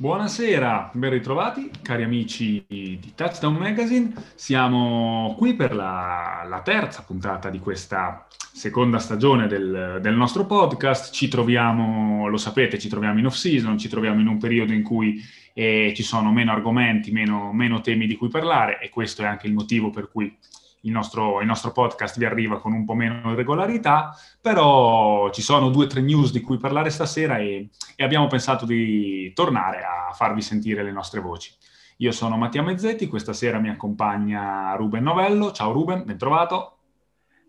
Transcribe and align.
Buonasera, 0.00 0.92
ben 0.94 1.10
ritrovati 1.10 1.70
cari 1.82 2.04
amici 2.04 2.64
di 2.66 3.12
Touchdown 3.14 3.56
Magazine. 3.56 4.10
Siamo 4.34 5.34
qui 5.36 5.52
per 5.52 5.74
la, 5.74 6.46
la 6.48 6.62
terza 6.62 7.02
puntata 7.02 7.50
di 7.50 7.58
questa 7.58 8.26
seconda 8.50 8.98
stagione 8.98 9.46
del, 9.46 9.98
del, 10.00 10.14
nostro 10.14 10.46
podcast. 10.46 11.12
Ci 11.12 11.28
troviamo, 11.28 12.28
lo 12.28 12.38
sapete, 12.38 12.78
ci 12.78 12.88
troviamo 12.88 13.18
in 13.18 13.26
off-season, 13.26 13.76
ci 13.76 13.90
troviamo 13.90 14.22
in 14.22 14.28
un 14.28 14.38
periodo 14.38 14.72
in 14.72 14.82
cui 14.82 15.22
eh, 15.52 15.92
ci 15.94 16.02
sono 16.02 16.32
meno 16.32 16.50
argomenti, 16.50 17.10
meno, 17.10 17.52
meno 17.52 17.82
temi 17.82 18.06
di 18.06 18.16
cui 18.16 18.28
parlare 18.28 18.80
e 18.80 18.88
questo 18.88 19.20
è 19.20 19.26
anche 19.26 19.48
il 19.48 19.52
motivo 19.52 19.90
per 19.90 20.08
cui 20.10 20.34
il 20.82 20.92
nostro, 20.92 21.40
il 21.40 21.46
nostro, 21.46 21.72
podcast 21.72 22.18
vi 22.18 22.24
arriva 22.24 22.58
con 22.58 22.72
un 22.72 22.84
po' 22.84 22.94
meno 22.94 23.34
regolarità, 23.34 24.16
però 24.40 25.30
ci 25.30 25.42
sono 25.42 25.68
due 25.68 25.84
o 25.84 25.88
tre 25.88 26.00
news 26.00 26.32
di 26.32 26.40
cui 26.40 26.56
parlare 26.58 26.90
stasera 26.90 27.38
e, 27.38 27.68
e, 27.96 28.04
abbiamo 28.04 28.26
pensato 28.26 28.64
di 28.64 29.32
tornare 29.34 29.82
a 29.82 30.12
farvi 30.12 30.40
sentire 30.40 30.82
le 30.82 30.92
nostre 30.92 31.20
voci. 31.20 31.52
Io 31.98 32.12
sono 32.12 32.36
Mattia 32.36 32.62
Mezzetti, 32.62 33.08
questa 33.08 33.34
sera 33.34 33.58
mi 33.58 33.68
accompagna 33.68 34.74
Ruben 34.74 35.02
Novello. 35.02 35.52
Ciao 35.52 35.72
Ruben, 35.72 36.04
ben 36.04 36.16
trovato. 36.16 36.78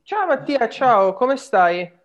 Ciao 0.03 0.25
Mattia, 0.25 0.67
ciao, 0.67 1.13
come 1.13 1.37
stai? 1.37 1.99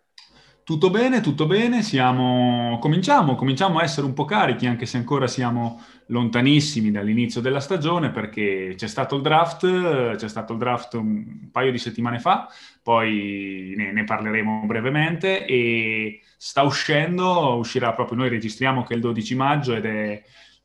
Tutto 0.66 0.90
bene, 0.90 1.20
tutto 1.20 1.46
bene, 1.46 1.80
siamo... 1.80 2.78
cominciamo, 2.80 3.36
cominciamo 3.36 3.78
a 3.78 3.84
essere 3.84 4.04
un 4.04 4.14
po' 4.14 4.24
carichi, 4.24 4.66
anche 4.66 4.84
se 4.84 4.96
ancora 4.96 5.28
siamo 5.28 5.80
lontanissimi 6.06 6.90
dall'inizio 6.90 7.40
della 7.40 7.60
stagione, 7.60 8.10
perché 8.10 8.74
c'è 8.76 8.88
stato 8.88 9.14
il 9.14 9.22
draft, 9.22 10.16
c'è 10.16 10.28
stato 10.28 10.54
il 10.54 10.58
draft 10.58 10.94
un 10.94 11.50
paio 11.52 11.70
di 11.70 11.78
settimane 11.78 12.18
fa, 12.18 12.48
poi 12.82 13.74
ne, 13.76 13.92
ne 13.92 14.02
parleremo 14.02 14.64
brevemente 14.66 15.46
e 15.46 16.22
sta 16.36 16.62
uscendo, 16.62 17.54
uscirà 17.58 17.92
proprio, 17.92 18.18
noi 18.18 18.28
registriamo 18.28 18.82
che 18.82 18.94
è 18.94 18.96
il 18.96 19.02
12 19.02 19.34
maggio 19.36 19.72
ed 19.72 19.84
è 19.84 20.20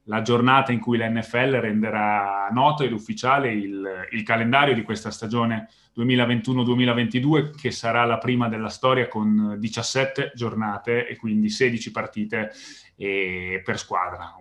la 0.06 0.22
giornata 0.22 0.72
in 0.72 0.80
cui 0.80 0.98
l'NFL 0.98 1.60
renderà 1.60 2.50
noto 2.52 2.84
ed 2.84 2.92
ufficiale 2.92 3.52
il, 3.52 4.08
il 4.12 4.24
calendario 4.24 4.74
di 4.74 4.82
questa 4.82 5.12
stagione 5.12 5.70
2021-2022 5.98 7.52
che 7.56 7.72
sarà 7.72 8.06
la 8.06 8.18
prima 8.18 8.48
della 8.50 8.70
storia 8.70 9.08
con 9.08 9.58
17 9.60 10.32
giornate 10.34 11.08
e 11.08 11.18
quindi 11.18 11.50
16 11.50 11.92
partite 11.92 12.52
eh, 12.96 13.62
per 13.64 13.78
squadra. 13.78 14.36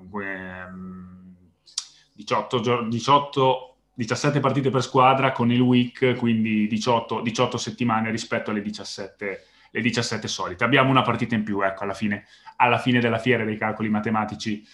18, 2.15 2.89
18, 2.89 3.77
17 3.95 4.41
partite 4.41 4.71
per 4.71 4.83
squadra 4.83 5.33
con 5.33 5.51
il 5.51 5.61
week, 5.61 6.15
quindi 6.17 6.67
18, 6.69 7.21
18 7.21 7.59
settimane 7.59 8.11
rispetto 8.11 8.51
alle 8.51 8.63
17, 8.63 9.45
le 9.71 9.81
17 9.81 10.29
solite. 10.29 10.65
Abbiamo 10.65 10.91
una 10.91 11.03
partita 11.03 11.35
in 11.35 11.43
più, 11.43 11.61
ecco, 11.63 11.85
alla 11.85 11.95
fine, 11.95 12.27
alla 12.57 12.79
fine 12.79 13.01
della 13.01 13.19
fiera 13.19 13.45
dei 13.45 13.57
calcoli 13.57 13.89
matematici 13.89 14.65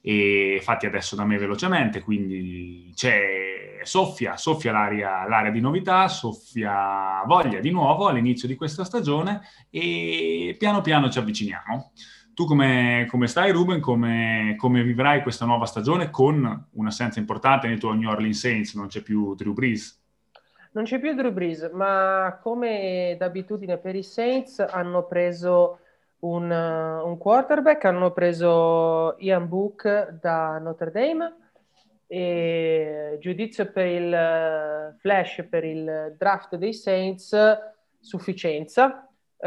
e 0.00 0.60
fatti 0.62 0.86
adesso 0.86 1.14
da 1.14 1.24
me 1.24 1.36
velocemente, 1.36 2.00
quindi 2.00 2.90
c'è, 2.94 3.80
soffia, 3.82 4.36
soffia 4.36 4.72
l'aria, 4.72 5.26
l'aria 5.28 5.50
di 5.50 5.60
novità, 5.60 6.08
soffia 6.08 7.22
voglia 7.26 7.60
di 7.60 7.70
nuovo 7.70 8.06
all'inizio 8.06 8.48
di 8.48 8.56
questa 8.56 8.84
stagione 8.84 9.40
e 9.68 10.54
piano 10.58 10.80
piano 10.80 11.10
ci 11.10 11.18
avviciniamo. 11.18 11.92
Tu 12.32 12.46
come, 12.46 13.06
come 13.10 13.26
stai 13.26 13.52
Ruben? 13.52 13.80
Come, 13.80 14.54
come, 14.56 14.82
vivrai 14.82 15.20
questa 15.20 15.44
nuova 15.44 15.66
stagione 15.66 16.08
con 16.08 16.68
un'assenza 16.72 17.18
importante 17.18 17.66
nei 17.68 17.78
tuoi 17.78 17.98
New 17.98 18.08
Orleans 18.08 18.38
Saints? 18.38 18.74
Non 18.74 18.86
c'è 18.86 19.02
più 19.02 19.34
Drew 19.34 19.52
Brees? 19.52 20.00
Non 20.72 20.84
c'è 20.84 21.00
più 21.00 21.12
Drew 21.14 21.32
Brees, 21.32 21.68
ma 21.74 22.38
come 22.40 23.16
d'abitudine 23.18 23.76
per 23.76 23.96
i 23.96 24.02
Saints 24.02 24.60
hanno 24.60 25.04
preso 25.06 25.80
un, 26.20 26.50
un, 26.50 27.18
quarterback, 27.18 27.84
hanno 27.84 28.12
preso 28.12 29.16
Ian 29.18 29.48
Book 29.48 30.10
da 30.20 30.58
Notre 30.58 30.90
Dame 30.90 31.34
e 32.06 33.16
giudizio 33.20 33.70
per 33.70 33.86
il 33.86 34.96
flash, 34.98 35.46
per 35.48 35.64
il 35.64 36.14
draft 36.18 36.56
dei 36.56 36.74
Saints, 36.74 37.36
sufficienza. 38.00 39.04
Uh, 39.36 39.46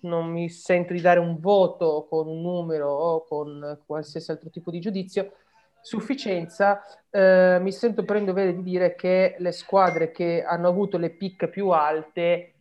non 0.00 0.30
mi 0.30 0.48
sento 0.48 0.94
di 0.94 1.00
dare 1.02 1.20
un 1.20 1.38
voto 1.40 2.06
con 2.08 2.26
un 2.26 2.40
numero 2.40 2.88
o 2.90 3.24
con 3.24 3.82
qualsiasi 3.84 4.30
altro 4.30 4.50
tipo 4.50 4.70
di 4.70 4.80
giudizio. 4.80 5.32
Sufficienza, 5.80 6.80
uh, 7.10 7.60
mi 7.60 7.70
sento 7.70 8.04
per 8.04 8.16
in 8.16 8.32
di 8.32 8.62
dire 8.62 8.94
che 8.94 9.34
le 9.38 9.52
squadre 9.52 10.10
che 10.10 10.42
hanno 10.42 10.68
avuto 10.68 10.96
le 10.96 11.10
pick 11.10 11.48
più 11.48 11.68
alte 11.68 12.53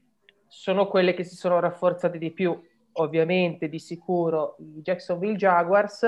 sono 0.53 0.87
quelle 0.87 1.15
che 1.15 1.23
si 1.23 1.35
sono 1.35 1.59
rafforzate 1.59 2.19
di 2.19 2.31
più. 2.31 2.57
Ovviamente, 2.93 3.67
di 3.67 3.79
sicuro, 3.79 4.55
i 4.59 4.81
Jacksonville 4.81 5.35
Jaguars, 5.35 6.01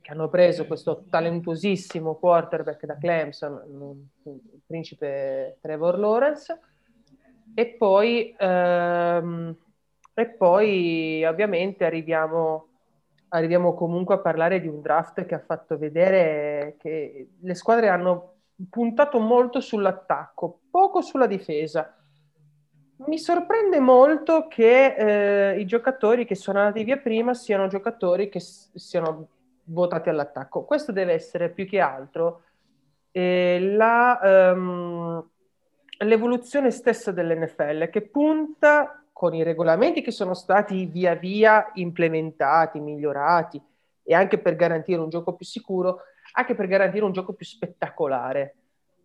che 0.00 0.10
hanno 0.10 0.28
preso 0.30 0.66
questo 0.66 1.04
talentuosissimo 1.10 2.14
quarterback 2.14 2.86
da 2.86 2.96
Clemson, 2.96 4.08
il 4.24 4.62
principe 4.66 5.58
Trevor 5.60 5.98
Lawrence, 5.98 6.58
e 7.54 7.66
poi, 7.66 8.34
ehm, 8.38 9.54
e 10.14 10.26
poi 10.30 11.24
ovviamente 11.26 11.84
arriviamo, 11.84 12.68
arriviamo 13.28 13.74
comunque 13.74 14.14
a 14.14 14.20
parlare 14.20 14.60
di 14.60 14.66
un 14.66 14.80
draft 14.80 15.26
che 15.26 15.34
ha 15.34 15.40
fatto 15.40 15.76
vedere 15.76 16.76
che 16.78 17.32
le 17.38 17.54
squadre 17.54 17.90
hanno 17.90 18.36
puntato 18.70 19.20
molto 19.20 19.60
sull'attacco, 19.60 20.60
poco 20.70 21.02
sulla 21.02 21.26
difesa 21.26 21.97
mi 23.06 23.18
sorprende 23.18 23.78
molto 23.78 24.48
che 24.48 24.94
eh, 25.52 25.60
i 25.60 25.66
giocatori 25.66 26.24
che 26.24 26.34
sono 26.34 26.58
andati 26.58 26.82
via 26.84 26.96
prima 26.96 27.32
siano 27.34 27.68
giocatori 27.68 28.28
che 28.28 28.40
s- 28.40 28.74
siano 28.74 29.28
votati 29.64 30.08
all'attacco. 30.08 30.64
Questo 30.64 30.92
deve 30.92 31.12
essere 31.12 31.50
più 31.50 31.66
che 31.66 31.80
altro 31.80 32.42
eh, 33.12 33.58
la, 33.60 34.52
um, 34.54 35.28
l'evoluzione 35.98 36.70
stessa 36.70 37.12
dell'NFL 37.12 37.88
che 37.88 38.02
punta 38.02 39.02
con 39.12 39.34
i 39.34 39.42
regolamenti 39.42 40.02
che 40.02 40.10
sono 40.10 40.34
stati 40.34 40.86
via 40.86 41.14
via 41.14 41.70
implementati, 41.74 42.80
migliorati 42.80 43.60
e 44.02 44.14
anche 44.14 44.38
per 44.38 44.56
garantire 44.56 45.00
un 45.00 45.08
gioco 45.08 45.34
più 45.34 45.44
sicuro, 45.44 46.02
anche 46.32 46.54
per 46.54 46.66
garantire 46.66 47.04
un 47.04 47.12
gioco 47.12 47.32
più 47.32 47.46
spettacolare 47.46 48.54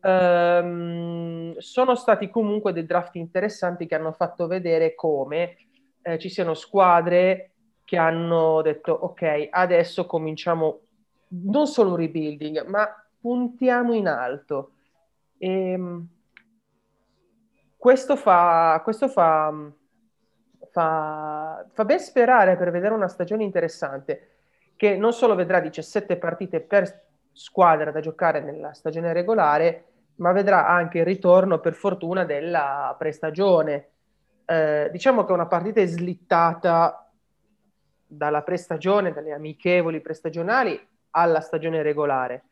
ehm, 0.03 1.57
sono 1.57 1.95
stati 1.95 2.29
comunque 2.29 2.73
dei 2.73 2.85
draft 2.85 3.15
interessanti 3.15 3.85
che 3.85 3.95
hanno 3.95 4.11
fatto 4.11 4.47
vedere 4.47 4.95
come 4.95 5.55
eh, 6.01 6.19
ci 6.19 6.29
siano 6.29 6.53
squadre 6.53 7.51
che 7.85 7.97
hanno 7.97 8.61
detto 8.61 8.91
ok, 8.91 9.47
adesso 9.49 10.05
cominciamo 10.05 10.81
non 11.29 11.67
solo 11.67 11.91
un 11.91 11.95
rebuilding, 11.97 12.65
ma 12.67 12.87
puntiamo 13.19 13.93
in 13.93 14.07
alto. 14.07 14.71
E, 15.37 15.71
ehm, 15.71 16.07
questo 17.77 18.15
fa, 18.15 18.79
questo 18.83 19.09
fa, 19.09 19.53
fa, 20.71 21.65
fa 21.69 21.85
ben 21.85 21.99
sperare 21.99 22.55
per 22.55 22.71
vedere 22.71 22.93
una 22.93 23.09
stagione 23.09 23.43
interessante 23.43 24.29
che 24.75 24.95
non 24.95 25.11
solo 25.11 25.35
vedrà 25.35 25.59
17 25.59 26.17
partite 26.17 26.61
per 26.61 27.07
squadra 27.33 27.91
da 27.91 27.99
giocare 27.99 28.39
nella 28.41 28.73
stagione 28.73 29.11
regolare, 29.11 29.92
ma 30.15 30.31
vedrà 30.31 30.67
anche 30.67 30.99
il 30.99 31.05
ritorno, 31.05 31.59
per 31.59 31.73
fortuna, 31.73 32.23
della 32.23 32.95
prestagione. 32.97 33.89
Eh, 34.45 34.89
diciamo 34.91 35.23
che 35.25 35.31
una 35.31 35.47
partita 35.47 35.81
è 35.81 35.85
slittata 35.85 37.09
dalla 38.05 38.43
prestagione, 38.43 39.11
dalle 39.11 39.31
amichevoli 39.31 40.01
prestagionali 40.01 40.79
alla 41.11 41.41
stagione 41.41 41.81
regolare. 41.81 42.43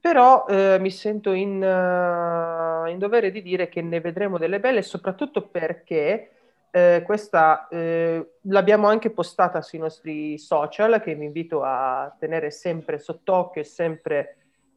Però 0.00 0.46
eh, 0.46 0.76
mi 0.80 0.90
sento 0.90 1.32
in, 1.32 1.62
uh, 1.62 2.88
in, 2.88 2.98
dovere 2.98 3.30
di 3.30 3.40
dire 3.40 3.68
che 3.68 3.80
ne 3.80 4.00
vedremo 4.00 4.36
delle 4.36 4.60
belle, 4.60 4.82
soprattutto 4.82 5.48
perché 5.48 6.30
eh, 6.70 7.02
questa 7.06 7.68
eh, 7.68 8.32
l'abbiamo 8.42 8.86
anche 8.88 9.10
postata 9.10 9.62
sui 9.62 9.78
nostri 9.78 10.36
social, 10.36 11.00
che 11.00 11.14
vi 11.14 11.24
invito 11.24 11.62
a 11.62 12.14
tenere 12.18 12.50
sempre 12.50 12.98
sott'occhio 12.98 13.62
e 13.62 13.64
sempre 13.64 14.36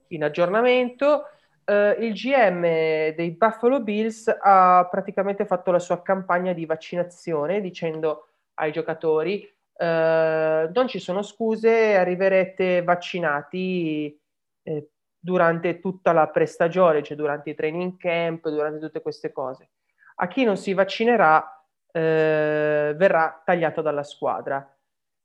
in 0.10 0.24
aggiornamento 0.24 1.26
eh, 1.68 1.98
il 2.00 2.14
GM 2.14 2.62
dei 2.62 3.32
Buffalo 3.32 3.82
Bills 3.82 4.28
ha 4.28 4.88
praticamente 4.90 5.46
fatto 5.46 5.72
la 5.72 5.80
sua 5.80 6.02
campagna 6.02 6.54
di 6.54 6.66
vaccinazione 6.66 7.60
dicendo 7.60 8.28
ai 8.56 8.72
giocatori 8.72 9.48
eh, 9.80 10.70
non 10.74 10.88
ci 10.88 11.00
sono 11.00 11.22
scuse, 11.22 11.96
arriverete 11.96 12.82
vaccinati 12.82 14.20
eh, 14.64 14.90
durante 15.20 15.80
tutta 15.80 16.12
la 16.14 16.28
prestagione, 16.30 17.04
cioè 17.04 17.16
durante 17.16 17.52
i 17.52 17.56
training 17.56 17.98
camp, 17.98 18.50
durante 18.50 18.80
tutte 18.80 19.02
queste 19.02 19.32
cose. 19.32 19.70
A 20.16 20.28
chi 20.28 20.44
non 20.44 20.58
si 20.58 20.74
vaccinerà 20.74 21.64
eh, 21.92 22.94
verrà 22.96 23.42
tagliato 23.46 23.82
dalla 23.82 24.04
squadra. 24.04 24.68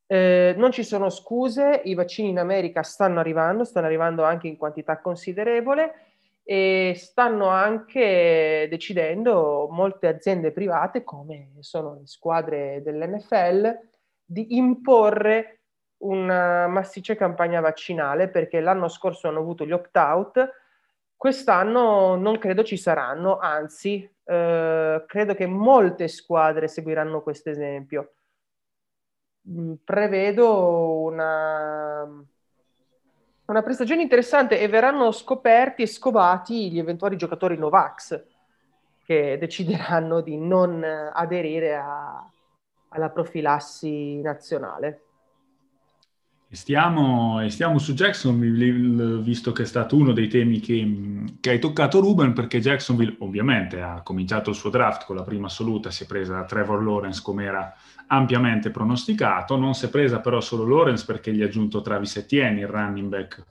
Eh, 0.07 0.55
non 0.59 0.71
ci 0.73 0.85
sono 0.85 1.09
scuse, 1.09 1.81
i 1.85 1.95
vaccini 1.95 2.29
in 2.29 2.39
America 2.39 2.83
stanno 2.83 3.21
arrivando, 3.21 3.65
stanno 3.65 3.87
arrivando 3.87 4.25
anche 4.25 4.49
in 4.49 4.59
quantità 4.59 5.01
considerevole 5.01 6.12
e 6.45 6.95
stanno 6.97 7.47
anche 7.49 8.67
decidendo 8.69 9.69
molte 9.71 10.09
aziende 10.09 10.53
private, 10.53 11.05
come 11.05 11.53
sono 11.61 11.95
le 11.95 12.07
squadre 12.07 12.83
dell'NFL, 12.83 13.79
di 14.25 14.57
imporre 14.57 15.61
una 15.99 16.67
massiccia 16.67 17.15
campagna 17.15 17.61
vaccinale 17.61 18.29
perché 18.29 18.61
l'anno 18.61 18.89
scorso 18.89 19.29
hanno 19.29 19.39
avuto 19.39 19.65
gli 19.65 19.73
opt-out, 19.73 20.51
quest'anno 21.17 22.17
non 22.17 22.39
credo 22.39 22.65
ci 22.65 22.77
saranno, 22.77 23.39
anzi 23.39 24.09
eh, 24.25 25.05
credo 25.07 25.35
che 25.35 25.47
molte 25.47 26.09
squadre 26.09 26.67
seguiranno 26.69 27.23
questo 27.23 27.51
esempio. 27.51 28.15
Mm, 29.49 29.75
prevedo 29.85 31.01
una, 31.03 32.25
una 33.53 33.63
prestazione 33.63 34.03
interessante 34.03 34.59
e 34.59 34.67
verranno 34.67 35.13
scoperti 35.13 35.83
e 35.83 35.87
scovati 35.87 36.73
gli 36.73 36.79
eventuali 36.79 37.17
giocatori 37.17 37.57
Novax 37.57 38.25
che 39.05 39.37
decideranno 39.39 40.21
di 40.21 40.37
non 40.37 40.83
aderire 40.83 41.77
a, 41.77 42.27
alla 42.89 43.11
profilassi 43.11 44.21
nazionale. 44.21 45.03
Stiamo, 46.53 47.49
stiamo, 47.49 47.79
su 47.79 47.95
Jacksonville, 47.95 49.23
visto 49.23 49.53
che 49.53 49.63
è 49.63 49.67
stato 49.67 49.97
uno 49.97 50.13
dei 50.13 50.29
temi 50.29 50.61
che, 50.61 51.25
che, 51.41 51.51
hai 51.51 51.59
toccato 51.59 51.99
Ruben, 51.99 52.35
perché 52.35 52.61
Jacksonville 52.61 53.17
ovviamente 53.21 53.81
ha 53.81 54.03
cominciato 54.03 54.51
il 54.51 54.57
suo 54.57 54.69
draft 54.69 55.07
con 55.07 55.17
la 55.17 55.23
prima 55.23 55.47
assoluta, 55.47 55.91
si 55.91 56.05
è 56.05 56.07
presa 56.07 56.45
Trevor 56.45 56.83
Lawrence 56.85 57.23
come 57.23 57.45
era 57.45 57.75
ampiamente 58.13 58.71
pronosticato, 58.71 59.57
non 59.57 59.75
si 59.75 59.87
è 59.87 59.89
presa 59.89 60.21
però 60.21 60.41
solo 60.41 60.67
Lawrence 60.67 61.05
perché 61.07 61.33
gli 61.33 61.43
ha 61.43 61.47
aggiunto 61.47 61.81
Travis 61.81 62.17
Etienne, 62.17 62.61
il 62.61 62.69
running 62.69 63.09
back, 63.09 63.45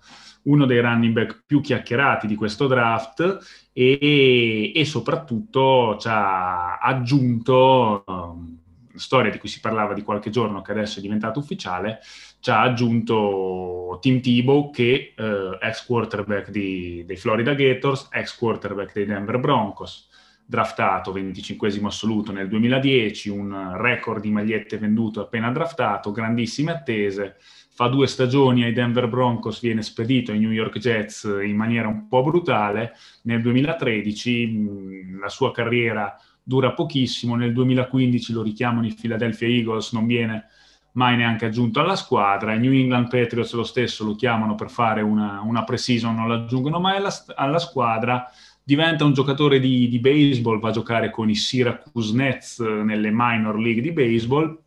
uno 0.44 0.66
dei 0.66 0.80
running 0.80 1.14
back 1.14 1.44
più 1.46 1.62
chiacchierati 1.62 2.28
di 2.28 2.36
questo 2.36 2.68
draft 2.68 3.70
e, 3.74 4.72
e 4.74 4.86
soprattutto 4.86 5.98
ci 6.00 6.08
ha 6.08 6.78
aggiunto... 6.78 8.04
Um, 8.06 8.60
storia 8.94 9.32
di 9.32 9.38
cui 9.38 9.50
si 9.50 9.60
parlava 9.60 9.94
di 9.94 10.04
qualche 10.04 10.30
giorno, 10.30 10.62
che 10.62 10.72
adesso 10.72 11.00
è 11.00 11.02
diventata 11.02 11.40
ufficiale, 11.40 12.00
ci 12.40 12.50
ha 12.50 12.62
aggiunto 12.62 13.98
Tim 14.02 14.20
Tebow, 14.22 14.70
che 14.72 15.14
eh, 15.16 15.58
ex 15.60 15.86
quarterback 15.86 16.50
di, 16.50 17.04
dei 17.06 17.16
Florida 17.16 17.54
Gators, 17.54 18.10
ex 18.12 18.38
quarterback 18.38 18.94
dei 18.94 19.06
Denver 19.06 19.40
Broncos, 19.40 20.10
draftato 20.52 21.14
25 21.14 21.80
assoluto 21.84 22.34
nel 22.34 22.50
2010, 22.50 23.30
un 23.30 23.78
record 23.78 24.22
di 24.22 24.32
magliette 24.32 24.78
vendute 24.78 25.22
appena 25.22 25.50
draftato, 25.50 26.12
grandissime 26.12 26.74
attese, 26.74 27.38
fa 27.74 27.88
due 27.88 28.06
stagioni 28.06 28.66
ai 28.66 28.74
Denver 28.74 29.08
Broncos, 29.08 29.62
viene 29.62 29.82
spedito 29.82 30.34
ai 30.34 30.40
New 30.40 30.52
York 30.52 30.78
Jets 30.78 31.24
in 31.42 31.56
maniera 31.56 31.88
un 31.88 32.10
po' 32.10 32.22
brutale, 32.22 32.98
nel 33.22 33.42
2013 33.42 34.48
mh, 34.48 35.20
la 35.22 35.30
sua 35.30 35.52
carriera 35.52 36.18
dura 36.44 36.74
pochissimo, 36.74 37.38
nel 37.38 37.54
2015 37.54 38.34
lo 38.34 38.42
richiamano 38.42 38.86
i 38.86 38.94
Philadelphia 38.94 39.48
Eagles, 39.48 39.94
non 39.94 40.06
viene 40.06 40.48
mai 40.94 41.16
neanche 41.16 41.46
aggiunto 41.46 41.80
alla 41.80 41.96
squadra, 41.96 42.54
i 42.54 42.60
New 42.60 42.74
England 42.74 43.08
Patriots 43.08 43.54
lo 43.54 43.64
stesso 43.64 44.04
lo 44.04 44.16
chiamano 44.16 44.56
per 44.56 44.70
fare 44.70 45.00
una, 45.00 45.40
una 45.46 45.64
pre-season, 45.64 46.14
non 46.14 46.28
lo 46.28 46.34
aggiungono 46.34 46.78
mai 46.82 46.98
alla, 46.98 47.14
alla 47.36 47.60
squadra, 47.60 48.30
diventa 48.76 49.04
un 49.04 49.14
giocatore 49.14 49.60
di, 49.60 49.90
di, 49.90 50.00
baseball, 50.00 50.60
va 50.60 50.70
a 50.70 50.72
giocare 50.72 51.10
con 51.10 51.30
i 51.30 51.36
Syracuse 51.36 52.16
Nets 52.16 52.60
nelle 52.60 53.10
minor 53.12 53.60
league 53.60 53.82
di 53.82 53.92
baseball, 53.92 54.58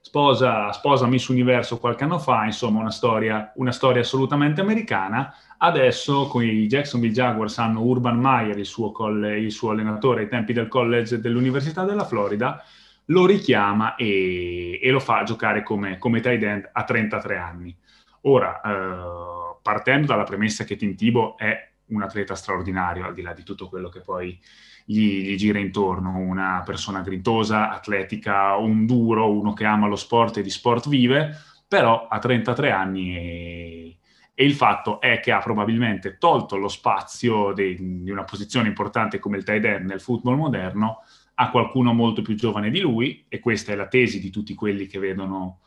sposa, 0.00 0.70
sposa 0.72 1.06
Miss 1.06 1.26
Universo 1.26 1.78
qualche 1.78 2.04
anno 2.04 2.18
fa, 2.18 2.44
insomma 2.44 2.78
una 2.78 2.92
storia, 2.92 3.52
una 3.56 3.72
storia 3.72 4.02
assolutamente 4.02 4.60
americana, 4.60 5.34
Adesso 5.60 6.28
con 6.28 6.44
i 6.44 6.68
Jacksonville 6.68 7.12
Jaguars 7.12 7.58
hanno 7.58 7.82
Urban 7.82 8.16
Meyer, 8.16 8.56
il 8.56 8.64
suo, 8.64 8.92
colle, 8.92 9.40
il 9.40 9.50
suo, 9.50 9.70
allenatore 9.70 10.22
ai 10.22 10.28
tempi 10.28 10.52
del 10.52 10.68
college 10.68 11.18
dell'Università 11.18 11.84
della 11.84 12.04
Florida, 12.04 12.62
lo 13.06 13.26
richiama 13.26 13.96
e, 13.96 14.78
e 14.80 14.90
lo 14.90 15.00
fa 15.00 15.24
giocare 15.24 15.64
come, 15.64 15.98
come 15.98 16.20
tight 16.20 16.42
end 16.42 16.70
a 16.72 16.84
33 16.84 17.36
anni. 17.36 17.76
Ora, 18.22 18.60
eh, 18.60 19.56
partendo 19.60 20.06
dalla 20.06 20.22
premessa 20.22 20.62
che 20.62 20.76
Tim 20.76 20.94
Tebow 20.94 21.36
è 21.36 21.70
un 21.88 22.02
atleta 22.02 22.34
straordinario, 22.34 23.04
al 23.04 23.14
di 23.14 23.22
là 23.22 23.32
di 23.32 23.42
tutto 23.42 23.68
quello 23.68 23.88
che 23.88 24.00
poi 24.00 24.38
gli, 24.84 25.22
gli, 25.22 25.36
gira 25.36 25.58
intorno, 25.58 26.16
una 26.16 26.62
persona 26.64 27.00
grintosa, 27.00 27.70
atletica, 27.70 28.56
un 28.56 28.86
duro, 28.86 29.30
uno 29.30 29.52
che 29.52 29.64
ama 29.64 29.86
lo 29.86 29.96
sport 29.96 30.38
e 30.38 30.42
di 30.42 30.50
sport 30.50 30.88
vive, 30.88 31.36
però 31.66 32.06
a 32.08 32.18
33 32.18 32.70
anni 32.70 33.14
è, 33.14 33.96
e 34.40 34.44
il 34.44 34.54
fatto 34.54 35.00
è 35.00 35.18
che 35.18 35.32
ha 35.32 35.40
probabilmente 35.40 36.16
tolto 36.16 36.56
lo 36.56 36.68
spazio 36.68 37.52
de, 37.52 37.74
di 37.76 38.10
una 38.10 38.22
posizione 38.22 38.68
importante 38.68 39.18
come 39.18 39.36
il 39.36 39.42
tight 39.42 39.64
end 39.64 39.86
nel 39.86 40.00
football 40.00 40.36
moderno 40.36 41.02
a 41.34 41.50
qualcuno 41.50 41.92
molto 41.92 42.22
più 42.22 42.36
giovane 42.36 42.70
di 42.70 42.78
lui 42.78 43.24
e 43.28 43.40
questa 43.40 43.72
è 43.72 43.74
la 43.74 43.88
tesi 43.88 44.20
di 44.20 44.30
tutti 44.30 44.54
quelli 44.54 44.86
che 44.86 45.00
vedono 45.00 45.62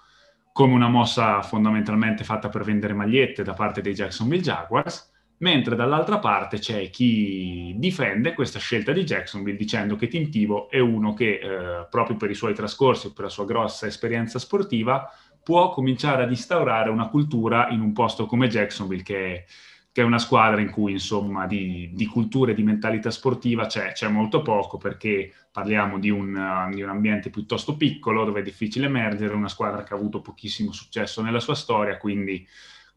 come 0.54 0.74
una 0.74 0.88
mossa 0.88 1.42
fondamentalmente 1.42 2.24
fatta 2.24 2.48
per 2.48 2.64
vendere 2.64 2.94
magliette 2.94 3.44
da 3.44 3.54
parte 3.54 3.82
dei 3.82 3.94
Jacksonville 3.94 4.42
Jaguars, 4.42 5.11
mentre 5.42 5.76
dall'altra 5.76 6.20
parte 6.20 6.60
c'è 6.60 6.90
chi 6.90 7.74
difende 7.78 8.34
questa 8.34 8.60
scelta 8.60 8.92
di 8.92 9.04
Jacksonville 9.04 9.58
dicendo 9.58 9.96
che 9.96 10.08
Tim 10.08 10.30
Tebow 10.30 10.70
è 10.70 10.80
uno 10.80 11.14
che 11.14 11.40
eh, 11.42 11.88
proprio 11.90 12.16
per 12.16 12.30
i 12.30 12.36
suoi 12.36 12.54
trascorsi 12.54 13.14
per 13.14 13.26
la 13.26 13.30
sua 13.30 13.46
grossa 13.46 13.88
esperienza 13.88 14.40
sportiva 14.40 15.12
può 15.44 15.70
cominciare 15.70 16.24
ad 16.24 16.30
instaurare 16.30 16.90
una 16.90 17.10
cultura 17.10 17.70
in 17.70 17.82
un 17.82 17.94
posto 17.94 18.26
come 18.28 18.48
Jacksonville, 18.48 19.02
che 19.02 19.34
è, 19.34 19.46
che 19.92 20.02
è 20.02 20.06
una 20.06 20.20
squadra 20.20 20.62
in 20.62 20.70
cui 20.70 20.92
insomma 20.92 21.48
di, 21.48 21.90
di 21.94 22.06
cultura 22.06 22.52
e 22.52 22.54
di 22.54 22.64
mentalità 22.64 23.10
sportiva 23.10 23.66
c'è, 23.66 23.94
c'è, 23.94 24.08
molto 24.08 24.44
poco 24.44 24.78
perché 24.78 25.34
parliamo 25.52 25.98
di 25.98 26.12
un, 26.12 26.70
di 26.74 26.84
un, 26.84 26.90
ambiente 26.90 27.32
piuttosto 27.32 27.76
piccolo 27.76 28.24
dove 28.24 28.42
è 28.42 28.44
difficile 28.44 28.86
emergere, 28.86 29.34
una 29.34 29.50
squadra 29.50 29.84
che 29.84 29.94
ha 29.94 29.98
avuto 29.98 30.22
pochissimo 30.22 30.72
successo 30.72 31.24
nella 31.24 31.40
sua 31.40 31.56
storia, 31.56 31.98
quindi 31.98 32.48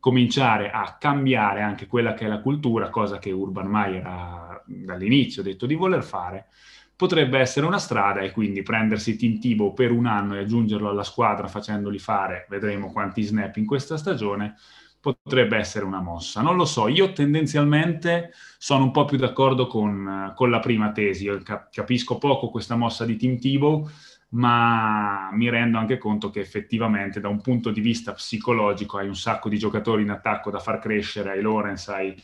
cominciare 0.04 0.70
a 0.70 0.98
cambiare 1.00 1.62
anche 1.62 1.86
quella 1.86 2.12
che 2.12 2.26
è 2.26 2.28
la 2.28 2.40
cultura, 2.40 2.90
cosa 2.90 3.18
che 3.18 3.30
Urban 3.30 3.68
Meyer 3.68 4.02
ha 4.04 4.62
dall'inizio 4.66 5.42
detto 5.42 5.64
di 5.64 5.74
voler 5.74 6.04
fare, 6.04 6.48
potrebbe 6.94 7.38
essere 7.38 7.64
una 7.64 7.78
strada 7.78 8.20
e 8.20 8.30
quindi 8.30 8.60
prendersi 8.60 9.16
Tintibo 9.16 9.72
per 9.72 9.92
un 9.92 10.04
anno 10.04 10.34
e 10.34 10.40
aggiungerlo 10.40 10.90
alla 10.90 11.04
squadra 11.04 11.48
facendoli 11.48 11.98
fare, 11.98 12.44
vedremo 12.50 12.92
quanti 12.92 13.22
snap 13.22 13.56
in 13.56 13.64
questa 13.64 13.96
stagione, 13.96 14.56
potrebbe 15.00 15.56
essere 15.56 15.86
una 15.86 16.02
mossa. 16.02 16.42
Non 16.42 16.56
lo 16.56 16.66
so, 16.66 16.86
io 16.86 17.12
tendenzialmente 17.12 18.32
sono 18.58 18.84
un 18.84 18.90
po' 18.90 19.06
più 19.06 19.16
d'accordo 19.16 19.66
con, 19.66 20.34
con 20.36 20.50
la 20.50 20.60
prima 20.60 20.92
tesi, 20.92 21.24
io 21.24 21.40
capisco 21.70 22.18
poco 22.18 22.50
questa 22.50 22.76
mossa 22.76 23.06
di 23.06 23.16
Tim 23.16 23.38
Tebow, 23.38 23.88
ma 24.34 25.30
mi 25.32 25.48
rendo 25.48 25.78
anche 25.78 25.98
conto 25.98 26.30
che 26.30 26.40
effettivamente 26.40 27.20
da 27.20 27.28
un 27.28 27.40
punto 27.40 27.70
di 27.70 27.80
vista 27.80 28.12
psicologico 28.12 28.98
hai 28.98 29.08
un 29.08 29.16
sacco 29.16 29.48
di 29.48 29.58
giocatori 29.58 30.02
in 30.02 30.10
attacco 30.10 30.50
da 30.50 30.58
far 30.58 30.78
crescere, 30.78 31.30
hai 31.30 31.40
Lorenz, 31.40 31.88
hai 31.88 32.14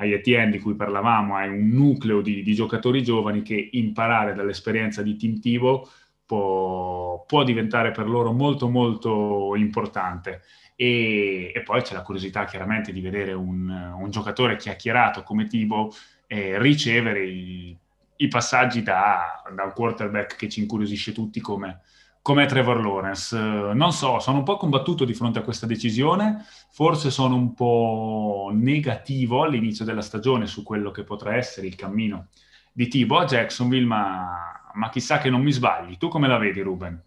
ai 0.00 0.12
Etienne 0.12 0.52
di 0.52 0.60
cui 0.60 0.74
parlavamo, 0.74 1.34
hai 1.36 1.48
un 1.48 1.70
nucleo 1.70 2.20
di, 2.20 2.42
di, 2.42 2.54
giocatori 2.54 3.02
giovani 3.02 3.42
che 3.42 3.68
imparare 3.72 4.34
dall'esperienza 4.34 5.02
di 5.02 5.16
Team 5.16 5.40
Tivo 5.40 5.88
può, 6.24 7.24
può 7.26 7.42
diventare 7.42 7.90
per 7.90 8.08
loro 8.08 8.32
molto 8.32 8.68
molto 8.68 9.54
importante. 9.56 10.42
E, 10.76 11.50
e, 11.52 11.62
poi 11.62 11.82
c'è 11.82 11.94
la 11.94 12.02
curiosità 12.02 12.44
chiaramente 12.44 12.92
di 12.92 13.00
vedere 13.00 13.32
un, 13.32 13.68
un 13.68 14.10
giocatore 14.10 14.56
chiacchierato 14.56 15.24
come 15.24 15.48
Tivo 15.48 15.92
eh, 16.28 16.56
ricevere 16.60 17.24
i, 17.24 17.76
i 18.18 18.28
passaggi 18.28 18.82
da, 18.82 19.42
da, 19.54 19.64
un 19.64 19.72
quarterback 19.72 20.36
che 20.36 20.48
ci 20.48 20.60
incuriosisce 20.60 21.12
tutti 21.12 21.40
come, 21.40 21.80
come 22.22 22.46
Trevor 22.46 22.80
Lawrence. 22.80 23.36
non 23.36 23.92
so, 23.92 24.18
sono 24.18 24.38
un 24.38 24.44
po' 24.44 24.56
combattuto 24.56 25.04
di 25.04 25.14
fronte 25.14 25.38
a 25.38 25.42
questa 25.42 25.66
decisione, 25.66 26.44
forse 26.70 27.10
sono 27.10 27.36
un 27.36 27.54
po' 27.54 28.50
negativo 28.52 29.42
all'inizio 29.42 29.84
della 29.84 30.02
stagione 30.02 30.46
su 30.46 30.62
quello 30.62 30.90
che 30.90 31.04
potrà 31.04 31.36
essere 31.36 31.66
il 31.66 31.76
cammino 31.76 32.28
di 32.72 32.88
Tibo 32.88 33.18
a 33.18 33.24
Jacksonville, 33.24 33.86
ma, 33.86 34.70
ma 34.74 34.88
chissà 34.88 35.18
che 35.18 35.30
non 35.30 35.42
mi 35.42 35.52
sbagli. 35.52 35.96
Tu 35.96 36.08
come 36.08 36.28
la 36.28 36.38
vedi, 36.38 36.60
Ruben? 36.60 37.02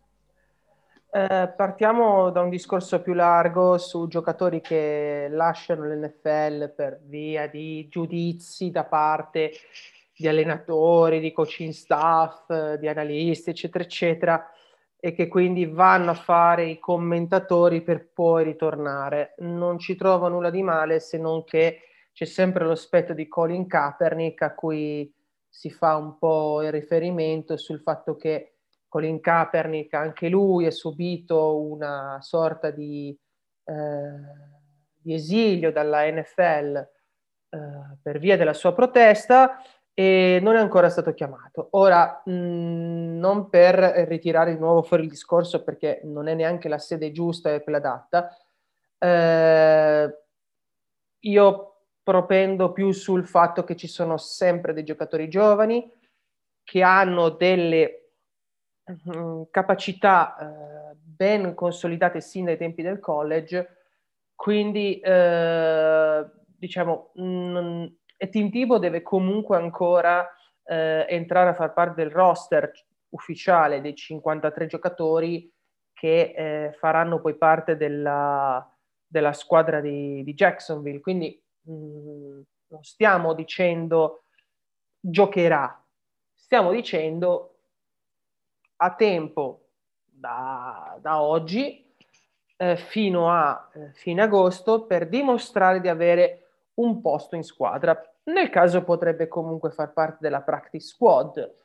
Eh, 1.14 1.54
partiamo 1.58 2.30
da 2.30 2.42
un 2.42 2.50
discorso 2.50 3.02
più 3.02 3.14
largo 3.14 3.78
su 3.78 4.08
giocatori 4.08 4.62
che 4.62 5.28
lasciano 5.30 5.84
l'NFL 5.84 6.74
per 6.74 7.02
via 7.04 7.48
di 7.48 7.86
giudizi 7.90 8.72
da 8.72 8.86
parte 8.86 9.52
di 10.22 10.28
allenatori, 10.28 11.20
di 11.20 11.34
coaching 11.34 11.72
staff, 11.72 12.76
di 12.76 12.88
analisti, 12.88 13.50
eccetera, 13.50 13.84
eccetera 13.84 14.52
e 15.04 15.14
che 15.14 15.28
quindi 15.28 15.66
vanno 15.66 16.12
a 16.12 16.14
fare 16.14 16.66
i 16.66 16.78
commentatori 16.78 17.82
per 17.82 18.12
poi 18.14 18.44
ritornare. 18.44 19.34
Non 19.40 19.80
ci 19.80 19.96
trovo 19.96 20.28
nulla 20.28 20.52
di 20.52 20.62
male 20.62 21.00
se 21.00 21.18
non 21.18 21.44
che 21.44 21.80
c'è 22.14 22.26
sempre 22.26 22.66
l'aspetto 22.66 23.14
di 23.14 23.28
Colin 23.28 23.66
Kaepernick 23.66 24.44
a 24.44 24.54
cui 24.54 25.12
si 25.50 25.72
fa 25.72 25.96
un 25.96 26.20
po' 26.20 26.62
il 26.62 26.72
riferimento 26.72 27.58
sul 27.58 27.82
fatto 27.82 28.16
che 28.16 28.58
Colin 28.88 29.20
Kaepernick 29.20 29.92
anche 29.96 30.30
lui 30.30 30.68
ha 30.68 30.72
subito 30.72 31.60
una 31.60 32.20
sorta 32.22 32.70
di, 32.70 33.18
eh, 33.64 33.74
di 34.94 35.16
esilio 35.16 35.72
dalla 35.72 36.06
NFL 36.12 36.76
eh, 36.76 36.88
per 38.00 38.20
via 38.20 38.38
della 38.38 38.54
sua 38.54 38.74
protesta 38.74 39.60
e 39.94 40.40
non 40.42 40.56
è 40.56 40.60
ancora 40.60 40.90
stato 40.90 41.14
chiamato. 41.14 41.68
Ora, 41.72 42.22
mh, 42.26 42.32
mm, 42.32 43.20
non 43.20 43.50
per 43.50 43.76
ritirare 44.08 44.54
di 44.54 44.60
nuovo 44.60 44.82
fuori 44.82 45.04
il 45.04 45.10
discorso 45.10 45.64
perché 45.64 46.02
non 46.04 46.28
è 46.28 46.34
neanche 46.34 46.70
la 46.70 46.80
sede 46.80 47.12
giusta 47.12 47.54
e 47.54 47.62
quella 47.64 47.78
adatta, 47.78 48.36
eh, 48.98 50.18
io 51.20 51.76
propendo 52.04 52.72
più 52.72 52.92
sul 52.92 53.28
fatto 53.28 53.64
che 53.64 53.76
ci 53.76 53.88
sono 53.88 54.18
sempre 54.18 54.74
dei 54.74 54.84
giocatori 54.84 55.30
giovani 55.30 55.92
che 56.64 56.82
hanno 56.82 57.30
delle 57.30 58.14
mh, 58.86 59.18
mm, 59.18 59.42
capacità 59.52 60.92
eh, 60.92 60.96
ben 60.96 61.54
consolidate 61.54 62.22
sin 62.22 62.46
dai 62.46 62.58
tempi 62.58 62.82
del 62.82 63.00
college, 63.00 63.78
quindi 64.36 65.00
eh, 65.00 66.26
diciamo 66.58 67.12
mh, 67.16 67.86
e 68.24 68.30
Team 68.30 68.52
Tibo 68.52 68.78
deve 68.78 69.02
comunque 69.02 69.58
ancora 69.58 70.30
eh, 70.66 71.08
entrare 71.10 71.50
a 71.50 71.54
far 71.56 71.74
parte 71.74 72.04
del 72.04 72.12
roster 72.12 72.72
ufficiale 73.10 73.82
dei 73.82 73.96
53 73.96 74.68
giocatori 74.68 75.52
che 75.92 76.34
eh, 76.38 76.74
faranno 76.74 77.20
poi 77.20 77.36
parte 77.36 77.78
della, 77.78 78.64
della 79.08 79.34
squadra 79.34 79.82
di, 79.82 80.24
di, 80.24 80.36
Jacksonville. 80.36 81.00
Quindi 81.00 81.44
mh, 81.62 81.74
mm, 81.74 82.42
non 82.68 82.84
stiamo 82.84 83.34
dicendo 83.34 84.26
giocherà, 85.00 85.84
stiamo 86.36 86.70
dicendo 86.70 87.56
a 88.76 88.94
tempo 88.94 89.70
da, 90.06 90.96
da 91.02 91.24
oggi 91.24 91.92
eh, 92.56 92.78
fino 92.78 93.32
a 93.32 93.68
eh, 93.74 93.94
fine 93.94 94.22
agosto 94.22 94.86
per 94.86 95.10
dimostrare 95.10 95.82
di 95.82 95.88
avere 95.88 96.42
un 96.76 97.02
posto 97.02 97.36
in 97.36 97.44
squadra. 97.44 98.00
Nel 98.32 98.50
caso 98.50 98.84
potrebbe 98.84 99.28
comunque 99.28 99.72
far 99.72 99.92
parte 99.94 100.18
della 100.22 100.42
practice 100.42 100.88
squad. 100.88 101.56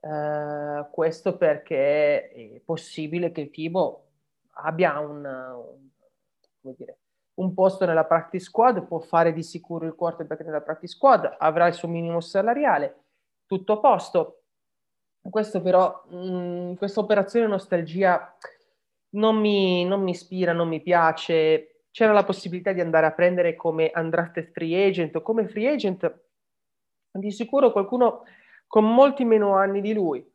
Uh, 0.00 0.90
questo 0.90 1.36
perché 1.36 2.30
è 2.30 2.60
possibile 2.64 3.30
che 3.30 3.40
il 3.40 3.50
Timo 3.50 4.06
abbia 4.54 4.98
un, 4.98 5.24
un, 5.24 6.74
dire, 6.76 6.98
un, 7.34 7.54
posto 7.54 7.86
nella 7.86 8.04
practice 8.04 8.44
squad, 8.44 8.84
può 8.84 8.98
fare 8.98 9.32
di 9.32 9.44
sicuro 9.44 9.86
il 9.86 9.94
quarterback 9.94 10.40
nella 10.40 10.60
practice 10.60 10.94
squad, 10.94 11.36
avrà 11.38 11.68
il 11.68 11.74
suo 11.74 11.88
minimo 11.88 12.20
salariale, 12.20 13.04
tutto 13.46 13.74
a 13.74 13.78
posto. 13.78 14.42
Questo 15.22 15.62
però, 15.62 16.02
mh, 16.08 16.74
questa 16.74 16.98
operazione 16.98 17.46
nostalgia 17.46 18.36
non 19.10 19.36
mi, 19.36 19.84
non 19.84 20.02
mi 20.02 20.10
ispira, 20.10 20.52
non 20.52 20.66
mi 20.66 20.82
piace, 20.82 21.71
c'era 21.92 22.12
la 22.12 22.24
possibilità 22.24 22.72
di 22.72 22.80
andare 22.80 23.06
a 23.06 23.12
prendere 23.12 23.54
come 23.54 23.92
undrafted 23.94 24.50
free 24.50 24.86
agent 24.86 25.14
o 25.14 25.22
come 25.22 25.46
free 25.46 25.70
agent 25.70 26.20
di 27.12 27.30
sicuro 27.30 27.70
qualcuno 27.70 28.24
con 28.66 28.92
molti 28.92 29.24
meno 29.24 29.54
anni 29.54 29.82
di 29.82 29.92
lui. 29.92 30.26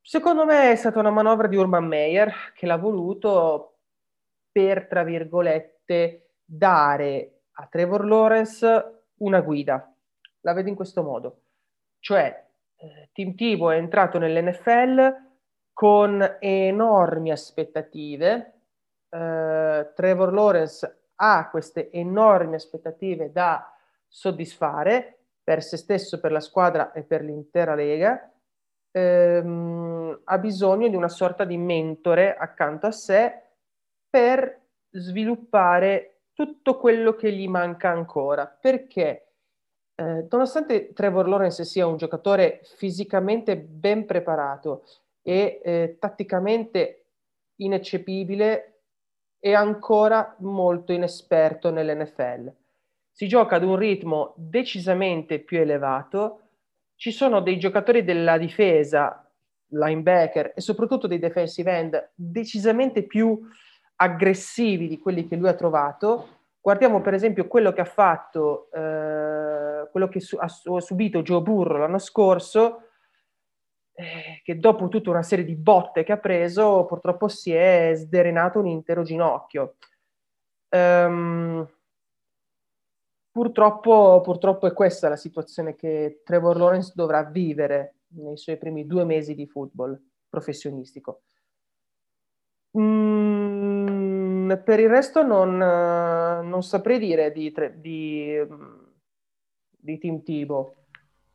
Secondo 0.00 0.44
me 0.44 0.70
è 0.70 0.76
stata 0.76 1.00
una 1.00 1.10
manovra 1.10 1.48
di 1.48 1.56
Urban 1.56 1.86
Meyer 1.86 2.52
che 2.54 2.66
l'ha 2.66 2.76
voluto 2.76 3.78
per, 4.52 4.86
tra 4.86 5.02
virgolette, 5.02 6.34
dare 6.44 7.40
a 7.52 7.66
Trevor 7.66 8.04
Lawrence 8.04 9.04
una 9.16 9.40
guida. 9.40 9.92
La 10.42 10.52
vedo 10.52 10.68
in 10.68 10.74
questo 10.76 11.02
modo. 11.02 11.40
Cioè, 11.98 12.46
eh, 12.76 13.08
Tim 13.12 13.34
Tivo 13.34 13.70
è 13.70 13.78
entrato 13.78 14.18
nell'NFL 14.18 15.24
con 15.72 16.36
enormi 16.38 17.30
aspettative, 17.30 18.55
eh, 19.08 19.92
Trevor 19.94 20.32
Lawrence 20.32 20.98
ha 21.16 21.48
queste 21.50 21.90
enormi 21.90 22.54
aspettative 22.54 23.32
da 23.32 23.72
soddisfare 24.06 25.18
per 25.42 25.62
se 25.62 25.76
stesso, 25.76 26.20
per 26.20 26.32
la 26.32 26.40
squadra 26.40 26.92
e 26.92 27.02
per 27.02 27.22
l'intera 27.22 27.74
Lega, 27.74 28.30
ehm, 28.90 30.22
ha 30.24 30.38
bisogno 30.38 30.88
di 30.88 30.96
una 30.96 31.08
sorta 31.08 31.44
di 31.44 31.56
mentore 31.56 32.36
accanto 32.36 32.86
a 32.86 32.90
sé 32.90 33.42
per 34.08 34.60
sviluppare 34.90 36.22
tutto 36.32 36.76
quello 36.78 37.14
che 37.14 37.32
gli 37.32 37.48
manca 37.48 37.90
ancora. 37.90 38.46
Perché, 38.46 39.28
eh, 39.94 40.26
nonostante 40.28 40.92
Trevor 40.92 41.28
Lawrence 41.28 41.64
sia 41.64 41.86
un 41.86 41.96
giocatore 41.96 42.60
fisicamente 42.62 43.56
ben 43.56 44.04
preparato 44.04 44.84
e 45.22 45.60
eh, 45.62 45.96
tatticamente 45.98 47.04
ineccepibile, 47.56 48.75
è 49.38 49.52
ancora 49.52 50.34
molto 50.40 50.92
inesperto 50.92 51.70
nell'NFL. 51.70 52.52
Si 53.10 53.28
gioca 53.28 53.56
ad 53.56 53.64
un 53.64 53.76
ritmo 53.76 54.34
decisamente 54.36 55.38
più 55.38 55.58
elevato, 55.58 56.40
ci 56.96 57.10
sono 57.12 57.40
dei 57.40 57.58
giocatori 57.58 58.04
della 58.04 58.38
difesa, 58.38 59.26
linebacker 59.68 60.52
e 60.54 60.60
soprattutto 60.60 61.06
dei 61.06 61.18
defensive 61.18 61.70
end 61.72 62.10
decisamente 62.14 63.02
più 63.02 63.40
aggressivi 63.96 64.88
di 64.88 64.98
quelli 64.98 65.26
che 65.26 65.36
lui 65.36 65.48
ha 65.48 65.54
trovato. 65.54 66.28
Guardiamo 66.60 67.00
per 67.00 67.14
esempio 67.14 67.46
quello 67.46 67.72
che 67.72 67.80
ha 67.80 67.86
fatto, 67.86 68.68
eh, 68.72 69.88
quello 69.90 70.08
che 70.08 70.20
su- 70.20 70.36
ha 70.38 70.48
subito 70.48 71.22
Joe 71.22 71.40
Burro 71.40 71.78
l'anno 71.78 71.98
scorso, 71.98 72.85
eh, 73.96 74.42
che 74.44 74.58
dopo 74.58 74.88
tutta 74.88 75.08
una 75.08 75.22
serie 75.22 75.44
di 75.44 75.56
botte 75.56 76.04
che 76.04 76.12
ha 76.12 76.18
preso, 76.18 76.84
purtroppo 76.84 77.28
si 77.28 77.52
è 77.52 77.92
sderenato 77.94 78.58
un 78.58 78.66
intero 78.66 79.02
ginocchio. 79.02 79.76
Um, 80.68 81.66
purtroppo, 83.30 84.20
purtroppo 84.22 84.66
è 84.66 84.74
questa 84.74 85.08
la 85.08 85.16
situazione 85.16 85.74
che 85.74 86.20
Trevor 86.24 86.58
Lawrence 86.58 86.92
dovrà 86.94 87.22
vivere 87.24 87.94
nei 88.08 88.36
suoi 88.36 88.58
primi 88.58 88.86
due 88.86 89.04
mesi 89.04 89.34
di 89.34 89.46
football 89.46 89.98
professionistico. 90.28 91.22
Mm, 92.78 94.52
per 94.62 94.80
il 94.80 94.90
resto 94.90 95.22
non, 95.22 95.56
non 95.56 96.62
saprei 96.62 96.98
dire 96.98 97.32
di, 97.32 97.50
di, 97.76 98.46
di 99.70 99.98
Team 99.98 100.22
Tibo. 100.22 100.85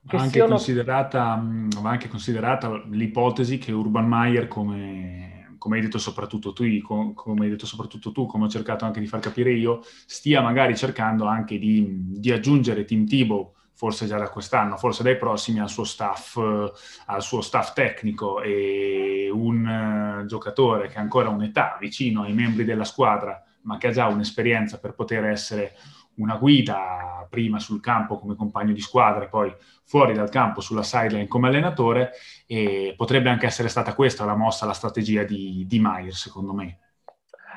Va 0.04 0.18
anche, 0.18 0.32
siano... 0.32 0.50
considerata, 0.50 1.44
va 1.80 1.90
anche 1.90 2.08
considerata 2.08 2.84
l'ipotesi 2.90 3.60
che 3.60 3.72
Urban 3.72 4.08
Meyer, 4.08 4.48
come, 4.48 5.56
come, 5.60 5.76
hai 5.76 5.82
detto 5.84 6.00
soprattutto 6.00 6.54
tu, 6.54 6.64
come 6.82 7.44
hai 7.44 7.50
detto 7.50 7.68
soprattutto 7.68 8.12
tu, 8.12 8.26
come 8.26 8.46
ho 8.46 8.50
cercato 8.50 8.84
anche 8.84 9.00
di 9.00 9.06
far 9.06 9.20
capire 9.20 9.52
io, 9.52 9.82
stia 9.84 10.42
magari 10.42 10.76
cercando 10.76 11.26
anche 11.26 11.60
di, 11.60 11.86
di 12.18 12.32
aggiungere 12.32 12.84
Tim 12.84 13.06
Tebow, 13.06 13.54
forse 13.74 14.06
già 14.06 14.18
da 14.18 14.30
quest'anno, 14.30 14.78
forse 14.78 15.04
dai 15.04 15.18
prossimi, 15.18 15.60
al 15.60 15.70
suo 15.70 15.84
staff, 15.84 16.38
al 16.38 17.22
suo 17.22 17.42
staff 17.42 17.74
tecnico 17.74 18.42
e 18.42 19.30
un 19.32 20.22
uh, 20.22 20.26
giocatore 20.26 20.88
che 20.88 20.98
ha 20.98 21.02
ancora 21.02 21.30
un'età 21.30 21.78
vicino 21.80 22.24
ai 22.24 22.34
membri 22.34 22.64
della 22.64 22.84
squadra, 22.84 23.44
ma 23.62 23.78
che 23.78 23.88
ha 23.88 23.92
già 23.92 24.08
un'esperienza 24.08 24.80
per 24.80 24.94
poter 24.94 25.26
essere 25.26 25.74
una 26.22 26.38
guida 26.38 27.26
prima 27.30 27.60
sul 27.60 27.82
campo 27.82 28.18
come 28.18 28.36
compagno 28.36 28.74
di 28.74 28.82
squadra 28.82 29.24
e 29.26 29.30
poi 29.30 29.54
fuori 29.86 30.14
dal 30.14 30.30
campo 30.30 30.62
sulla 30.62 30.84
sideline 30.84 31.28
come 31.28 31.48
allenatore 31.48 32.12
e 32.46 32.94
potrebbe 32.96 33.30
anche 33.30 33.46
essere 33.46 33.70
stata 33.70 33.96
questa 33.96 34.26
la 34.26 34.36
mossa, 34.36 34.66
la 34.66 34.74
strategia 34.74 35.24
di, 35.24 35.66
di 35.68 35.80
Maier 35.80 36.14
secondo 36.14 36.54
me. 36.54 36.80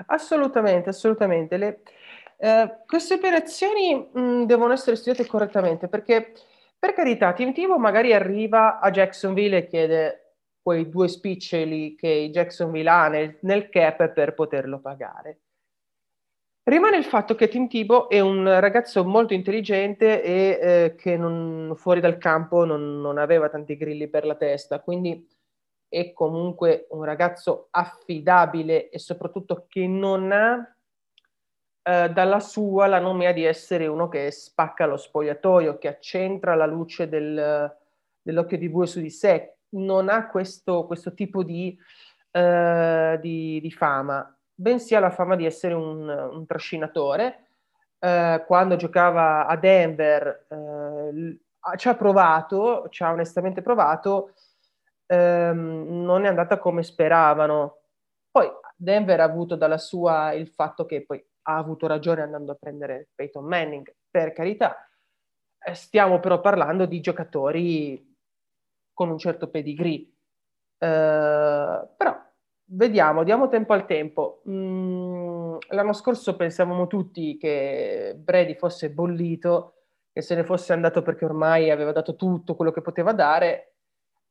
Assolutamente, 0.07 0.89
assolutamente. 0.89 1.57
Le, 1.57 1.83
eh, 2.39 2.79
queste 2.87 3.15
operazioni 3.15 4.09
mh, 4.13 4.45
devono 4.45 4.73
essere 4.73 4.97
studiate 4.97 5.29
correttamente 5.29 5.89
perché 5.89 6.33
per 6.79 6.93
carità 6.93 7.33
Team 7.33 7.53
Tivo 7.53 7.79
magari 7.79 8.13
arriva 8.13 8.81
a 8.81 8.91
Jacksonville 8.91 9.59
e 9.59 9.67
chiede 9.67 10.37
quei 10.61 10.89
due 10.89 11.09
spiccioli 11.09 11.95
che 11.95 12.31
Jacksonville 12.33 12.91
ha 12.91 13.09
nel, 13.09 13.39
nel 13.43 13.69
cap 13.69 14.09
per 14.13 14.35
poterlo 14.35 14.81
pagare 14.81 15.41
Rimane 16.67 16.97
il 16.97 17.05
fatto 17.05 17.35
che 17.35 17.49
Tim 17.49 17.69
Tibo 17.69 18.09
è 18.09 18.21
un 18.21 18.59
ragazzo 18.59 19.05
molto 19.05 19.35
intelligente 19.35 20.23
e 20.23 20.59
eh, 20.63 20.95
che 20.95 21.15
non, 21.19 21.75
fuori 21.77 22.01
dal 22.01 22.17
campo 22.17 22.65
non, 22.65 23.03
non, 23.03 23.19
aveva 23.19 23.51
tanti 23.51 23.77
grilli 23.77 24.09
per 24.09 24.25
la 24.25 24.35
testa, 24.35 24.81
quindi 24.81 25.29
è 25.87 26.15
comunque 26.15 26.87
un 26.91 27.05
ragazzo 27.05 27.69
affidabile 27.71 28.89
e 28.89 28.99
soprattutto 28.99 29.67
che 29.69 29.87
non 29.87 30.33
ha 30.33 30.75
eh, 31.83 32.09
dalla 32.11 32.41
sua 32.41 32.87
la 32.87 32.99
nomea 32.99 33.33
di 33.33 33.45
essere 33.45 33.87
uno 33.87 34.09
che 34.09 34.31
spacca 34.31 34.87
lo 34.87 34.97
spogliatoio, 34.97 35.77
che 35.77 35.89
accentra 35.89 36.55
la 36.55 36.65
luce 36.65 37.11
del, 37.11 37.77
dell'occhio 38.23 38.57
di 38.57 38.71
bue 38.71 38.87
su 38.87 39.01
di 39.01 39.11
sé, 39.11 39.59
non 39.75 40.09
ha 40.09 40.29
questo, 40.29 40.87
questo 40.87 41.13
tipo 41.13 41.43
di, 41.43 41.77
eh, 42.31 43.19
di, 43.21 43.61
di 43.61 43.71
fama 43.71 44.34
bensì 44.55 44.95
ha 44.95 45.01
la 45.01 45.11
fama 45.11 45.37
di 45.37 45.45
essere 45.47 45.75
un, 45.75 46.09
un 46.09 46.47
trascinatore. 46.47 47.49
Eh, 47.99 48.45
quando 48.47 48.77
giocava 48.77 49.47
a 49.47 49.57
Denver 49.57 50.47
eh, 50.49 51.39
ci 51.77 51.89
ha 51.89 51.95
provato, 51.95 52.89
ci 52.91 53.03
ha 53.03 53.11
onestamente 53.13 53.63
provato, 53.63 54.35
ehm, 55.07 56.03
non 56.05 56.25
è 56.25 56.29
andata 56.29 56.59
come 56.59 56.83
speravano. 56.83 57.79
Poi 58.31 58.49
Denver 58.77 59.21
ha 59.21 59.25
avuto 59.25 59.57
dalla 59.57 59.79
sua 59.79 60.33
il 60.33 60.49
fatto 60.49 60.85
che 60.87 61.05
poi 61.05 61.25
ha 61.43 61.57
avuto 61.57 61.87
ragione 61.87 62.23
andando 62.23 62.53
a 62.53 62.57
prendere 62.59 63.09
Peyton 63.15 63.45
Manning, 63.45 63.95
per 64.11 64.33
carità. 64.33 64.89
Eh, 65.59 65.75
stiamo 65.75 66.21
però 66.21 66.41
parlando 66.41 66.87
di 66.87 67.01
giocatori 67.01 68.15
con 68.93 69.11
un 69.11 69.19
certo 69.19 69.49
pedigree. 69.49 70.13
Eh, 70.79 71.89
però 71.97 72.23
vediamo, 72.75 73.25
diamo 73.25 73.49
tempo 73.49 73.73
al 73.73 73.87
tempo. 73.87 74.43
Mm, 74.49 75.57
l'anno 75.71 75.93
scorso 75.93 76.37
pensavamo 76.37 76.87
tutti 76.87 77.37
che 77.37 78.15
Brady 78.19 78.55
fosse 78.55 78.91
bollito, 78.91 79.75
che 80.13 80.23
se 80.23 80.35
ne 80.35 80.45
fosse 80.45 80.73
andato 80.73 81.03
perché 81.03 81.25
ormai 81.25 81.71
aveva 81.71 81.93
dato 81.93 82.17
tutto 82.17 82.55
quello 82.55 82.71
che 82.73 82.83
poteva 82.83 83.13
dare, 83.13 83.75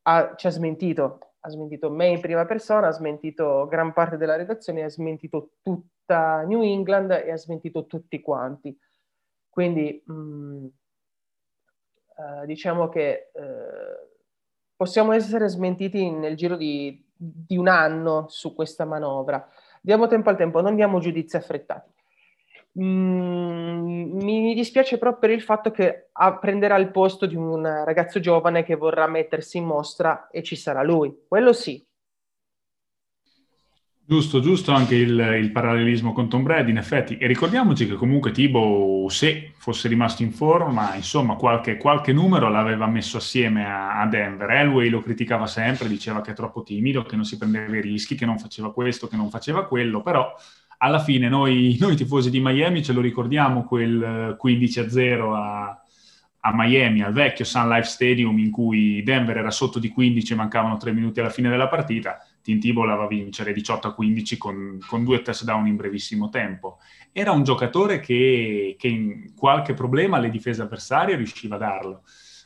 ha, 0.03 0.33
ci 0.35 0.47
ha 0.47 0.49
smentito. 0.49 1.19
Ha 1.45 1.49
smentito 1.49 1.91
me 1.91 2.07
in 2.07 2.21
prima 2.21 2.45
persona, 2.45 2.87
ha 2.87 2.91
smentito 2.91 3.67
gran 3.67 3.91
parte 3.91 4.15
della 4.15 4.37
redazione, 4.37 4.83
ha 4.83 4.89
smentito 4.89 5.55
tutta 5.61 6.43
New 6.43 6.61
England 6.61 7.11
e 7.11 7.31
ha 7.31 7.37
smentito 7.37 7.85
tutti 7.85 8.21
quanti. 8.21 8.77
Quindi 9.49 10.03
mm, 10.09 10.65
eh, 12.17 12.45
diciamo 12.45 12.87
che 12.87 13.31
eh, 13.33 14.09
possiamo 14.75 15.11
essere 15.11 15.49
smentiti 15.49 16.09
nel 16.09 16.37
giro 16.37 16.55
di, 16.55 17.11
di, 17.23 17.57
un 17.57 17.67
anno 17.67 18.25
su 18.29 18.53
questa 18.53 18.85
manovra. 18.85 19.47
Diamo 19.81 20.07
tempo 20.07 20.29
al 20.29 20.37
tempo, 20.37 20.61
non 20.61 20.75
diamo 20.75 20.99
giudizi 20.99 21.37
affrettati. 21.37 21.91
Mm, 22.79 24.17
mi 24.23 24.53
dispiace 24.55 24.97
proprio 24.97 25.19
per 25.19 25.29
il 25.29 25.41
fatto 25.43 25.71
che 25.71 26.09
prenderà 26.39 26.77
il 26.77 26.89
posto 26.89 27.25
di 27.25 27.35
un 27.35 27.61
ragazzo 27.85 28.19
giovane 28.19 28.63
che 28.63 28.75
vorrà 28.75 29.07
mettersi 29.07 29.57
in 29.57 29.65
mostra 29.65 30.27
e 30.31 30.41
ci 30.41 30.55
sarà 30.55 30.81
lui. 30.81 31.25
Quello 31.27 31.53
sì, 31.53 31.85
Giusto, 34.05 34.41
giusto 34.41 34.73
anche 34.73 34.95
il, 34.95 35.17
il, 35.39 35.51
parallelismo 35.51 36.11
con 36.11 36.27
Tom 36.27 36.43
Brady, 36.43 36.71
in 36.71 36.77
effetti. 36.77 37.15
E 37.15 37.25
ricordiamoci 37.25 37.87
che 37.87 37.93
comunque 37.93 38.31
Tibo, 38.31 39.05
se 39.07 39.53
fosse 39.55 39.87
rimasto 39.87 40.23
in 40.23 40.33
forma, 40.33 40.93
insomma, 40.95 41.35
qualche, 41.35 41.77
qualche 41.77 42.11
numero 42.11 42.49
l'aveva 42.49 42.85
messo 42.85 43.15
assieme 43.15 43.65
a, 43.65 44.01
a, 44.01 44.05
Denver. 44.07 44.49
Elway 44.49 44.89
lo 44.89 45.01
criticava 45.01 45.47
sempre, 45.47 45.87
diceva 45.87 46.19
che 46.19 46.31
è 46.31 46.33
troppo 46.33 46.63
timido, 46.63 47.03
che 47.03 47.15
non 47.15 47.23
si 47.23 47.37
prendeva 47.37 47.77
i 47.77 47.81
rischi, 47.81 48.15
che 48.15 48.25
non 48.25 48.37
faceva 48.37 48.73
questo, 48.73 49.07
che 49.07 49.15
non 49.15 49.29
faceva 49.29 49.65
quello, 49.65 50.01
però 50.01 50.35
alla 50.79 50.99
fine 50.99 51.29
noi, 51.29 51.77
noi 51.79 51.95
tifosi 51.95 52.29
di 52.29 52.41
Miami 52.41 52.83
ce 52.83 52.91
lo 52.91 52.99
ricordiamo 52.99 53.63
quel 53.63 54.37
15-0 54.37 55.33
a, 55.33 55.81
a 56.41 56.51
Miami, 56.53 57.03
al 57.03 57.13
vecchio 57.13 57.45
Sun 57.45 57.69
Life 57.69 57.87
Stadium, 57.87 58.37
in 58.37 58.51
cui 58.51 59.01
Denver 59.01 59.37
era 59.37 59.51
sotto 59.51 59.79
di 59.79 59.87
15 59.87 60.33
e 60.33 60.35
mancavano 60.35 60.75
tre 60.75 60.91
minuti 60.91 61.21
alla 61.21 61.29
fine 61.29 61.47
della 61.47 61.69
partita 61.69 62.17
Tim 62.43 62.59
Tebow 62.59 62.83
la 62.83 62.95
va 62.95 63.05
a 63.05 63.07
vincere 63.07 63.53
18 63.53 63.87
a 63.87 63.93
15 63.93 64.37
con, 64.37 64.79
con, 64.85 65.03
due 65.03 65.21
touchdown 65.21 65.65
in 65.65 65.77
brevissimo 65.77 66.29
tempo. 66.29 66.79
Era 67.13 67.31
un 67.31 67.43
giocatore 67.43 67.99
che, 68.01 68.75
che 68.77 68.87
in 68.87 69.33
qualche 69.33 69.73
problema 69.73 70.17
alle 70.17 70.29
difese 70.29 70.61
avversarie 70.61 71.15
riusciva 71.15 71.55
a 71.55 71.59
darlo. 71.59 72.03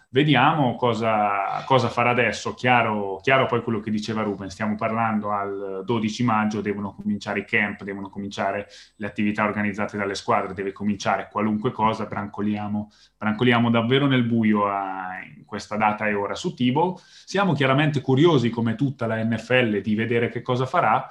Vediamo 0.10 0.76
cosa, 0.76 1.64
cosa 1.66 1.90
farà 1.90 2.12
adesso. 2.12 2.54
Chiaro, 2.54 3.20
chiaro, 3.22 3.46
poi 3.46 3.62
quello 3.62 3.82
che 3.82 3.92
diceva 3.92 4.22
Ruben, 4.22 4.50
stiamo 4.50 4.76
parlando 4.76 5.32
al 5.32 5.82
12 5.84 6.24
maggio, 6.24 6.62
devono 6.62 6.94
cominciare 6.96 7.40
i 7.40 7.46
camp, 7.46 7.84
devono 7.84 8.10
cominciare 8.10 8.68
le 8.96 9.06
attività 9.06 9.44
organizzate 9.44 9.98
dalle 9.98 10.16
squadre, 10.16 10.54
deve 10.54 10.72
cominciare 10.72 11.28
qualunque 11.30 11.72
cosa, 11.72 12.06
brancoliamo, 12.06 12.90
brancoliamo 13.18 13.70
davvero 13.70 14.08
nel 14.08 14.24
buio 14.24 14.68
a, 14.68 15.20
in 15.36 15.44
questa 15.44 15.76
data 15.76 16.08
e 16.08 16.14
ora 16.14 16.36
su 16.36 16.54
Tibo. 16.54 16.98
Siamo 17.04 17.52
chiaramente 17.52 18.00
curiosi, 18.00 18.50
come 18.50 18.76
tutta 18.76 19.08
la 19.08 19.22
NFL, 19.22 19.82
di 19.82 19.94
vedere 19.94 20.30
che 20.30 20.42
cosa 20.42 20.66
farà 20.66 21.06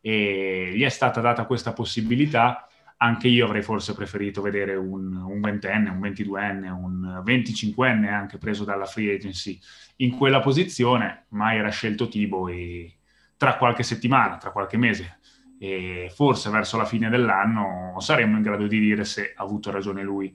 e 0.00 0.72
gli 0.74 0.82
è 0.82 0.88
stata 0.88 1.20
data 1.20 1.44
questa 1.44 1.72
possibilità 1.72 2.64
anche 3.02 3.28
io 3.28 3.46
avrei 3.46 3.62
forse 3.62 3.94
preferito 3.94 4.42
vedere 4.42 4.74
un, 4.76 5.14
un 5.16 5.40
ventenne, 5.40 5.88
un 5.88 6.00
ventiduenne, 6.00 6.68
un 6.68 7.22
venticinquenne 7.24 8.10
anche 8.10 8.36
preso 8.36 8.64
dalla 8.64 8.84
free 8.84 9.14
agency 9.14 9.58
in 9.96 10.16
quella 10.16 10.40
posizione, 10.40 11.24
ma 11.28 11.54
era 11.54 11.70
scelto 11.70 12.08
Tibo 12.08 12.48
e 12.48 12.98
tra 13.38 13.56
qualche 13.56 13.82
settimana, 13.82 14.36
tra 14.36 14.50
qualche 14.50 14.76
mese 14.76 15.18
e 15.58 16.10
forse 16.14 16.50
verso 16.50 16.76
la 16.76 16.84
fine 16.84 17.08
dell'anno 17.08 17.94
saremmo 18.00 18.36
in 18.36 18.42
grado 18.42 18.66
di 18.66 18.80
dire 18.80 19.04
se 19.04 19.32
ha 19.34 19.42
avuto 19.42 19.70
ragione 19.70 20.02
lui 20.02 20.34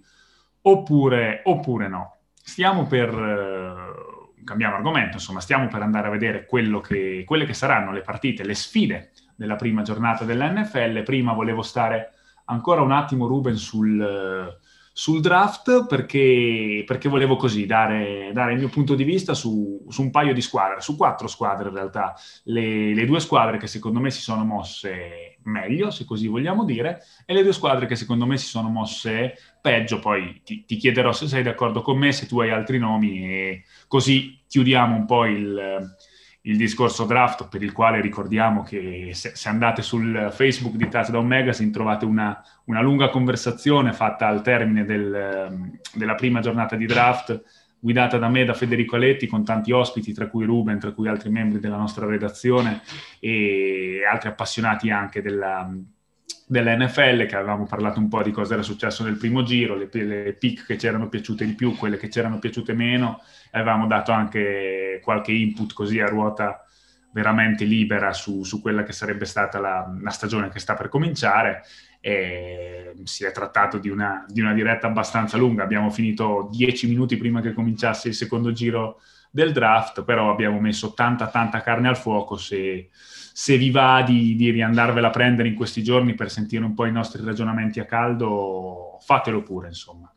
oppure, 0.62 1.42
oppure 1.44 1.88
no. 1.88 2.18
Stiamo 2.34 2.88
per... 2.88 3.10
Eh, 3.10 4.44
cambiamo 4.44 4.76
argomento, 4.76 5.18
insomma, 5.18 5.40
stiamo 5.40 5.68
per 5.68 5.82
andare 5.82 6.08
a 6.08 6.12
vedere 6.12 6.46
che, 6.46 7.24
quelle 7.26 7.46
che 7.46 7.54
saranno 7.54 7.92
le 7.92 8.02
partite, 8.02 8.44
le 8.44 8.54
sfide 8.54 9.12
della 9.36 9.56
prima 9.56 9.82
giornata 9.82 10.24
dell'NFL. 10.24 11.04
Prima 11.04 11.34
volevo 11.34 11.64
stare 11.64 12.12
ancora 12.46 12.82
un 12.82 12.92
attimo 12.92 13.28
Ruben 13.28 13.56
sul, 13.56 14.58
sul 14.98 15.20
draft 15.20 15.88
perché, 15.88 16.84
perché, 16.86 17.10
volevo 17.10 17.36
così 17.36 17.66
dare, 17.66 18.32
dare, 18.34 18.54
il 18.54 18.60
mio 18.60 18.70
punto 18.70 18.96
di 18.96 19.04
vista 19.04 19.34
su, 19.34 19.86
su, 19.90 20.02
un 20.02 20.10
paio 20.10 20.34
di 20.34 20.42
squadre, 20.42 20.80
su 20.82 20.96
quattro 20.96 21.28
squadre 21.28 21.68
in 21.68 21.76
realtà, 21.76 22.16
le, 22.44 22.94
le, 22.94 23.06
due 23.06 23.20
squadre 23.20 23.58
che 23.58 23.68
secondo 23.68 24.00
me 24.00 24.10
si 24.10 24.22
sono 24.22 24.46
mosse 24.46 25.40
meglio, 25.44 25.92
se 25.92 26.06
così 26.06 26.28
vogliamo 26.28 26.64
dire, 26.64 27.04
e 27.26 27.34
le 27.34 27.44
due 27.44 27.54
squadre 27.54 27.88
che 27.88 27.96
secondo 27.96 28.26
me 28.26 28.38
si 28.38 28.48
sono 28.48 28.70
mosse 28.70 29.36
peggio, 29.62 30.00
poi 30.00 30.42
ti, 30.46 30.64
ti 30.66 30.78
chiederò 30.78 31.12
se 31.12 31.28
sei 31.28 31.44
d'accordo 31.44 31.82
con 31.82 31.98
me, 31.98 32.12
se 32.12 32.26
tu 32.26 32.40
hai 32.40 32.52
altri 32.52 32.78
nomi 32.78 33.20
e 33.20 33.64
così 33.88 34.44
chiudiamo 34.48 34.96
un 34.96 35.06
po' 35.06 35.26
il 35.26 35.96
il 36.46 36.58
discorso 36.58 37.06
draft 37.06 37.48
per 37.48 37.64
il 37.64 37.72
quale 37.72 38.02
ricordiamo 38.02 38.64
che 38.64 39.10
se, 39.14 39.32
se 39.36 39.50
andate 39.50 39.82
sul 39.82 40.30
Facebook 40.32 40.76
di 40.76 40.88
Touchdown 40.88 41.26
Magazine 41.26 41.72
trovate 41.72 42.06
una, 42.06 42.44
una 42.66 42.82
lunga 42.82 43.10
conversazione 43.10 43.94
fatta 43.94 44.28
al 44.28 44.42
termine 44.42 44.86
del, 44.86 45.78
della 45.94 46.16
prima 46.16 46.42
giornata 46.42 46.76
di 46.76 46.86
draft 46.86 47.44
guidata 47.80 48.18
da 48.18 48.30
me, 48.30 48.46
da 48.46 48.56
Federico 48.56 48.96
Aletti, 48.96 49.28
con 49.28 49.46
tanti 49.46 49.72
ospiti, 49.72 50.12
tra 50.12 50.28
cui 50.28 50.44
Ruben, 50.44 50.80
tra 50.80 50.92
cui 50.92 51.08
altri 51.08 51.30
membri 51.30 51.60
della 51.60 51.78
nostra 51.78 52.08
redazione 52.08 52.82
e 53.20 54.00
altri 54.12 54.30
appassionati 54.30 54.90
anche 54.90 55.22
della, 55.22 55.72
dell'NFL, 56.48 57.28
che 57.28 57.36
avevamo 57.36 57.66
parlato 57.66 58.00
un 58.00 58.08
po' 58.08 58.24
di 58.24 58.32
cosa 58.32 58.54
era 58.54 58.64
successo 58.64 59.04
nel 59.04 59.18
primo 59.18 59.44
giro, 59.44 59.76
le, 59.76 59.90
le 59.92 60.34
pick 60.34 60.66
che 60.66 60.80
ci 60.80 60.88
erano 60.88 61.10
piaciute 61.10 61.46
di 61.46 61.54
più, 61.54 61.76
quelle 61.76 61.98
che 61.98 62.10
ci 62.10 62.18
erano 62.18 62.40
piaciute 62.40 62.74
meno, 62.74 63.22
avevamo 63.60 63.88
dato 63.88 64.12
anche 64.12 65.00
qualche 65.04 65.32
input 65.32 65.74
così 65.74 66.00
a 66.00 66.08
ruota 66.08 66.66
veramente 67.12 67.64
libera 67.64 68.12
su, 68.12 68.44
su 68.44 68.62
quella 68.62 68.84
che 68.84 68.92
sarebbe 68.92 69.26
stata 69.26 69.60
la, 69.60 69.90
la, 70.02 70.10
stagione 70.10 70.50
che 70.50 70.60
sta 70.60 70.74
per 70.74 70.90
cominciare. 70.90 71.64
E 72.02 72.94
si 73.04 73.24
è 73.24 73.32
trattato 73.32 73.78
di 73.78 73.90
una, 73.90 74.26
di 74.28 74.42
una 74.42 74.54
diretta 74.54 74.88
abbastanza 74.88 75.38
lunga, 75.38 75.64
abbiamo 75.64 75.90
finito 75.90 76.50
dieci 76.52 76.88
minuti 76.88 77.18
prima 77.18 77.42
che 77.42 77.54
cominciasse 77.54 78.10
il 78.10 78.14
secondo 78.14 78.52
giro 78.52 79.00
del 79.32 79.52
draft, 79.52 80.04
però 80.04 80.30
abbiamo 80.30 80.60
messo 80.60 80.94
tanta 80.94 81.28
tanta 81.28 81.62
carne 81.62 81.88
al 81.88 81.98
fuoco 81.98 82.38
se 82.38 82.90
se 83.38 83.58
vi 83.58 83.70
va 83.70 84.02
di, 84.02 84.34
di 84.38 84.50
riandarvela 84.50 85.08
a 85.08 85.12
prendere 85.12 85.50
in 85.50 85.56
questi 85.56 85.84
giorni 85.84 86.14
per 86.14 86.32
sentire 86.32 86.64
un 86.64 86.74
po' 86.74 86.86
i 86.86 86.92
nostri 86.94 87.22
ragionamenti 87.22 87.82
a 87.82 87.86
caldo, 87.86 88.98
fatelo 89.02 89.44
pure, 89.44 89.68
insomma. 89.68 90.10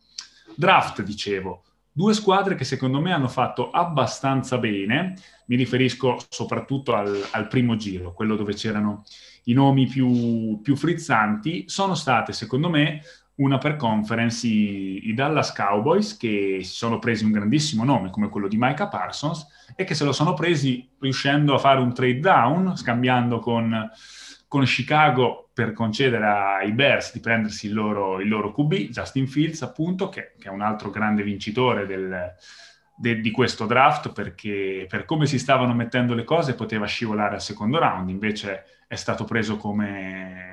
Draft, 0.54 1.02
dicevo, 1.02 1.64
due 1.98 2.14
squadre 2.14 2.54
che 2.54 2.62
secondo 2.62 3.00
me 3.00 3.12
hanno 3.12 3.26
fatto 3.26 3.70
abbastanza 3.70 4.56
bene, 4.58 5.16
mi 5.46 5.56
riferisco 5.56 6.16
soprattutto 6.28 6.94
al, 6.94 7.20
al 7.32 7.48
primo 7.48 7.74
giro, 7.74 8.12
quello 8.12 8.36
dove 8.36 8.54
c'erano 8.54 9.02
i 9.46 9.52
nomi 9.52 9.88
più, 9.88 10.60
più, 10.62 10.76
frizzanti, 10.76 11.64
sono 11.66 11.96
state 11.96 12.32
secondo 12.32 12.70
me 12.70 13.00
una 13.38 13.58
per 13.58 13.74
conference 13.74 14.46
i, 14.46 15.08
i, 15.08 15.14
Dallas 15.14 15.52
Cowboys 15.52 16.16
che 16.16 16.60
si 16.62 16.72
sono 16.72 17.00
presi 17.00 17.24
un 17.24 17.32
grandissimo 17.32 17.82
nome 17.82 18.10
come 18.10 18.28
quello 18.28 18.46
di 18.46 18.56
Micah 18.56 18.86
Parsons 18.86 19.44
e 19.74 19.82
che 19.82 19.94
se 19.94 20.04
lo 20.04 20.12
sono 20.12 20.34
presi 20.34 20.88
riuscendo 21.00 21.52
a 21.54 21.58
fare 21.58 21.80
un 21.80 21.92
trade 21.92 22.20
down, 22.20 22.76
scambiando 22.76 23.40
con, 23.40 23.90
con 24.46 24.62
Chicago 24.62 25.47
per 25.58 25.72
concedere 25.72 26.24
ai 26.24 26.70
Bears 26.70 27.12
di 27.12 27.18
prendersi 27.18 27.66
il 27.66 27.74
loro, 27.74 28.20
il 28.20 28.28
loro 28.28 28.52
QB, 28.52 28.74
Justin 28.90 29.26
Fields 29.26 29.62
appunto, 29.62 30.08
che, 30.08 30.34
che, 30.38 30.46
è 30.46 30.52
un 30.52 30.60
altro 30.60 30.88
grande 30.90 31.24
vincitore 31.24 31.84
del, 31.84 32.32
de, 32.94 33.20
di 33.20 33.30
questo 33.32 33.66
draft 33.66 34.12
perché 34.12 34.86
per 34.88 35.04
come 35.04 35.26
si 35.26 35.36
stavano 35.36 35.74
mettendo 35.74 36.14
le 36.14 36.22
cose 36.22 36.54
poteva 36.54 36.86
scivolare 36.86 37.34
al 37.34 37.42
secondo 37.42 37.80
round, 37.80 38.08
invece 38.08 38.84
è 38.86 38.94
stato 38.94 39.24
preso 39.24 39.56
come 39.56 40.46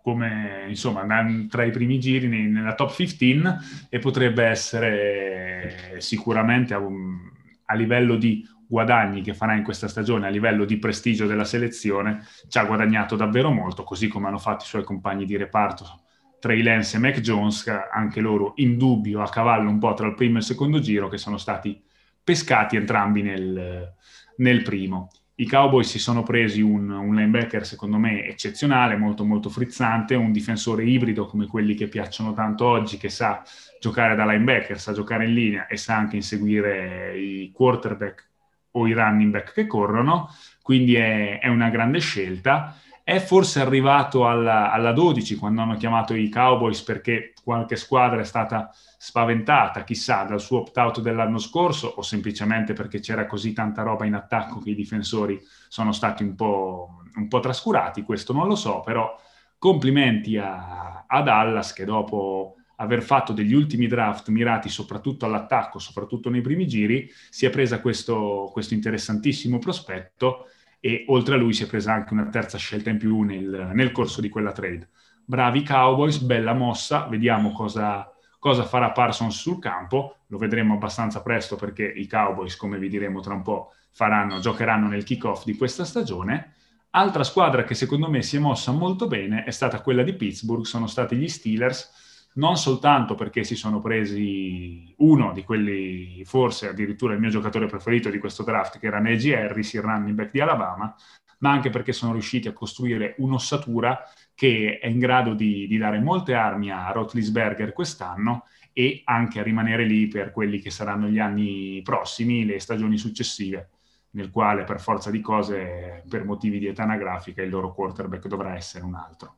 come 0.00 0.66
insomma 0.68 1.04
tra 1.48 1.64
i 1.64 1.70
primi 1.70 1.98
giri 1.98 2.28
nella 2.28 2.74
top 2.74 2.94
15 2.94 3.88
e 3.88 3.98
potrebbe 3.98 4.44
essere 4.44 5.96
sicuramente 5.98 6.72
a, 6.74 6.78
un, 6.78 7.18
a, 7.64 7.74
livello 7.74 8.16
di 8.16 8.46
guadagni 8.74 9.22
che 9.22 9.34
farà 9.34 9.54
in 9.54 9.62
questa 9.62 9.86
stagione, 9.86 10.26
a 10.26 10.30
livello 10.30 10.64
di 10.64 10.78
prestigio 10.78 11.26
della 11.26 11.44
selezione, 11.44 12.26
ci 12.48 12.58
ha 12.58 12.64
guadagnato 12.64 13.14
davvero 13.14 13.52
molto, 13.52 13.84
così 13.84 14.08
come 14.08 14.26
hanno 14.26 14.38
fatto 14.38 14.64
i 14.64 14.66
suoi 14.66 14.82
compagni 14.82 15.24
di 15.24 15.36
reparto 15.36 16.00
Trey 16.40 16.60
Lance 16.60 16.96
e 16.96 16.98
Mac 16.98 17.20
Jones, 17.20 17.68
anche 17.92 18.20
loro 18.20 18.54
in 18.56 18.76
dubbio 18.76 19.22
a 19.22 19.28
cavallo 19.28 19.70
un 19.70 19.78
po' 19.78 19.94
tra 19.94 20.08
il 20.08 20.14
primo 20.14 20.34
e 20.34 20.38
il 20.38 20.44
secondo 20.44 20.80
giro, 20.80 21.08
che 21.08 21.18
sono 21.18 21.38
stati 21.38 21.80
pescati 22.24 22.74
entrambi 22.74 23.22
nel, 23.22 23.94
nel 24.38 24.62
primo. 24.62 25.08
i 25.36 25.46
Cowboys 25.46 25.88
si 25.88 26.00
sono 26.00 26.24
presi 26.24 26.60
un, 26.60 26.90
un, 26.90 27.14
linebacker 27.14 27.64
secondo 27.64 27.96
me 27.96 28.26
eccezionale, 28.26 28.96
molto 28.96 29.24
molto 29.24 29.50
frizzante, 29.50 30.16
un 30.16 30.32
difensore 30.32 30.84
ibrido 30.84 31.26
come 31.26 31.46
quelli 31.46 31.76
che 31.76 31.86
piacciono 31.86 32.32
tanto 32.32 32.64
oggi, 32.66 32.96
che 32.96 33.08
sa 33.08 33.40
giocare 33.80 34.16
da 34.16 34.26
linebacker, 34.26 34.80
sa 34.80 34.92
giocare 34.92 35.26
in 35.26 35.34
linea 35.34 35.66
e 35.68 35.76
sa 35.76 35.96
anche 35.96 36.16
inseguire 36.16 37.16
i 37.16 37.52
quarterback 37.52 38.32
o 38.76 38.86
i 38.86 38.92
running 38.92 39.30
back 39.30 39.52
che 39.52 39.66
corrono, 39.66 40.28
quindi 40.62 40.94
è, 40.94 41.40
è 41.40 41.48
una 41.48 41.70
grande 41.70 41.98
scelta. 41.98 42.76
È 43.02 43.18
forse 43.18 43.60
arrivato 43.60 44.26
alla, 44.26 44.72
alla 44.72 44.92
12 44.92 45.36
quando 45.36 45.60
hanno 45.60 45.76
chiamato 45.76 46.14
i 46.14 46.30
Cowboys 46.30 46.82
perché 46.82 47.34
qualche 47.42 47.76
squadra 47.76 48.20
è 48.20 48.24
stata 48.24 48.70
spaventata, 48.96 49.84
chissà, 49.84 50.22
dal 50.22 50.40
suo 50.40 50.60
opt-out 50.60 51.02
dell'anno 51.02 51.36
scorso 51.36 51.92
o 51.96 52.00
semplicemente 52.00 52.72
perché 52.72 53.00
c'era 53.00 53.26
così 53.26 53.52
tanta 53.52 53.82
roba 53.82 54.06
in 54.06 54.14
attacco 54.14 54.58
che 54.60 54.70
i 54.70 54.74
difensori 54.74 55.38
sono 55.68 55.92
stati 55.92 56.22
un 56.22 56.34
po', 56.34 57.02
un 57.16 57.28
po 57.28 57.40
trascurati, 57.40 58.02
questo 58.02 58.32
non 58.32 58.48
lo 58.48 58.56
so, 58.56 58.80
però 58.80 59.14
complimenti 59.58 60.38
a, 60.38 61.04
a 61.06 61.20
Dallas 61.20 61.74
che 61.74 61.84
dopo 61.84 62.56
aver 62.76 63.02
fatto 63.02 63.32
degli 63.32 63.54
ultimi 63.54 63.86
draft 63.86 64.28
mirati 64.28 64.68
soprattutto 64.68 65.26
all'attacco, 65.26 65.78
soprattutto 65.78 66.30
nei 66.30 66.40
primi 66.40 66.66
giri, 66.66 67.10
si 67.30 67.46
è 67.46 67.50
presa 67.50 67.80
questo, 67.80 68.50
questo 68.52 68.74
interessantissimo 68.74 69.58
prospetto 69.58 70.48
e 70.80 71.04
oltre 71.08 71.34
a 71.34 71.38
lui 71.38 71.52
si 71.52 71.64
è 71.64 71.66
presa 71.66 71.92
anche 71.92 72.12
una 72.12 72.28
terza 72.28 72.58
scelta 72.58 72.90
in 72.90 72.98
più 72.98 73.22
nel, 73.22 73.70
nel 73.72 73.92
corso 73.92 74.20
di 74.20 74.28
quella 74.28 74.52
trade. 74.52 74.88
Bravi 75.24 75.62
Cowboys, 75.62 76.18
bella 76.18 76.52
mossa, 76.52 77.06
vediamo 77.06 77.52
cosa, 77.52 78.12
cosa 78.38 78.64
farà 78.64 78.90
Parsons 78.90 79.40
sul 79.40 79.58
campo, 79.58 80.18
lo 80.26 80.36
vedremo 80.36 80.74
abbastanza 80.74 81.22
presto 81.22 81.56
perché 81.56 81.84
i 81.84 82.06
Cowboys, 82.06 82.56
come 82.56 82.78
vi 82.78 82.90
diremo 82.90 83.20
tra 83.20 83.32
un 83.32 83.40
po', 83.40 83.72
faranno, 83.90 84.40
giocheranno 84.40 84.88
nel 84.88 85.04
kickoff 85.04 85.44
di 85.44 85.56
questa 85.56 85.84
stagione. 85.84 86.52
Altra 86.90 87.24
squadra 87.24 87.64
che 87.64 87.74
secondo 87.74 88.10
me 88.10 88.20
si 88.22 88.36
è 88.36 88.38
mossa 88.38 88.70
molto 88.70 89.06
bene 89.06 89.44
è 89.44 89.50
stata 89.50 89.80
quella 89.80 90.02
di 90.02 90.12
Pittsburgh, 90.12 90.64
sono 90.64 90.86
stati 90.86 91.16
gli 91.16 91.28
Steelers, 91.28 92.03
non 92.34 92.56
soltanto 92.56 93.14
perché 93.14 93.44
si 93.44 93.54
sono 93.54 93.80
presi 93.80 94.92
uno 94.98 95.32
di 95.32 95.44
quelli, 95.44 96.24
forse 96.24 96.68
addirittura 96.68 97.14
il 97.14 97.20
mio 97.20 97.30
giocatore 97.30 97.66
preferito 97.66 98.10
di 98.10 98.18
questo 98.18 98.42
draft, 98.42 98.78
che 98.78 98.86
era 98.86 98.98
Neji 98.98 99.34
Harris, 99.34 99.72
il 99.74 99.82
running 99.82 100.16
back 100.16 100.30
di 100.30 100.40
Alabama, 100.40 100.94
ma 101.38 101.50
anche 101.50 101.70
perché 101.70 101.92
sono 101.92 102.12
riusciti 102.12 102.48
a 102.48 102.52
costruire 102.52 103.14
un'ossatura 103.18 104.02
che 104.34 104.78
è 104.80 104.86
in 104.88 104.98
grado 104.98 105.34
di, 105.34 105.66
di 105.66 105.76
dare 105.76 106.00
molte 106.00 106.34
armi 106.34 106.70
a 106.70 106.90
Rotlisberger 106.90 107.72
quest'anno 107.72 108.46
e 108.72 109.02
anche 109.04 109.38
a 109.38 109.42
rimanere 109.42 109.84
lì 109.84 110.08
per 110.08 110.32
quelli 110.32 110.58
che 110.58 110.70
saranno 110.70 111.06
gli 111.06 111.20
anni 111.20 111.80
prossimi, 111.82 112.44
le 112.44 112.58
stagioni 112.58 112.98
successive, 112.98 113.68
nel 114.10 114.30
quale 114.30 114.64
per 114.64 114.80
forza 114.80 115.10
di 115.10 115.20
cose, 115.20 116.02
per 116.08 116.24
motivi 116.24 116.58
di 116.58 116.66
età 116.66 116.82
anagrafica, 116.82 117.42
il 117.42 117.50
loro 117.50 117.72
quarterback 117.72 118.26
dovrà 118.26 118.56
essere 118.56 118.84
un 118.84 118.94
altro. 118.94 119.36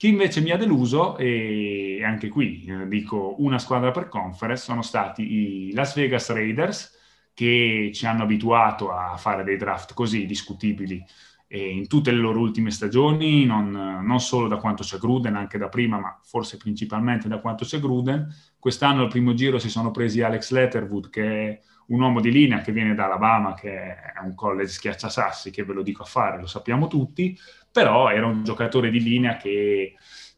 Chi 0.00 0.08
invece 0.08 0.40
mi 0.40 0.50
ha 0.50 0.56
deluso, 0.56 1.18
e 1.18 2.02
anche 2.02 2.30
qui 2.30 2.64
eh, 2.64 2.88
dico 2.88 3.34
una 3.40 3.58
squadra 3.58 3.90
per 3.90 4.08
conference, 4.08 4.64
sono 4.64 4.80
stati 4.80 5.68
i 5.68 5.72
Las 5.74 5.94
Vegas 5.94 6.32
Raiders, 6.32 6.96
che 7.34 7.90
ci 7.92 8.06
hanno 8.06 8.22
abituato 8.22 8.92
a 8.92 9.18
fare 9.18 9.44
dei 9.44 9.58
draft 9.58 9.92
così 9.92 10.24
discutibili 10.24 11.04
in 11.48 11.86
tutte 11.86 12.12
le 12.12 12.16
loro 12.16 12.38
ultime 12.38 12.70
stagioni, 12.70 13.44
non, 13.44 13.72
non, 13.72 14.20
solo 14.20 14.48
da 14.48 14.56
quanto 14.56 14.84
c'è 14.84 14.96
Gruden, 14.96 15.34
anche 15.34 15.58
da 15.58 15.68
prima, 15.68 15.98
ma 15.98 16.18
forse 16.22 16.56
principalmente 16.56 17.28
da 17.28 17.40
quanto 17.40 17.66
c'è 17.66 17.78
Gruden. 17.78 18.26
Quest'anno 18.58 19.02
al 19.02 19.08
primo 19.08 19.34
giro 19.34 19.58
si 19.58 19.68
sono 19.68 19.90
presi 19.90 20.22
Alex 20.22 20.50
Letterwood, 20.50 21.10
che 21.10 21.48
è 21.48 21.60
un 21.88 22.00
uomo 22.00 22.20
di 22.20 22.30
linea 22.30 22.60
che 22.60 22.70
viene 22.70 22.94
da 22.94 23.06
Alabama, 23.06 23.54
che 23.54 23.74
è 23.74 24.20
un 24.22 24.34
college 24.36 24.70
schiacciasassi, 24.70 25.50
che 25.50 25.64
ve 25.64 25.72
lo 25.72 25.82
dico 25.82 26.04
a 26.04 26.06
fare, 26.06 26.38
lo 26.38 26.46
sappiamo 26.46 26.86
tutti, 26.86 27.36
però 27.72 28.10
era 28.10 28.26
un 28.26 28.44
giocatore 28.44 28.90
di 28.90 29.00
linea 29.00 29.36
che 29.36 29.94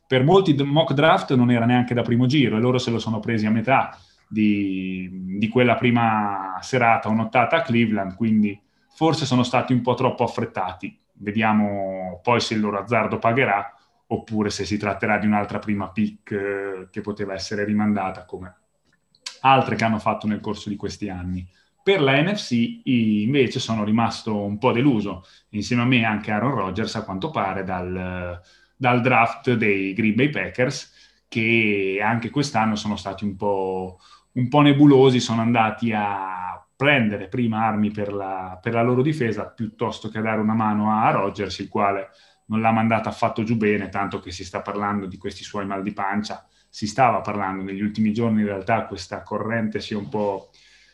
per 0.06 0.24
molti 0.24 0.54
mock 0.62 0.92
draft 0.92 1.34
non 1.34 1.50
era 1.50 1.64
neanche 1.64 1.94
da 1.94 2.02
primo 2.02 2.26
giro 2.26 2.56
e 2.56 2.60
loro 2.60 2.78
se 2.78 2.90
lo 2.90 2.98
sono 2.98 3.20
presi 3.20 3.46
a 3.46 3.50
metà 3.50 3.98
di, 4.28 5.08
di 5.38 5.48
quella 5.48 5.76
prima 5.76 6.58
serata, 6.60 7.08
un'ottata 7.08 7.56
a 7.56 7.62
Cleveland, 7.62 8.14
quindi 8.14 8.58
forse 8.94 9.24
sono 9.24 9.42
stati 9.42 9.72
un 9.72 9.80
po' 9.80 9.94
troppo 9.94 10.24
affrettati 10.24 11.00
Vediamo 11.22 12.18
poi 12.20 12.40
se 12.40 12.54
il 12.54 12.60
loro 12.60 12.80
azzardo 12.80 13.18
pagherà 13.18 13.72
oppure 14.08 14.50
se 14.50 14.64
si 14.64 14.76
tratterà 14.76 15.18
di 15.18 15.26
un'altra 15.26 15.60
prima 15.60 15.88
pick 15.88 16.32
eh, 16.32 16.88
che 16.90 17.00
poteva 17.00 17.32
essere 17.32 17.64
rimandata 17.64 18.24
come 18.24 18.56
altre 19.42 19.76
che 19.76 19.84
hanno 19.84 20.00
fatto 20.00 20.26
nel 20.26 20.40
corso 20.40 20.68
di 20.68 20.76
questi 20.76 21.08
anni. 21.08 21.46
Per 21.82 22.00
la 22.00 22.20
NFC 22.22 22.80
invece 22.84 23.58
sono 23.58 23.84
rimasto 23.84 24.36
un 24.36 24.58
po' 24.58 24.72
deluso, 24.72 25.24
insieme 25.50 25.82
a 25.82 25.86
me 25.86 26.04
anche 26.04 26.30
Aaron 26.30 26.54
Rodgers 26.54 26.94
a 26.94 27.04
quanto 27.04 27.30
pare 27.30 27.64
dal, 27.64 28.40
dal 28.76 29.00
draft 29.00 29.52
dei 29.54 29.92
Green 29.92 30.14
Bay 30.14 30.30
Packers 30.30 30.92
che 31.26 31.98
anche 32.02 32.30
quest'anno 32.30 32.76
sono 32.76 32.96
stati 32.96 33.24
un 33.24 33.36
po', 33.36 33.98
un 34.32 34.48
po' 34.48 34.60
nebulosi, 34.60 35.18
sono 35.18 35.40
andati 35.40 35.92
a 35.92 36.62
prendere 36.76 37.28
prima 37.28 37.64
armi 37.64 37.90
per 37.90 38.12
la, 38.12 38.58
per 38.60 38.74
la, 38.74 38.82
loro 38.82 39.02
difesa 39.02 39.46
piuttosto 39.46 40.08
che 40.08 40.20
dare 40.20 40.40
una 40.40 40.52
mano 40.54 40.90
a 40.90 41.10
Rogers, 41.10 41.60
il 41.60 41.68
quale 41.68 42.10
non 42.46 42.60
l'ha 42.60 42.72
mandata 42.72 43.08
affatto 43.08 43.44
giù 43.44 43.56
bene, 43.56 43.88
tanto 43.88 44.18
che 44.20 44.30
si 44.30 44.44
sta 44.44 44.60
parlando 44.60 45.06
di 45.06 45.16
questi 45.16 45.42
suoi 45.42 45.64
mal 45.64 45.82
di 45.82 45.92
pancia. 45.92 46.46
Si 46.68 46.86
stava 46.86 47.20
parlando 47.20 47.62
negli 47.62 47.82
ultimi 47.82 48.12
giorni, 48.12 48.40
in 48.40 48.48
realtà 48.48 48.84
questa 48.86 49.22
corrente 49.22 49.80
si 49.80 49.94
è 49.94 49.96
un 49.96 50.08
po', 50.08 50.50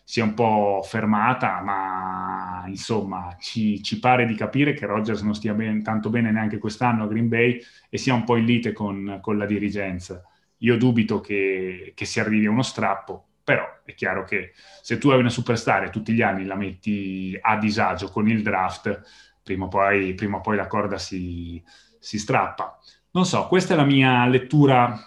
si 0.09 0.21
è 0.21 0.23
un 0.23 0.33
po 0.33 0.81
fermata, 0.83 1.61
ma 1.61 2.65
insomma 2.67 3.37
ci, 3.39 3.83
ci, 3.83 3.99
pare 3.99 4.25
di 4.25 4.35
capire 4.35 4.73
che 4.73 4.87
Rogers 4.87 5.21
non 5.21 5.35
stia 5.35 5.53
ben, 5.53 5.83
tanto 5.83 6.09
bene 6.09 6.33
neanche 6.33 6.57
quest'anno 6.57 7.05
a 7.05 7.07
Green 7.07 7.29
Bay 7.29 7.61
e 7.91 7.99
sia 7.99 8.15
un 8.15 8.25
po' 8.25 8.37
in 8.37 8.47
lite 8.47 8.73
con, 8.73 9.19
con 9.21 9.37
la 9.37 9.45
dirigenza. 9.45 10.23
Io 10.61 10.79
dubito 10.79 11.21
che, 11.21 11.93
che 11.95 12.07
si 12.07 12.21
arrivi 12.21 12.47
a 12.47 12.51
uno 12.51 12.63
strappo, 12.63 13.23
però 13.45 13.67
è 13.85 13.93
chiaro 13.93 14.25
che 14.25 14.53
se 14.81 14.97
tu 14.97 15.11
hai 15.11 15.19
una 15.19 15.29
superstar 15.29 15.85
e 15.85 15.91
tutti 15.91 16.15
gli 16.15 16.23
anni 16.23 16.47
la 16.47 16.57
metti 16.57 17.39
a 17.39 17.59
disagio 17.59 18.09
con 18.09 18.31
il 18.31 18.41
draft, 18.41 19.03
prima 19.43 19.67
o 19.67 19.69
poi, 19.69 20.15
prima 20.15 20.39
o 20.39 20.41
poi 20.41 20.57
la 20.57 20.69
corda 20.69 20.97
si, 20.97 21.63
si, 21.99 22.19
strappa. 22.19 22.79
Non 23.11 23.27
so, 23.27 23.47
questa 23.47 23.75
è 23.75 23.77
la 23.77 23.85
mia 23.85 24.27
lettura 24.27 24.99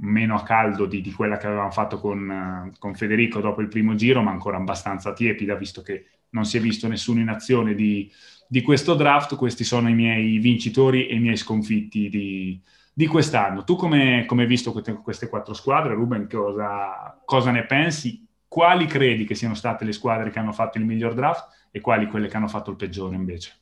meno 0.00 0.34
a 0.34 0.42
caldo 0.42 0.86
di, 0.86 1.00
di 1.00 1.12
quella 1.12 1.36
che 1.36 1.46
avevamo 1.46 1.70
fatto 1.70 1.98
con, 1.98 2.72
con, 2.78 2.94
Federico 2.94 3.40
dopo 3.40 3.60
il 3.60 3.68
primo 3.68 3.94
giro, 3.94 4.22
ma 4.22 4.30
ancora 4.30 4.56
abbastanza 4.56 5.12
tiepida, 5.12 5.54
visto 5.54 5.82
che 5.82 6.06
non 6.30 6.44
si 6.44 6.58
è 6.58 6.60
visto 6.60 6.88
nessuno 6.88 7.20
in 7.20 7.28
azione 7.28 7.74
di, 7.74 8.10
di 8.46 8.62
questo 8.62 8.94
draft. 8.94 9.36
Questi 9.36 9.64
sono 9.64 9.88
i 9.88 9.94
miei 9.94 10.38
vincitori 10.38 11.06
e 11.06 11.16
i 11.16 11.20
miei 11.20 11.36
sconfitti 11.36 12.08
di, 12.08 12.60
di 12.92 13.06
quest'anno. 13.06 13.64
Tu 13.64 13.76
come, 13.76 14.26
hai 14.28 14.46
visto 14.46 14.72
queste 14.72 15.28
quattro 15.28 15.54
squadre, 15.54 15.94
Ruben, 15.94 16.28
cosa, 16.28 17.20
cosa, 17.24 17.50
ne 17.50 17.64
pensi? 17.64 18.26
Quali 18.46 18.86
credi 18.86 19.24
che 19.24 19.34
siano 19.34 19.54
state 19.54 19.84
le 19.84 19.92
squadre 19.92 20.30
che 20.30 20.38
hanno 20.38 20.52
fatto 20.52 20.78
il 20.78 20.84
miglior 20.84 21.14
draft 21.14 21.68
e 21.70 21.80
quali 21.80 22.06
quelle 22.06 22.28
che 22.28 22.36
hanno 22.36 22.48
fatto 22.48 22.70
il 22.70 22.76
peggiore 22.76 23.14
invece? 23.14 23.52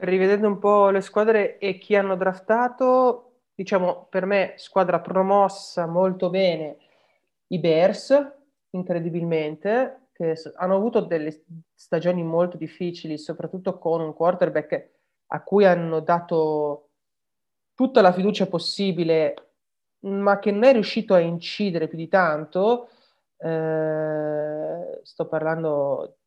Rivedendo 0.00 0.46
un 0.46 0.58
po' 0.58 0.90
le 0.90 1.00
squadre 1.00 1.58
e 1.58 1.78
chi 1.78 1.96
hanno 1.96 2.16
draftato, 2.16 3.27
diciamo 3.58 4.06
per 4.08 4.24
me 4.24 4.54
squadra 4.54 5.00
promossa 5.00 5.84
molto 5.86 6.30
bene 6.30 6.76
i 7.48 7.58
Bears, 7.58 8.16
incredibilmente, 8.70 10.10
che 10.12 10.36
hanno 10.54 10.76
avuto 10.76 11.00
delle 11.00 11.42
stagioni 11.74 12.22
molto 12.22 12.56
difficili, 12.56 13.18
soprattutto 13.18 13.76
con 13.78 14.00
un 14.00 14.14
quarterback 14.14 14.90
a 15.26 15.42
cui 15.42 15.64
hanno 15.64 15.98
dato 15.98 16.90
tutta 17.74 18.00
la 18.00 18.12
fiducia 18.12 18.46
possibile, 18.46 19.54
ma 20.00 20.38
che 20.38 20.52
non 20.52 20.62
è 20.62 20.72
riuscito 20.72 21.14
a 21.14 21.18
incidere 21.18 21.88
più 21.88 21.98
di 21.98 22.08
tanto, 22.08 22.90
eh, 23.38 25.00
sto 25.02 25.26
parlando 25.26 26.18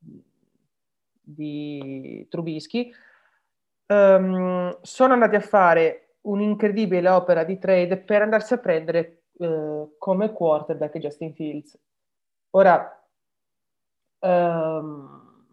di 1.22 2.28
Trubisky, 2.30 2.92
um, 3.86 4.78
sono 4.82 5.14
andati 5.14 5.36
a 5.36 5.42
fare 5.42 6.11
un'incredibile 6.22 7.10
opera 7.10 7.44
di 7.44 7.58
trade 7.58 7.98
per 7.98 8.22
andarsi 8.22 8.54
a 8.54 8.58
prendere 8.58 9.24
uh, 9.34 9.96
come 9.98 10.32
quarterback 10.32 10.98
Justin 10.98 11.34
Fields. 11.34 11.78
Ora, 12.52 13.06
um, 14.20 15.46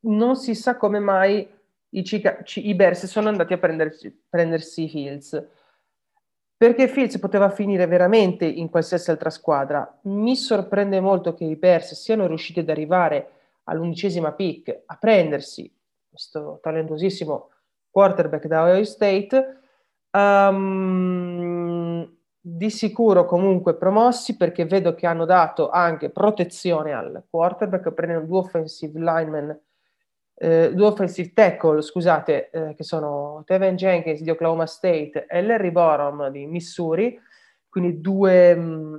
non 0.00 0.36
si 0.36 0.54
sa 0.54 0.76
come 0.76 0.98
mai 0.98 1.48
i, 1.90 2.02
Chica- 2.02 2.42
i 2.54 2.74
Bears 2.74 3.06
sono 3.06 3.28
andati 3.28 3.52
a 3.52 3.58
prendersi, 3.58 4.24
prendersi 4.28 4.88
Fields 4.88 5.48
perché 6.58 6.88
Fields 6.88 7.18
poteva 7.18 7.50
finire 7.50 7.86
veramente 7.86 8.46
in 8.46 8.70
qualsiasi 8.70 9.10
altra 9.10 9.28
squadra. 9.28 9.98
Mi 10.04 10.36
sorprende 10.36 11.00
molto 11.00 11.34
che 11.34 11.44
i 11.44 11.56
Bears 11.56 11.92
siano 11.92 12.26
riusciti 12.26 12.60
ad 12.60 12.70
arrivare 12.70 13.32
all'undicesima 13.64 14.32
pick 14.32 14.84
a 14.86 14.96
prendersi 14.96 15.70
questo 16.08 16.58
talentosissimo 16.62 17.50
quarterback 17.96 18.46
da 18.46 18.64
Ohio 18.64 18.84
State. 18.84 19.60
Um, 20.10 22.14
di 22.38 22.68
sicuro 22.68 23.24
comunque 23.24 23.74
promossi 23.74 24.36
perché 24.36 24.66
vedo 24.66 24.94
che 24.94 25.06
hanno 25.06 25.24
dato 25.24 25.70
anche 25.70 26.10
protezione 26.10 26.92
al 26.92 27.24
quarterback 27.28 27.90
prendendo 27.92 28.26
due 28.26 28.38
offensive 28.38 29.00
linemen 29.00 29.60
eh, 30.38 30.72
due 30.74 30.86
offensive 30.86 31.32
tackle, 31.32 31.80
scusate, 31.80 32.50
eh, 32.50 32.74
che 32.74 32.84
sono 32.84 33.42
Tevin 33.46 33.76
Jenkins 33.76 34.20
di 34.20 34.28
Oklahoma 34.28 34.66
State 34.66 35.24
e 35.26 35.42
Larry 35.42 35.70
Borom 35.70 36.28
di 36.28 36.46
Missouri, 36.46 37.18
quindi 37.70 38.02
due, 38.02 38.54
mh, 38.54 38.62
mm, 38.62 38.96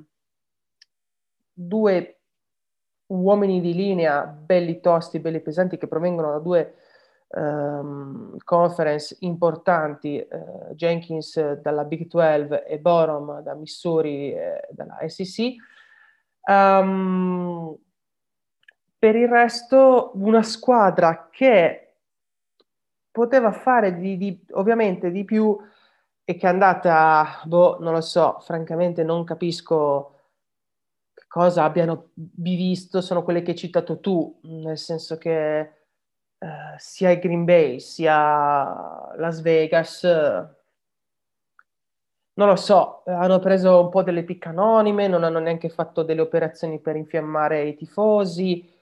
due 1.53 2.19
uomini 3.07 3.61
di 3.61 3.75
linea 3.75 4.25
belli 4.25 4.79
tosti, 4.79 5.19
belli 5.19 5.39
pesanti 5.39 5.77
che 5.77 5.87
provengono 5.87 6.31
da 6.31 6.39
due 6.39 6.73
um, 7.29 8.37
conference 8.43 9.15
importanti, 9.21 10.25
uh, 10.29 10.73
Jenkins 10.73 11.59
dalla 11.61 11.83
Big 11.83 12.07
12 12.07 12.63
e 12.65 12.79
Borom 12.79 13.41
da 13.41 13.53
Missouri 13.55 14.33
eh, 14.33 14.67
dalla 14.71 14.97
SEC. 15.07 15.55
Um, 16.49 17.77
per 18.99 19.15
il 19.15 19.27
resto 19.27 20.11
una 20.15 20.41
squadra 20.41 21.29
che 21.29 21.95
poteva 23.11 23.51
fare 23.51 23.97
di, 23.97 24.17
di, 24.17 24.45
ovviamente 24.51 25.11
di 25.11 25.23
più 25.23 25.57
e 26.23 26.35
che 26.35 26.45
è 26.45 26.49
andata, 26.49 27.41
boh, 27.45 27.77
non 27.79 27.93
lo 27.93 28.01
so, 28.01 28.39
francamente 28.41 29.03
non 29.03 29.23
capisco 29.23 30.13
cosa 31.27 31.63
abbiano 31.63 32.09
visto, 32.13 33.01
sono 33.01 33.23
quelle 33.23 33.41
che 33.41 33.51
hai 33.51 33.57
citato 33.57 33.99
tu, 33.99 34.39
nel 34.43 34.77
senso 34.77 35.17
che 35.17 35.71
eh, 36.39 36.47
sia 36.77 37.11
i 37.11 37.19
Green 37.19 37.45
Bay 37.45 37.79
sia 37.79 39.13
Las 39.15 39.41
Vegas, 39.41 40.03
non 42.33 42.47
lo 42.47 42.55
so, 42.55 43.03
hanno 43.05 43.39
preso 43.39 43.81
un 43.81 43.89
po' 43.89 44.03
delle 44.03 44.23
picche 44.23 44.49
anonime, 44.49 45.07
non 45.07 45.23
hanno 45.23 45.39
neanche 45.39 45.69
fatto 45.69 46.03
delle 46.03 46.21
operazioni 46.21 46.79
per 46.79 46.95
infiammare 46.95 47.63
i 47.63 47.75
tifosi, 47.75 48.75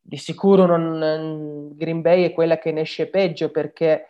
di 0.00 0.16
sicuro 0.16 0.66
non, 0.66 1.72
Green 1.74 2.00
Bay 2.00 2.24
è 2.24 2.32
quella 2.32 2.58
che 2.58 2.70
ne 2.72 2.82
esce 2.82 3.08
peggio 3.08 3.50
perché 3.50 4.08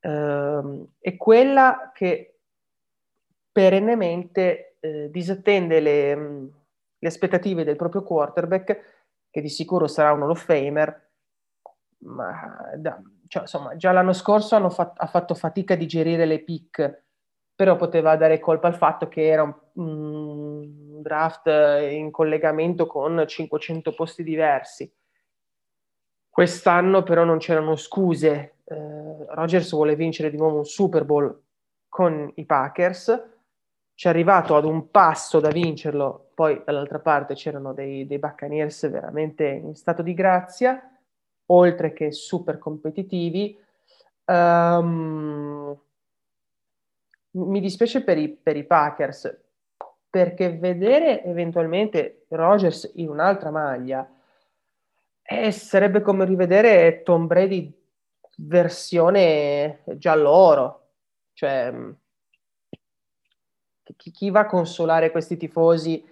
eh, 0.00 0.86
è 0.98 1.16
quella 1.16 1.92
che 1.94 2.38
perennemente 3.52 4.76
eh, 4.80 5.10
disattende 5.10 5.80
le, 5.80 6.14
le, 6.98 7.08
aspettative 7.08 7.64
del 7.64 7.76
proprio 7.76 8.02
quarterback, 8.02 8.80
che 9.30 9.40
di 9.40 9.48
sicuro 9.48 9.88
sarà 9.88 10.12
un 10.12 10.22
Hall 10.22 10.30
of 10.30 10.44
Famer, 10.44 11.07
ma 11.98 12.70
da, 12.76 13.00
cioè, 13.26 13.42
insomma, 13.42 13.76
già 13.76 13.92
l'anno 13.92 14.12
scorso 14.12 14.68
fat- 14.70 15.00
ha 15.00 15.06
fatto 15.06 15.34
fatica 15.34 15.74
a 15.74 15.76
digerire 15.76 16.26
le 16.26 16.42
pick, 16.42 17.04
però 17.54 17.76
poteva 17.76 18.16
dare 18.16 18.38
colpa 18.38 18.68
al 18.68 18.76
fatto 18.76 19.08
che 19.08 19.26
era 19.26 19.42
un, 19.42 19.54
un 19.74 21.02
draft 21.02 21.46
in 21.46 22.10
collegamento 22.10 22.86
con 22.86 23.24
500 23.26 23.94
posti 23.94 24.22
diversi 24.22 24.92
Quest'anno 26.38 27.02
però 27.02 27.24
non 27.24 27.38
c'erano 27.38 27.74
scuse. 27.74 28.58
Eh, 28.62 29.26
Rogers 29.30 29.72
vuole 29.72 29.96
vincere 29.96 30.30
di 30.30 30.36
nuovo 30.36 30.58
un 30.58 30.64
Super 30.64 31.04
Bowl 31.04 31.36
con 31.88 32.30
i 32.36 32.46
Packers. 32.46 33.28
Ci 33.92 34.06
è 34.06 34.10
arrivato 34.10 34.54
ad 34.54 34.64
un 34.64 34.88
passo 34.92 35.40
da 35.40 35.48
vincerlo, 35.48 36.30
poi 36.36 36.62
dall'altra 36.64 37.00
parte 37.00 37.34
c'erano 37.34 37.72
dei, 37.72 38.06
dei 38.06 38.20
Buccaneers 38.20 38.88
veramente 38.88 39.48
in 39.48 39.74
stato 39.74 40.02
di 40.02 40.14
grazia, 40.14 40.80
oltre 41.50 41.92
che 41.92 42.12
super 42.12 42.58
competitivi. 42.58 43.58
Um, 44.24 45.78
mi 47.30 47.60
dispiace 47.60 48.02
per 48.02 48.18
i, 48.18 48.28
per 48.28 48.56
i 48.56 48.64
Packers, 48.64 49.38
perché 50.10 50.56
vedere 50.56 51.22
eventualmente 51.24 52.24
Rogers 52.28 52.92
in 52.94 53.08
un'altra 53.08 53.50
maglia 53.50 54.08
eh, 55.22 55.50
sarebbe 55.52 56.00
come 56.00 56.24
rivedere 56.24 57.02
Tom 57.02 57.26
Brady 57.26 57.70
versione 58.38 59.82
giallo-oro. 59.84 60.86
Cioè, 61.34 61.72
chi, 63.96 64.10
chi, 64.10 64.30
va 64.30 64.40
a 64.40 64.46
consolare 64.46 65.10
questi 65.10 65.36
tifosi 65.36 66.04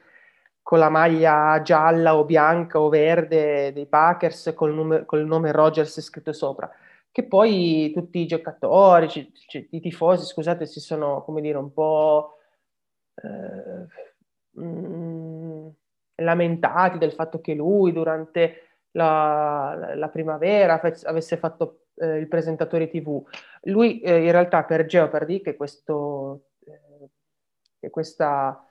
con 0.66 0.80
la 0.80 0.88
maglia 0.88 1.62
gialla 1.62 2.16
o 2.16 2.24
bianca 2.24 2.80
o 2.80 2.88
verde 2.88 3.72
dei 3.72 3.86
Packers 3.86 4.52
col, 4.56 4.74
nome, 4.74 5.04
col 5.04 5.24
nome 5.24 5.52
Rogers 5.52 6.00
scritto 6.00 6.32
sopra? 6.32 6.68
Che 7.12 7.22
poi 7.28 7.92
tutti 7.94 8.18
i 8.18 8.26
giocatori, 8.26 9.06
c- 9.06 9.30
c- 9.46 9.68
i 9.70 9.80
tifosi, 9.80 10.26
scusate, 10.26 10.66
si 10.66 10.80
sono, 10.80 11.22
come 11.22 11.40
dire, 11.40 11.56
un 11.56 11.72
po' 11.72 12.38
eh, 13.14 13.86
mm, 14.60 15.68
lamentati 16.16 16.98
del 16.98 17.12
fatto 17.12 17.40
che 17.40 17.54
lui 17.54 17.92
durante 17.92 18.80
la, 18.90 19.92
la 19.94 20.08
primavera 20.08 20.80
avesse 21.04 21.36
fatto 21.36 21.82
eh, 21.94 22.16
il 22.16 22.26
presentatore 22.26 22.88
tv. 22.88 23.24
Lui 23.62 24.00
eh, 24.00 24.24
in 24.24 24.32
realtà 24.32 24.64
per 24.64 24.86
Jeopardy, 24.86 25.40
che, 25.42 25.54
questo, 25.54 26.48
eh, 26.66 27.08
che 27.78 27.88
questa, 27.88 28.65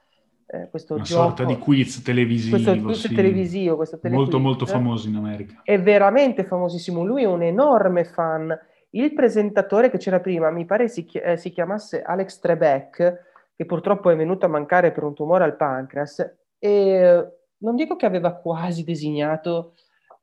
eh, 0.48 0.70
questo 0.70 0.94
Una 0.96 1.04
gioco, 1.04 1.24
sorta 1.24 1.44
di 1.44 1.58
quiz 1.58 2.02
televisivo, 2.02 2.56
questo 2.56 2.84
quiz 2.84 3.08
sì. 3.08 3.16
televisivo 3.16 3.76
questo 3.76 4.00
molto 4.04 4.40
molto 4.40 4.66
famoso 4.66 5.08
in 5.08 5.16
America. 5.16 5.62
È 5.64 5.80
veramente 5.80 6.44
famosissimo, 6.44 7.04
lui 7.04 7.24
è 7.24 7.28
un 7.28 7.42
enorme 7.42 8.04
fan. 8.04 8.58
Il 8.92 9.14
presentatore 9.14 9.90
che 9.90 9.98
c'era 9.98 10.20
prima, 10.20 10.52
mi 10.52 10.66
pare 10.66 10.88
si, 10.88 11.04
chi- 11.04 11.18
eh, 11.18 11.36
si 11.38 11.52
chiamasse 11.52 12.02
Alex 12.02 12.40
Trebek, 12.40 13.24
che 13.56 13.66
purtroppo 13.66 14.10
è 14.10 14.16
venuto 14.16 14.46
a 14.46 14.50
mancare 14.50 14.92
per 14.92 15.04
un 15.04 15.14
tumore 15.14 15.44
al 15.44 15.56
pancreas, 15.56 16.38
e 16.60 17.28
non 17.58 17.76
dico 17.76 17.96
che 17.96 18.06
aveva 18.06 18.34
quasi 18.34 18.84
designato 18.84 19.74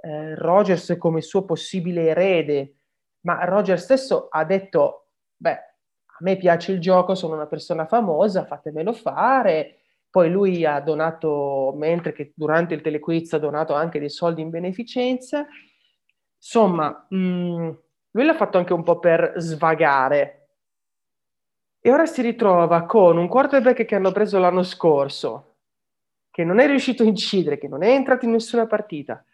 eh, 0.01 0.35
Roger 0.37 0.97
come 0.99 1.21
suo 1.21 1.45
possibile 1.45 2.07
erede, 2.07 2.77
ma 3.23 3.45
Roger 3.45 3.79
stesso 3.79 4.29
ha 4.31 4.45
detto, 4.45 5.09
beh, 5.37 5.51
a 5.51 6.19
me 6.21 6.37
piace 6.37 6.73
il 6.73 6.81
gioco, 6.81 7.15
sono 7.15 7.35
una 7.35 7.47
persona 7.47 7.87
famosa, 7.87 8.45
fatemelo 8.45 8.93
fare. 8.93 9.79
Poi 10.13 10.31
lui 10.31 10.67
ha 10.67 10.79
donato, 10.81 11.73
mentre 11.75 12.13
che 12.13 12.35
durante 12.37 12.75
il 12.75 12.83
telequiz 12.83 13.33
ha 13.33 13.39
donato 13.39 13.73
anche 13.73 13.99
dei 13.99 14.11
soldi 14.11 14.43
in 14.43 14.51
beneficenza. 14.51 15.47
Insomma, 16.37 17.07
mh, 17.09 17.17
mm, 17.17 17.71
lui 18.11 18.25
l'ha 18.27 18.35
fatto 18.35 18.59
anche 18.59 18.75
un 18.75 18.83
po' 18.83 18.99
per 18.99 19.33
svagare. 19.37 20.49
E 21.81 21.91
ora 21.91 22.05
si 22.05 22.21
ritrova 22.21 22.85
con 22.85 23.17
un 23.17 23.27
quarterback 23.27 23.87
che 23.87 23.95
hanno 23.95 24.13
preso 24.13 24.39
l'anno 24.39 24.63
scorso, 24.63 25.55
che 26.31 26.45
non 26.45 26.59
è 26.59 26.67
riuscito 26.67 27.05
a 27.05 27.07
incidere, 27.07 27.57
che 27.57 27.69
non 27.69 27.83
è 27.83 27.89
entrato 27.89 28.27
in 28.27 28.33
nessuna 28.33 28.67
partita, 28.67 29.25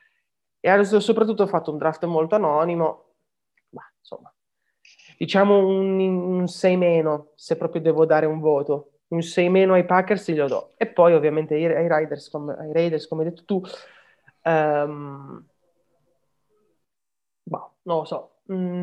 e 0.61 0.71
ha 0.71 0.81
soprattutto 0.85 1.49
fatto 1.49 1.73
un 1.73 1.79
draft 1.79 2.05
molto 2.05 2.37
anonimo, 2.37 3.15
ma 3.71 3.83
insomma, 3.99 4.33
diciamo 5.17 5.59
un, 5.59 5.99
un 5.99 6.47
6 6.47 6.77
meno, 6.77 7.33
se 7.35 7.57
proprio 7.57 7.83
devo 7.83 8.07
dare 8.07 8.27
un 8.27 8.39
voto, 8.39 8.98
un 9.09 9.23
6 9.23 9.49
meno 9.49 9.75
ai 9.75 9.85
Packers 9.85 10.31
glielo 10.31 10.49
do, 10.49 10.73
e 10.77 10.87
poi 10.87 11.15
ovviamente 11.15 11.55
ai, 11.55 11.65
ai, 11.67 11.89
Raiders, 11.89 12.29
come, 12.31 12.55
ai 12.59 12.73
Raiders, 12.73 13.07
come 13.09 13.25
hai 13.25 13.31
detto 13.31 13.45
tu, 13.45 13.63
um, 14.45 15.45
boh, 17.43 17.75
non 17.83 17.99
lo 17.99 18.05
so, 18.05 18.41
mm, 18.53 18.83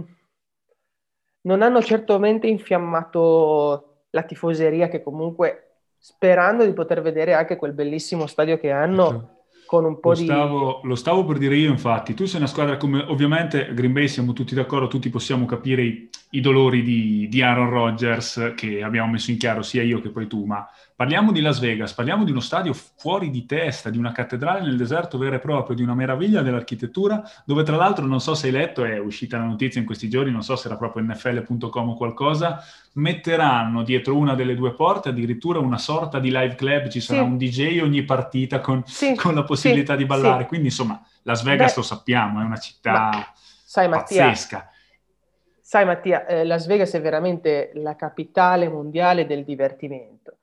non 1.42 1.62
hanno 1.62 1.82
certamente 1.82 2.48
infiammato 2.48 4.04
la 4.10 4.24
tifoseria 4.24 4.88
che 4.88 5.04
comunque 5.04 5.62
sperando 5.98 6.66
di 6.66 6.74
poter 6.74 7.02
vedere 7.02 7.34
anche 7.34 7.56
quel 7.56 7.74
bellissimo 7.74 8.28
stadio 8.28 8.58
che 8.60 8.72
hanno, 8.72 9.35
con 9.66 9.86
un 9.86 10.00
po' 10.00 10.10
lo 10.10 10.16
stavo, 10.16 10.80
di... 10.82 10.88
Lo 10.88 10.96
stavo 10.96 11.26
per 11.26 11.38
dire 11.38 11.56
io, 11.56 11.70
infatti. 11.70 12.14
Tu 12.14 12.26
sei 12.26 12.40
una 12.40 12.48
squadra 12.48 12.78
come, 12.78 13.02
ovviamente, 13.02 13.74
Green 13.74 13.94
Bay 13.94 14.08
siamo 14.08 14.34
tutti 14.34 14.56
d'accordo, 14.56 14.88
tutti 14.88 15.10
possiamo 15.10 15.46
capire 15.46 15.82
i, 15.84 16.10
i 16.32 16.42
dolori 16.42 16.84
di, 16.84 17.28
di 17.30 17.42
Aaron 17.42 17.70
Rodgers 17.70 18.54
che 18.56 18.82
abbiamo 18.84 19.12
messo 19.12 19.32
in 19.32 19.38
chiaro 19.38 19.62
sia 19.62 19.84
io 19.84 20.02
che 20.02 20.10
poi 20.10 20.28
tu, 20.28 20.46
ma 20.46 20.68
Parliamo 20.98 21.34
di 21.34 21.42
Las 21.42 21.60
Vegas, 21.60 21.94
parliamo 21.94 22.24
di 22.24 22.32
uno 22.32 22.40
stadio 22.40 22.72
fuori 22.74 23.30
di 23.30 23.46
testa, 23.46 23.90
di 23.90 23.98
una 23.98 24.14
cattedrale 24.14 24.62
nel 24.62 24.78
deserto 24.78 25.18
vero 25.18 25.36
e 25.36 25.40
proprio, 25.40 25.76
di 25.76 25.84
una 25.84 25.94
meraviglia 25.94 26.42
dell'architettura, 26.42 27.22
dove 27.44 27.64
tra 27.64 27.76
l'altro 27.76 28.06
non 28.06 28.22
so 28.22 28.34
se 28.34 28.48
hai 28.48 28.54
letto, 28.54 28.86
è 28.86 28.98
uscita 28.98 29.38
la 29.38 29.44
notizia 29.44 29.82
in 29.82 29.86
questi 29.86 30.08
giorni, 30.08 30.32
non 30.32 30.42
so 30.42 30.56
se 30.56 30.68
era 30.70 30.78
proprio 30.78 31.04
nfl.com 31.04 31.90
o 31.90 31.96
qualcosa, 31.98 32.64
metteranno 32.96 33.84
dietro 33.84 34.16
una 34.16 34.36
delle 34.36 34.56
due 34.56 34.74
porte 34.74 35.10
addirittura 35.10 35.60
una 35.60 35.78
sorta 35.78 36.20
di 36.20 36.30
live 36.30 36.56
club, 36.56 36.88
ci 36.88 37.00
sarà 37.00 37.22
sì. 37.22 37.26
un 37.26 37.38
DJ 37.38 37.82
ogni 37.82 38.04
partita 38.04 38.60
con, 38.60 38.84
sì. 38.86 39.16
con 39.16 39.34
la 39.34 39.44
possibilità 39.44 39.94
sì. 39.94 40.00
di 40.00 40.06
ballare. 40.06 40.46
Quindi 40.46 40.68
insomma, 40.68 41.02
Las 41.24 41.44
Vegas 41.44 41.72
Beh, 41.72 41.78
lo 41.78 41.84
sappiamo, 41.84 42.42
è 42.42 42.44
una 42.44 42.58
città 42.58 42.92
ma, 42.92 43.34
sai, 43.36 43.90
pazzesca. 43.90 44.58
Mattia, 44.58 44.72
sai 45.62 45.86
Mattia, 45.86 46.26
eh, 46.26 46.44
Las 46.46 46.66
Vegas 46.68 46.94
è 46.94 47.02
veramente 47.02 47.72
la 47.76 47.96
capitale 47.96 48.70
mondiale 48.70 49.26
del 49.26 49.44
divertimento 49.44 50.38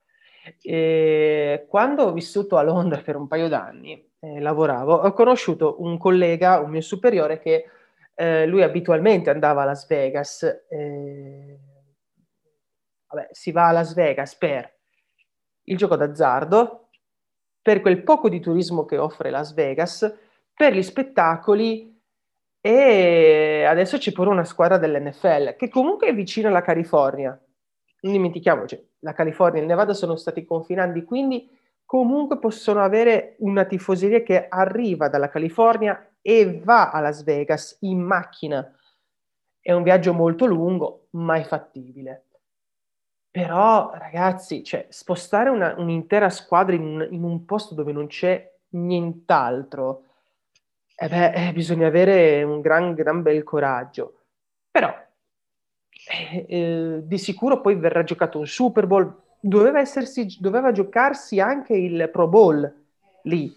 e 0.61 1.67
quando 1.69 2.05
ho 2.05 2.12
vissuto 2.12 2.57
a 2.57 2.62
Londra 2.62 3.01
per 3.01 3.17
un 3.17 3.29
paio 3.29 3.49
d'anni, 3.49 4.11
eh, 4.19 4.41
lavoravo, 4.41 4.95
ho 4.95 5.12
conosciuto 5.12 5.77
un 5.79 5.97
collega, 5.99 6.59
un 6.59 6.71
mio 6.71 6.81
superiore, 6.81 7.38
che 7.38 7.67
eh, 8.15 8.47
lui 8.47 8.62
abitualmente 8.62 9.31
andava 9.31 9.62
a 9.62 9.67
Las 9.67 9.87
Vegas. 9.87 10.65
Eh, 10.69 11.59
vabbè, 13.12 13.29
si 13.33 13.53
va 13.53 13.68
a 13.68 13.72
Las 13.72 13.94
Vegas 13.94 14.37
per 14.37 14.79
il 15.64 15.77
gioco 15.77 15.96
d'azzardo, 15.96 16.88
per 17.61 17.81
quel 17.81 18.03
poco 18.03 18.29
di 18.29 18.40
turismo 18.40 18.85
che 18.85 18.98
offre 18.98 19.31
Las 19.31 19.55
Vegas, 19.55 20.12
per 20.55 20.75
gli 20.75 20.83
spettacoli 20.83 21.90
e 22.61 23.64
adesso 23.66 23.98
c'è 23.98 24.12
pure 24.12 24.31
una 24.31 24.44
squadra 24.44 24.79
dell'NFL 24.79 25.57
che 25.57 25.68
comunque 25.68 26.09
è 26.09 26.14
vicino 26.14 26.48
alla 26.48 26.62
California. 26.62 27.38
Non 28.01 28.12
dimentichiamoci, 28.12 28.90
la 29.01 29.12
California 29.12 29.59
e 29.59 29.62
il 29.62 29.68
Nevada 29.68 29.94
sono 29.94 30.16
stati 30.16 30.44
confinanti, 30.44 31.05
quindi 31.05 31.48
comunque 31.85 32.38
possono 32.38 32.83
avere 32.83 33.37
una 33.38 33.64
tifoseria 33.64 34.22
che 34.22 34.48
arriva 34.48 35.09
dalla 35.09 35.29
California 35.29 36.14
e 36.20 36.61
va 36.64 36.90
a 36.90 37.01
Las 37.01 37.22
Vegas 37.22 37.77
in 37.81 38.01
macchina. 38.01 38.77
È 39.61 39.72
un 39.72 39.85
viaggio 39.85 40.12
molto 40.12 40.46
lungo, 40.46 41.07
ma 41.11 41.37
è 41.37 41.44
fattibile. 41.44 42.27
Però, 43.33 43.92
ragazzi, 43.95 44.62
cioè, 44.62 44.87
spostare 44.90 45.49
una, 45.49 45.75
un'intera 45.79 46.29
squadra 46.29 46.75
in, 46.75 47.09
in, 47.12 47.23
un 47.25 47.47
posto 47.47 47.75
dove 47.75 47.90
non 47.90 48.07
c'è 48.07 48.47
nient'altro, 48.73 50.05
eh 50.95 51.09
beh, 51.09 51.33
eh, 51.49 51.53
bisogna 51.55 51.87
avere 51.87 52.42
un 52.42 52.61
gran, 52.61 52.92
gran 52.92 53.23
bel 53.23 53.42
coraggio. 53.42 54.25
Però, 54.71 54.95
eh, 56.11 56.45
eh, 56.47 57.01
di 57.05 57.16
sicuro 57.16 57.62
poi 57.62 57.77
verrà 57.77 58.05
giocato 58.05 58.38
un 58.38 58.47
Super 58.47 58.87
Bowl, 58.87 59.23
doveva, 59.40 59.81
essersi, 59.81 60.37
doveva 60.38 60.71
giocarsi 60.71 61.40
anche 61.40 61.73
il 61.73 62.11
Pro 62.12 62.29
Bowl 62.29 62.71
lì. 63.23 63.51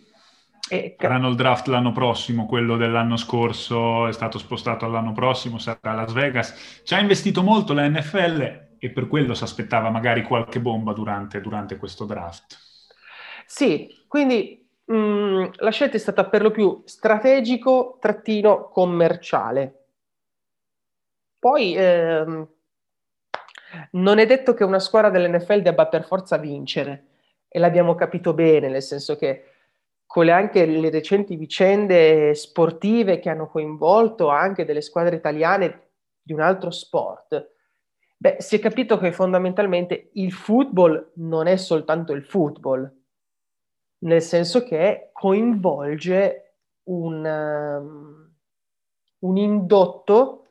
E... 0.70 0.96
Faranno 0.98 1.28
il 1.28 1.36
draft 1.36 1.68
l'anno 1.68 1.92
prossimo, 1.92 2.46
quello 2.46 2.78
dell'anno 2.78 3.18
scorso 3.18 4.08
è 4.08 4.14
stato 4.14 4.38
spostato 4.38 4.86
all'anno 4.86 5.12
prossimo, 5.12 5.58
sarà 5.58 5.80
a 5.82 5.94
Las 5.96 6.14
Vegas. 6.14 6.82
Ci 6.86 6.94
ha 6.94 7.00
investito 7.02 7.44
molto 7.44 7.74
la 7.74 7.86
NFL 7.90 8.65
e 8.80 8.92
per 8.92 9.08
quello 9.08 9.34
si 9.34 9.44
aspettava 9.44 9.90
magari 9.90 10.24
qualche 10.24 10.60
bomba 10.60 10.92
durante, 10.94 11.42
durante 11.42 11.78
questo 11.78 12.06
draft. 12.06 12.58
Sì, 13.46 14.04
quindi 14.08 14.68
mh, 14.86 14.96
mm, 14.96 15.46
la 15.58 15.72
scelta 15.72 15.98
è 15.98 16.00
stata 16.00 16.26
per 16.26 16.42
lo 16.42 16.52
più 16.52 16.82
strategico-commerciale. 16.86 19.80
Poi 21.40 21.76
ehm, 21.76 22.48
non 23.92 24.20
è 24.20 24.26
detto 24.26 24.54
che 24.54 24.64
una 24.64 24.80
squadra 24.80 25.10
dell'NFL 25.10 25.62
debba 25.62 25.88
per 25.88 26.06
forza 26.06 26.38
vincere, 26.38 27.08
e 27.48 27.60
l'abbiamo 27.60 27.96
capito 27.96 28.34
bene, 28.34 28.68
nel 28.68 28.82
senso 28.82 29.16
che 29.16 29.52
con 30.06 30.26
le, 30.26 30.32
anche 30.32 30.66
le 30.66 30.90
recenti 30.90 31.36
vicende 31.36 32.34
sportive 32.36 33.20
che 33.20 33.30
hanno 33.30 33.48
coinvolto 33.48 34.30
anche 34.30 34.66
delle 34.66 34.82
squadre 34.82 35.16
italiane 35.16 35.82
di 36.22 36.34
un 36.34 36.42
altro 36.42 36.72
sport, 36.72 37.55
beh, 38.26 38.38
si 38.40 38.56
è 38.56 38.60
capito 38.60 38.98
che 38.98 39.12
fondamentalmente 39.12 40.10
il 40.14 40.32
football 40.34 41.12
non 41.18 41.46
è 41.46 41.58
soltanto 41.58 42.12
il 42.12 42.24
football, 42.24 42.92
nel 44.00 44.22
senso 44.24 44.64
che 44.64 45.12
coinvolge 45.14 46.54
un, 46.86 47.24
um, 47.24 48.34
un 49.20 49.38
indotto 49.38 50.48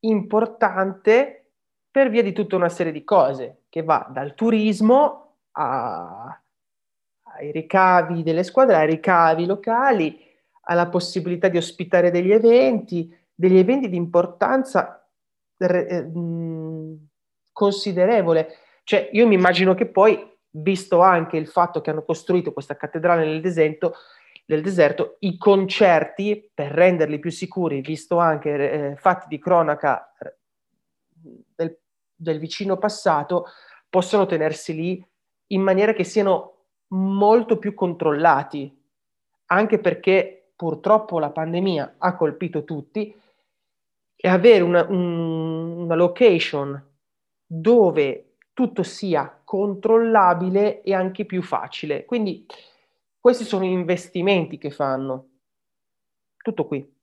importante 0.00 1.50
per 1.90 2.08
via 2.08 2.22
di 2.22 2.32
tutta 2.32 2.56
una 2.56 2.70
serie 2.70 2.92
di 2.92 3.04
cose, 3.04 3.64
che 3.68 3.82
va 3.82 4.06
dal 4.10 4.34
turismo 4.34 5.34
a, 5.52 6.40
ai 7.22 7.52
ricavi 7.52 8.22
delle 8.22 8.44
squadre, 8.44 8.76
ai 8.76 8.86
ricavi 8.86 9.44
locali, 9.44 10.24
alla 10.62 10.88
possibilità 10.88 11.48
di 11.48 11.58
ospitare 11.58 12.10
degli 12.10 12.32
eventi, 12.32 13.14
degli 13.34 13.58
eventi 13.58 13.90
di 13.90 13.96
importanza 13.96 14.98
eh, 15.58 16.04
considerevole. 17.58 18.54
Cioè, 18.84 19.08
io 19.12 19.26
mi 19.26 19.34
immagino 19.34 19.74
che 19.74 19.86
poi, 19.86 20.16
visto 20.50 21.00
anche 21.00 21.36
il 21.36 21.48
fatto 21.48 21.80
che 21.80 21.90
hanno 21.90 22.04
costruito 22.04 22.52
questa 22.52 22.76
cattedrale 22.76 23.24
nel 23.24 23.40
deserto, 23.40 23.94
nel 24.46 24.62
deserto 24.62 25.16
i 25.20 25.36
concerti, 25.36 26.52
per 26.54 26.70
renderli 26.70 27.18
più 27.18 27.32
sicuri, 27.32 27.80
visto 27.80 28.18
anche 28.18 28.50
eh, 28.92 28.96
fatti 28.96 29.26
di 29.28 29.40
cronaca 29.40 30.12
del, 31.56 31.76
del 32.14 32.38
vicino 32.38 32.76
passato, 32.76 33.46
possono 33.90 34.24
tenersi 34.24 34.72
lì 34.72 35.04
in 35.48 35.60
maniera 35.60 35.92
che 35.92 36.04
siano 36.04 36.66
molto 36.92 37.58
più 37.58 37.74
controllati, 37.74 38.72
anche 39.46 39.80
perché 39.80 40.52
purtroppo 40.54 41.18
la 41.18 41.30
pandemia 41.30 41.96
ha 41.98 42.14
colpito 42.14 42.62
tutti 42.62 43.12
e 44.14 44.28
avere 44.28 44.62
una, 44.62 44.86
un, 44.88 45.82
una 45.82 45.94
location 45.96 46.87
dove 47.50 48.34
tutto 48.52 48.82
sia 48.82 49.40
controllabile 49.42 50.82
e 50.82 50.92
anche 50.94 51.24
più 51.24 51.42
facile. 51.42 52.04
Quindi 52.04 52.44
questi 53.18 53.44
sono 53.44 53.64
investimenti 53.64 54.58
che 54.58 54.70
fanno. 54.70 55.28
Tutto 56.42 56.66
qui. 56.66 56.97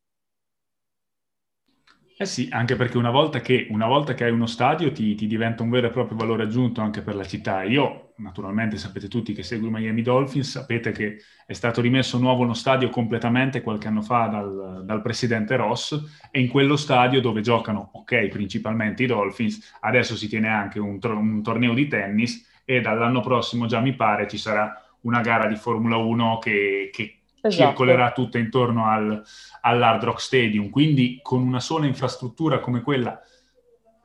Eh 2.17 2.25
sì, 2.25 2.47
anche 2.49 2.77
perché 2.77 2.97
una 2.97 3.09
volta 3.09 3.41
che, 3.41 3.67
una 3.71 3.87
volta 3.87 4.13
che 4.13 4.23
hai 4.23 4.31
uno 4.31 4.45
stadio 4.45 4.89
ti, 4.93 5.15
ti, 5.15 5.27
diventa 5.27 5.63
un 5.63 5.69
vero 5.69 5.87
e 5.87 5.89
proprio 5.89 6.17
valore 6.17 6.43
aggiunto 6.43 6.79
anche 6.79 7.01
per 7.01 7.13
la 7.13 7.25
città. 7.25 7.63
Io, 7.63 8.13
naturalmente, 8.17 8.77
sapete 8.77 9.09
tutti 9.09 9.33
che 9.33 9.43
seguo 9.43 9.67
i 9.67 9.71
Miami 9.71 10.01
Dolphins, 10.01 10.51
sapete 10.51 10.93
che 10.93 11.17
è 11.45 11.51
stato 11.51 11.81
rimesso 11.81 12.17
nuovo 12.17 12.43
uno 12.43 12.53
stadio 12.53 12.87
completamente 12.89 13.61
qualche 13.61 13.89
anno 13.89 14.01
fa 14.01 14.27
dal, 14.27 14.83
dal 14.85 15.01
presidente 15.01 15.57
Ross 15.57 16.01
e 16.31 16.39
in 16.39 16.47
quello 16.47 16.77
stadio 16.77 17.19
dove 17.19 17.41
giocano, 17.41 17.89
ok, 17.95 18.29
principalmente 18.29 19.03
i 19.03 19.07
Dolphins, 19.07 19.75
adesso 19.81 20.15
si 20.15 20.29
tiene 20.29 20.47
anche 20.47 20.79
un, 20.79 20.99
un 21.01 21.43
torneo 21.43 21.73
di 21.73 21.87
tennis 21.87 22.61
e 22.63 22.79
dall'anno 22.79 23.19
prossimo 23.19 23.65
già 23.65 23.81
mi 23.81 23.93
pare 23.93 24.25
ci 24.29 24.37
sarà 24.37 24.73
una 25.01 25.19
gara 25.19 25.47
di 25.47 25.55
Formula 25.57 25.97
1 25.97 26.39
che, 26.39 26.89
che 26.93 27.24
esatto. 27.47 27.69
circolerà 27.69 28.11
tutta 28.11 28.37
intorno 28.37 28.87
al, 28.87 29.23
all'Hard 29.61 30.03
Rock 30.03 30.21
Stadium. 30.21 30.69
Quindi 30.69 31.19
con 31.21 31.41
una 31.41 31.59
sola 31.59 31.85
infrastruttura 31.85 32.59
come 32.59 32.81
quella, 32.81 33.19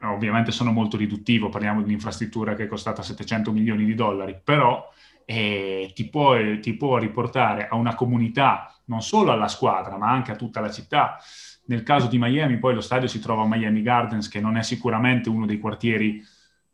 ovviamente 0.03 0.51
sono 0.51 0.73
molto 0.73 0.97
riduttivo, 0.97 1.49
parliamo 1.49 1.81
di 1.81 1.87
un'infrastruttura 1.87 2.55
che 2.55 2.65
è 2.65 2.69
costata 2.69 3.03
700 3.03 3.53
milioni 3.53 3.85
di 3.85 3.95
dollari, 3.95 4.39
però 4.43 4.89
eh, 5.25 5.93
ti, 5.95 6.09
può, 6.09 6.37
ti 6.61 6.75
può 6.75 6.99
riportare 6.99 7.69
a 7.69 7.77
una 7.77 7.95
comunità, 7.95 8.75
non 8.87 9.03
solo 9.03 9.31
alla 9.31 9.49
squadra, 9.49 9.97
ma 9.97 10.11
anche 10.11 10.33
a 10.33 10.37
tutta 10.37 10.61
la 10.61 10.71
città. 10.71 11.19
Nel 11.67 11.83
caso 11.83 12.09
di 12.09 12.19
Miami, 12.19 12.59
poi 12.59 12.75
lo 12.75 12.81
stadio 12.81 13.07
si 13.07 13.21
trova 13.21 13.43
a 13.43 13.47
Miami 13.47 13.83
Gardens, 13.83 14.29
che 14.29 14.41
non 14.41 14.57
è 14.57 14.63
sicuramente 14.63 15.29
uno 15.29 15.47
dei 15.47 15.59
quartieri 15.59 16.21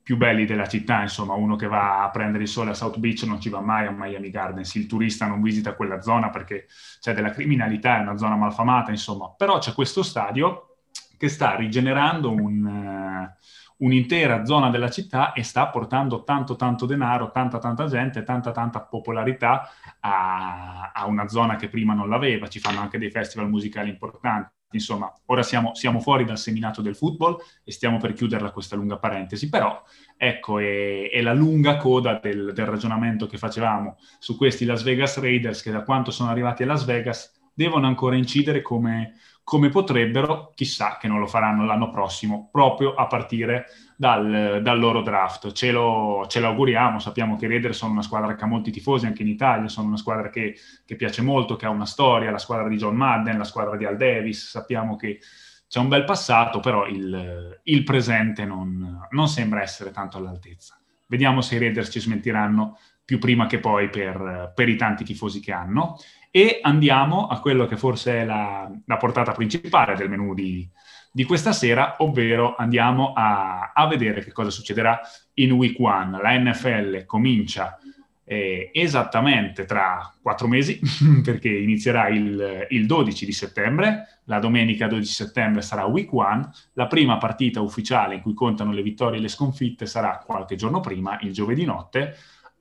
più 0.06 0.16
belli 0.16 0.46
della 0.46 0.68
città, 0.68 1.02
insomma, 1.02 1.34
uno 1.34 1.56
che 1.56 1.66
va 1.66 2.04
a 2.04 2.10
prendere 2.10 2.44
il 2.44 2.48
sole 2.48 2.70
a 2.70 2.74
South 2.74 2.96
Beach 2.96 3.24
non 3.24 3.40
ci 3.40 3.48
va 3.48 3.60
mai 3.60 3.88
a 3.88 3.90
Miami 3.90 4.30
Gardens, 4.30 4.72
il 4.76 4.86
turista 4.86 5.26
non 5.26 5.42
visita 5.42 5.74
quella 5.74 6.00
zona 6.00 6.30
perché 6.30 6.68
c'è 7.00 7.12
della 7.12 7.30
criminalità, 7.30 7.98
è 7.98 8.02
una 8.02 8.16
zona 8.16 8.36
malfamata, 8.36 8.92
insomma, 8.92 9.34
però 9.36 9.58
c'è 9.58 9.72
questo 9.72 10.04
stadio 10.04 10.76
che 11.18 11.26
sta 11.26 11.56
rigenerando 11.56 12.30
un, 12.30 12.64
uh, 12.64 13.84
un'intera 13.84 14.44
zona 14.44 14.70
della 14.70 14.90
città 14.90 15.32
e 15.32 15.42
sta 15.42 15.66
portando 15.66 16.22
tanto 16.22 16.54
tanto 16.54 16.86
denaro, 16.86 17.32
tanta 17.32 17.58
tanta 17.58 17.86
gente, 17.88 18.22
tanta 18.22 18.52
tanta 18.52 18.82
popolarità 18.82 19.68
a, 19.98 20.92
a 20.94 21.06
una 21.06 21.26
zona 21.26 21.56
che 21.56 21.68
prima 21.68 21.94
non 21.94 22.08
l'aveva, 22.08 22.46
ci 22.46 22.60
fanno 22.60 22.78
anche 22.78 22.98
dei 22.98 23.10
festival 23.10 23.48
musicali 23.48 23.90
importanti. 23.90 24.55
Insomma, 24.76 25.12
ora 25.26 25.42
siamo, 25.42 25.74
siamo, 25.74 26.00
fuori 26.00 26.24
dal 26.24 26.38
seminato 26.38 26.80
del 26.82 26.96
football 26.96 27.38
e 27.64 27.72
stiamo 27.72 27.98
per 27.98 28.12
chiuderla 28.12 28.50
questa 28.50 28.76
lunga 28.76 28.98
parentesi, 28.98 29.48
però 29.48 29.82
ecco, 30.16 30.58
è, 30.58 31.10
è 31.10 31.20
la 31.20 31.34
lunga 31.34 31.76
coda 31.76 32.18
del, 32.22 32.52
del, 32.54 32.66
ragionamento 32.66 33.26
che 33.26 33.38
facevamo 33.38 33.96
su 34.18 34.36
questi 34.36 34.64
Las 34.64 34.82
Vegas 34.82 35.18
Raiders 35.18 35.62
che 35.62 35.70
da 35.70 35.82
quanto 35.82 36.10
sono 36.10 36.30
arrivati 36.30 36.62
a 36.62 36.66
Las 36.66 36.84
Vegas 36.84 37.32
devono 37.52 37.86
ancora 37.86 38.16
incidere 38.16 38.60
come, 38.62 39.14
come 39.42 39.68
potrebbero, 39.70 40.52
chissà 40.54 40.98
che 41.00 41.08
non 41.08 41.20
lo 41.20 41.26
faranno 41.26 41.64
l'anno 41.64 41.90
prossimo, 41.90 42.48
proprio 42.52 42.94
a 42.94 43.06
partire 43.06 43.66
dal, 43.96 44.60
dal 44.62 44.78
loro 44.78 45.02
draft. 45.02 45.52
Ce 45.52 45.70
lo, 45.70 46.26
ce 46.28 46.40
lo, 46.40 46.48
auguriamo, 46.48 46.98
sappiamo 46.98 47.36
che 47.36 47.46
i 47.46 47.48
Raiders 47.48 47.78
sono 47.78 47.92
una 47.92 48.02
squadra 48.02 48.34
che 48.34 48.44
ha 48.44 48.46
molti 48.46 48.70
tifosi 48.70 49.06
anche 49.06 49.22
in 49.22 49.28
Italia, 49.28 49.68
sono 49.68 49.88
una 49.88 49.96
squadra 49.96 50.28
che, 50.28 50.56
che, 50.84 50.96
piace 50.96 51.22
molto, 51.22 51.56
che 51.56 51.66
ha 51.66 51.70
una 51.70 51.86
storia, 51.86 52.30
la 52.30 52.38
squadra 52.38 52.68
di 52.68 52.76
John 52.76 52.94
Madden, 52.94 53.38
la 53.38 53.44
squadra 53.44 53.76
di 53.76 53.84
Al 53.84 53.96
Davis, 53.96 54.50
sappiamo 54.50 54.96
che 54.96 55.20
c'è 55.68 55.80
un 55.80 55.88
bel 55.88 56.04
passato, 56.04 56.60
però 56.60 56.86
il, 56.86 57.60
il 57.64 57.82
presente 57.82 58.44
non, 58.44 59.06
non 59.10 59.28
sembra 59.28 59.62
essere 59.62 59.90
tanto 59.90 60.18
all'altezza. 60.18 60.78
Vediamo 61.08 61.40
se 61.40 61.56
i 61.56 61.58
Raiders 61.58 61.90
ci 61.90 62.00
smentiranno 62.00 62.78
più 63.04 63.18
prima 63.18 63.46
che 63.46 63.60
poi 63.60 63.88
per, 63.88 64.52
per, 64.54 64.68
i 64.68 64.76
tanti 64.76 65.04
tifosi 65.04 65.40
che 65.40 65.52
hanno. 65.52 65.96
E 66.30 66.58
andiamo 66.60 67.28
a 67.28 67.40
quello 67.40 67.66
che 67.66 67.76
forse 67.76 68.20
è 68.20 68.24
la, 68.24 68.70
la 68.84 68.96
portata 68.96 69.32
principale 69.32 69.94
del 69.94 70.10
menù 70.10 70.34
di, 70.34 70.68
di 71.16 71.24
questa 71.24 71.52
sera, 71.54 71.94
ovvero 72.00 72.56
andiamo 72.56 73.14
a, 73.14 73.72
a, 73.74 73.86
vedere 73.86 74.22
che 74.22 74.32
cosa 74.32 74.50
succederà 74.50 75.00
in 75.36 75.52
week 75.52 75.80
one. 75.80 76.20
La 76.20 76.38
NFL 76.38 77.06
comincia 77.06 77.78
eh, 78.22 78.68
esattamente 78.74 79.64
tra 79.64 80.12
quattro 80.20 80.46
mesi, 80.46 80.78
perché 81.24 81.48
inizierà 81.48 82.08
il, 82.08 82.66
il 82.68 82.84
12 82.84 83.24
di 83.24 83.32
settembre, 83.32 84.20
la 84.24 84.40
domenica 84.40 84.88
12 84.88 85.10
settembre 85.10 85.62
sarà 85.62 85.86
week 85.86 86.12
one, 86.12 86.50
la 86.74 86.86
prima 86.86 87.16
partita 87.16 87.62
ufficiale 87.62 88.16
in 88.16 88.20
cui 88.20 88.34
contano 88.34 88.72
le 88.72 88.82
vittorie 88.82 89.18
e 89.18 89.22
le 89.22 89.28
sconfitte 89.28 89.86
sarà 89.86 90.22
qualche 90.22 90.54
giorno 90.54 90.80
prima, 90.80 91.16
il 91.22 91.32
giovedì 91.32 91.64
notte, 91.64 92.14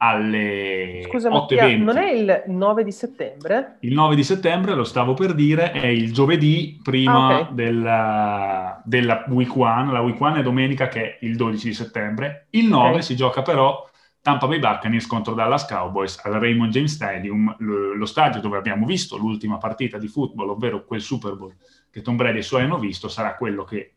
alle 0.07 1.01
Scusa, 1.07 1.29
8.20. 1.29 1.83
non 1.83 1.97
è 1.97 2.11
il 2.11 2.43
9 2.47 2.83
di 2.83 2.91
settembre? 2.91 3.77
Il 3.81 3.93
9 3.93 4.15
di 4.15 4.23
settembre, 4.23 4.73
lo 4.75 4.83
stavo 4.83 5.13
per 5.13 5.33
dire, 5.33 5.71
è 5.71 5.87
il 5.87 6.11
giovedì 6.13 6.79
prima 6.83 7.27
Ah, 7.27 7.39
ok. 7.41 7.51
della, 7.51 8.81
della 8.85 9.23
Week 9.29 9.53
1. 9.55 9.91
La 9.91 10.01
Week 10.01 10.19
1 10.19 10.35
è 10.35 10.41
domenica 10.43 10.87
che 10.87 11.01
è 11.01 11.17
il 11.21 11.35
12 11.35 11.67
di 11.67 11.73
settembre. 11.73 12.47
Il 12.51 12.67
9 12.67 12.95
Ok. 12.95 13.03
si 13.03 13.15
gioca 13.15 13.41
però 13.41 13.87
Tampa 14.21 14.47
Bay 14.47 14.59
Buccaneers 14.59 15.05
contro 15.05 15.33
Dallas 15.35 15.67
Cowboys 15.67 16.19
al 16.23 16.33
Raymond 16.33 16.71
James 16.71 16.91
Stadium, 16.93 17.55
lo, 17.59 17.93
lo 17.93 18.05
stadio 18.05 18.41
dove 18.41 18.57
abbiamo 18.57 18.85
visto 18.87 19.17
l'ultima 19.17 19.57
partita 19.57 19.97
di 19.99 20.07
football, 20.07 20.49
ovvero 20.49 20.83
quel 20.83 21.01
Super 21.01 21.35
Bowl 21.35 21.53
che 21.91 22.01
Tom 22.01 22.15
Brady 22.15 22.37
e 22.37 22.39
i 22.39 22.43
suoi 22.43 22.63
hanno 22.63 22.79
visto, 22.79 23.07
sarà 23.07 23.35
quello 23.35 23.63
che 23.63 23.93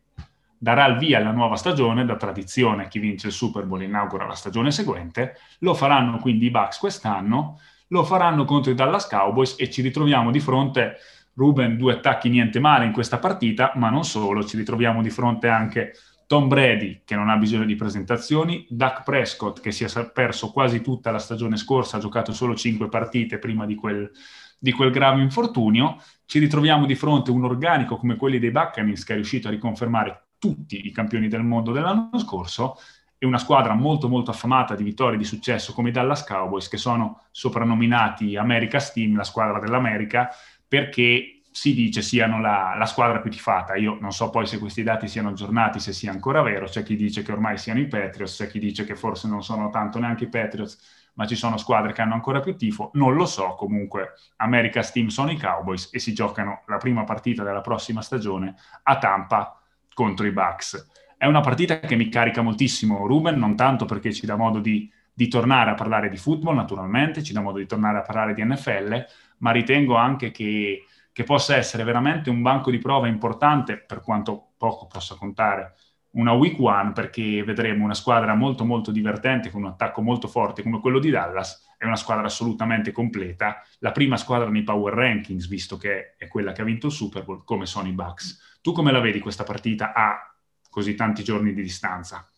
darà 0.59 0.85
il 0.85 0.97
via 0.97 1.17
alla 1.17 1.31
nuova 1.31 1.55
stagione, 1.55 2.05
da 2.05 2.17
tradizione 2.17 2.89
chi 2.89 2.99
vince 2.99 3.27
il 3.27 3.33
Super 3.33 3.65
Bowl 3.65 3.81
inaugura 3.81 4.27
la 4.27 4.35
stagione 4.35 4.71
seguente, 4.71 5.37
lo 5.59 5.73
faranno 5.73 6.17
quindi 6.17 6.47
i 6.47 6.51
Bucks 6.51 6.77
quest'anno, 6.77 7.59
lo 7.87 8.03
faranno 8.03 8.45
contro 8.45 8.71
i 8.71 8.75
Dallas 8.75 9.07
Cowboys 9.07 9.55
e 9.57 9.69
ci 9.69 9.81
ritroviamo 9.81 10.29
di 10.29 10.39
fronte, 10.39 10.97
Ruben, 11.33 11.77
due 11.77 11.93
attacchi 11.93 12.29
niente 12.29 12.59
male 12.59 12.85
in 12.85 12.91
questa 12.91 13.17
partita, 13.17 13.71
ma 13.75 13.89
non 13.89 14.03
solo, 14.03 14.43
ci 14.43 14.57
ritroviamo 14.57 15.01
di 15.01 15.09
fronte 15.09 15.47
anche 15.47 15.93
Tom 16.27 16.49
Brady 16.49 17.01
che 17.05 17.15
non 17.15 17.29
ha 17.29 17.37
bisogno 17.37 17.65
di 17.65 17.75
presentazioni, 17.75 18.67
Dak 18.69 19.03
Prescott 19.03 19.61
che 19.61 19.71
si 19.71 19.85
è 19.85 20.11
perso 20.11 20.51
quasi 20.51 20.81
tutta 20.81 21.09
la 21.09 21.19
stagione 21.19 21.55
scorsa, 21.55 21.97
ha 21.97 22.01
giocato 22.01 22.33
solo 22.33 22.53
5 22.53 22.89
partite 22.89 23.39
prima 23.39 23.65
di 23.65 23.75
quel, 23.75 24.11
di 24.59 24.71
quel 24.73 24.91
grave 24.91 25.21
infortunio, 25.21 25.95
ci 26.25 26.37
ritroviamo 26.37 26.85
di 26.85 26.95
fronte 26.95 27.31
un 27.31 27.45
organico 27.45 27.95
come 27.95 28.17
quelli 28.17 28.37
dei 28.37 28.51
Buccaneers 28.51 29.05
che 29.05 29.13
è 29.13 29.15
riuscito 29.15 29.47
a 29.47 29.51
riconfermare 29.51 30.25
tutti 30.39 30.87
i 30.87 30.91
campioni 30.91 31.27
del 31.27 31.43
mondo 31.43 31.71
dell'anno 31.71 32.17
scorso 32.17 32.77
e 33.17 33.25
una 33.25 33.37
squadra 33.37 33.73
molto 33.73 34.07
molto 34.07 34.31
affamata 34.31 34.75
di 34.75 34.83
vittorie 34.83 35.17
di 35.17 35.25
successo 35.25 35.73
come 35.73 35.89
i 35.89 35.91
Dallas 35.91 36.23
Cowboys 36.23 36.69
che 36.69 36.77
sono 36.77 37.23
soprannominati 37.31 38.37
America's 38.37 38.93
Team, 38.93 39.17
la 39.17 39.25
squadra 39.25 39.59
dell'America, 39.59 40.29
perché 40.65 41.41
si 41.51 41.73
dice 41.73 42.01
siano 42.01 42.39
la, 42.39 42.75
la, 42.77 42.85
squadra 42.85 43.19
più 43.19 43.29
tifata. 43.29 43.75
Io 43.75 43.97
non 43.99 44.13
so 44.13 44.29
poi 44.29 44.45
se 44.45 44.57
questi 44.57 44.83
dati 44.83 45.09
siano 45.09 45.29
aggiornati, 45.29 45.79
se 45.79 45.91
sia 45.91 46.11
ancora 46.11 46.41
vero, 46.41 46.65
c'è 46.67 46.83
chi 46.83 46.95
dice 46.95 47.21
che 47.21 47.33
ormai 47.33 47.57
siano 47.57 47.81
i 47.81 47.87
Patriots, 47.87 48.37
c'è 48.37 48.47
chi 48.47 48.59
dice 48.59 48.85
che 48.85 48.95
forse 48.95 49.27
non 49.27 49.43
sono 49.43 49.69
tanto 49.69 49.99
neanche 49.99 50.23
i 50.23 50.29
Patriots, 50.29 51.11
ma 51.15 51.27
ci 51.27 51.35
sono 51.35 51.57
squadre 51.57 51.91
che 51.91 52.01
hanno 52.01 52.13
ancora 52.13 52.39
più 52.39 52.55
tifo, 52.55 52.91
non 52.93 53.15
lo 53.15 53.25
so, 53.25 53.55
comunque 53.55 54.13
America's 54.37 54.91
Team 54.93 55.07
sono 55.07 55.31
i 55.31 55.37
Cowboys 55.37 55.89
e 55.91 55.99
si 55.99 56.13
giocano 56.13 56.61
la 56.67 56.77
prima 56.77 57.03
partita 57.03 57.43
della 57.43 57.59
prossima 57.59 58.01
stagione 58.01 58.55
a 58.83 58.97
Tampa 58.97 59.58
contro 59.99 60.25
i 60.25 60.31
Bucks. 60.31 60.87
È 61.17 61.25
una 61.25 61.41
partita 61.41 61.81
che 61.81 61.97
mi 61.97 62.07
carica 62.07 62.41
moltissimo, 62.41 63.05
Ruben, 63.05 63.37
non 63.37 63.57
tanto 63.57 63.83
perché 63.83 64.13
ci 64.13 64.25
dà 64.25 64.37
modo 64.37 64.59
di, 64.59 64.89
di 65.13 65.27
tornare 65.27 65.71
a 65.71 65.73
parlare 65.73 66.07
di 66.07 66.15
football, 66.15 66.55
naturalmente, 66.55 67.21
ci 67.21 67.33
dà 67.33 67.41
modo 67.41 67.57
di 67.57 67.65
tornare 67.65 67.97
a 67.97 68.01
parlare 68.01 68.33
di 68.33 68.41
NFL, 68.41 69.05
ma 69.39 69.51
ritengo 69.51 69.95
anche 69.95 70.31
che, 70.31 70.85
che 71.11 71.23
possa 71.25 71.57
essere 71.57 71.83
veramente 71.83 72.29
un 72.29 72.41
banco 72.41 72.71
di 72.71 72.77
prova 72.77 73.09
importante, 73.09 73.77
per 73.77 73.99
quanto 73.99 74.51
poco 74.57 74.87
possa 74.87 75.15
contare, 75.15 75.73
una 76.11 76.31
week 76.31 76.57
one, 76.57 76.93
perché 76.93 77.43
vedremo 77.43 77.83
una 77.83 77.93
squadra 77.93 78.33
molto 78.35 78.63
molto 78.63 78.91
divertente, 78.91 79.51
con 79.51 79.63
un 79.63 79.67
attacco 79.67 80.01
molto 80.01 80.29
forte 80.29 80.63
come 80.63 80.79
quello 80.79 80.99
di 80.99 81.09
Dallas, 81.09 81.75
è 81.77 81.83
una 81.83 81.97
squadra 81.97 82.25
assolutamente 82.25 82.93
completa, 82.93 83.61
la 83.79 83.91
prima 83.91 84.15
squadra 84.15 84.49
nei 84.49 84.63
power 84.63 84.93
rankings, 84.93 85.49
visto 85.49 85.75
che 85.75 86.15
è 86.17 86.29
quella 86.29 86.53
che 86.53 86.61
ha 86.61 86.65
vinto 86.65 86.87
il 86.87 86.93
Super 86.93 87.25
Bowl, 87.25 87.43
come 87.43 87.65
sono 87.65 87.89
i 87.89 87.93
Bucks. 87.93 88.48
Tu 88.61 88.71
come 88.71 88.91
la 88.91 88.99
vedi 88.99 89.19
questa 89.19 89.43
partita 89.43 89.93
a 89.93 90.33
così 90.69 90.95
tanti 90.95 91.23
giorni 91.23 91.53
di 91.53 91.61
distanza? 91.61 92.29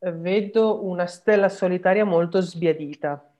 Vedo 0.00 0.84
una 0.84 1.06
stella 1.06 1.48
solitaria 1.48 2.04
molto 2.04 2.40
sbiadita. 2.40 3.32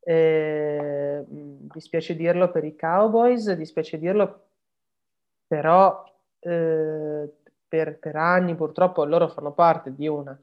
Eh, 0.00 1.24
dispiace 1.26 2.14
dirlo 2.14 2.50
per 2.50 2.64
i 2.64 2.76
Cowboys, 2.76 3.52
dispiace 3.52 3.98
dirlo 3.98 4.44
però 5.46 6.04
eh, 6.40 7.32
per, 7.68 7.98
per, 7.98 8.16
anni 8.16 8.54
purtroppo 8.54 9.04
loro 9.04 9.28
fanno 9.28 9.52
parte 9.52 9.94
di 9.94 10.06
una 10.06 10.38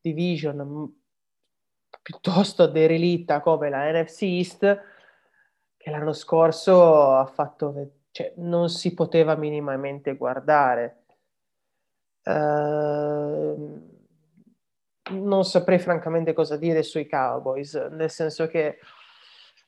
division 0.00 0.94
piuttosto 2.02 2.66
derelita 2.66 3.40
come 3.40 3.70
la 3.70 3.90
NFC 3.90 4.22
East 4.22 4.82
che 5.76 5.90
l'anno 5.90 6.12
scorso 6.12 7.14
ha 7.14 7.26
fatto, 7.26 7.92
cioè, 8.12 8.32
non 8.36 8.68
si 8.68 8.94
poteva 8.94 9.34
minimamente 9.34 10.14
guardare. 10.16 11.04
Uh, 12.24 13.90
non 15.10 15.44
saprei 15.44 15.78
francamente 15.78 16.32
cosa 16.32 16.56
dire 16.56 16.82
sui 16.82 17.08
Cowboys, 17.08 17.74
nel 17.90 18.10
senso 18.10 18.46
che 18.46 18.78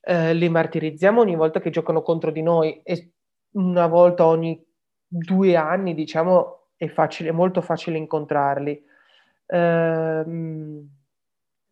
eh, 0.03 0.35
li 0.35 0.49
martirizziamo 0.49 1.21
ogni 1.21 1.35
volta 1.35 1.61
che 1.61 1.71
giocano 1.71 2.03
contro 2.03 2.31
di 2.31 2.43
noi 2.43 2.81
e 2.83 3.13
una 3.53 3.87
volta 3.87 4.27
ogni 4.27 4.63
due 5.07 5.57
anni, 5.57 5.95
diciamo, 5.95 6.69
è 6.77 6.87
facile, 6.89 7.33
molto 7.33 7.61
facile 7.61 7.99
incontrarli. 7.99 8.85
Ehm, 9.47 10.89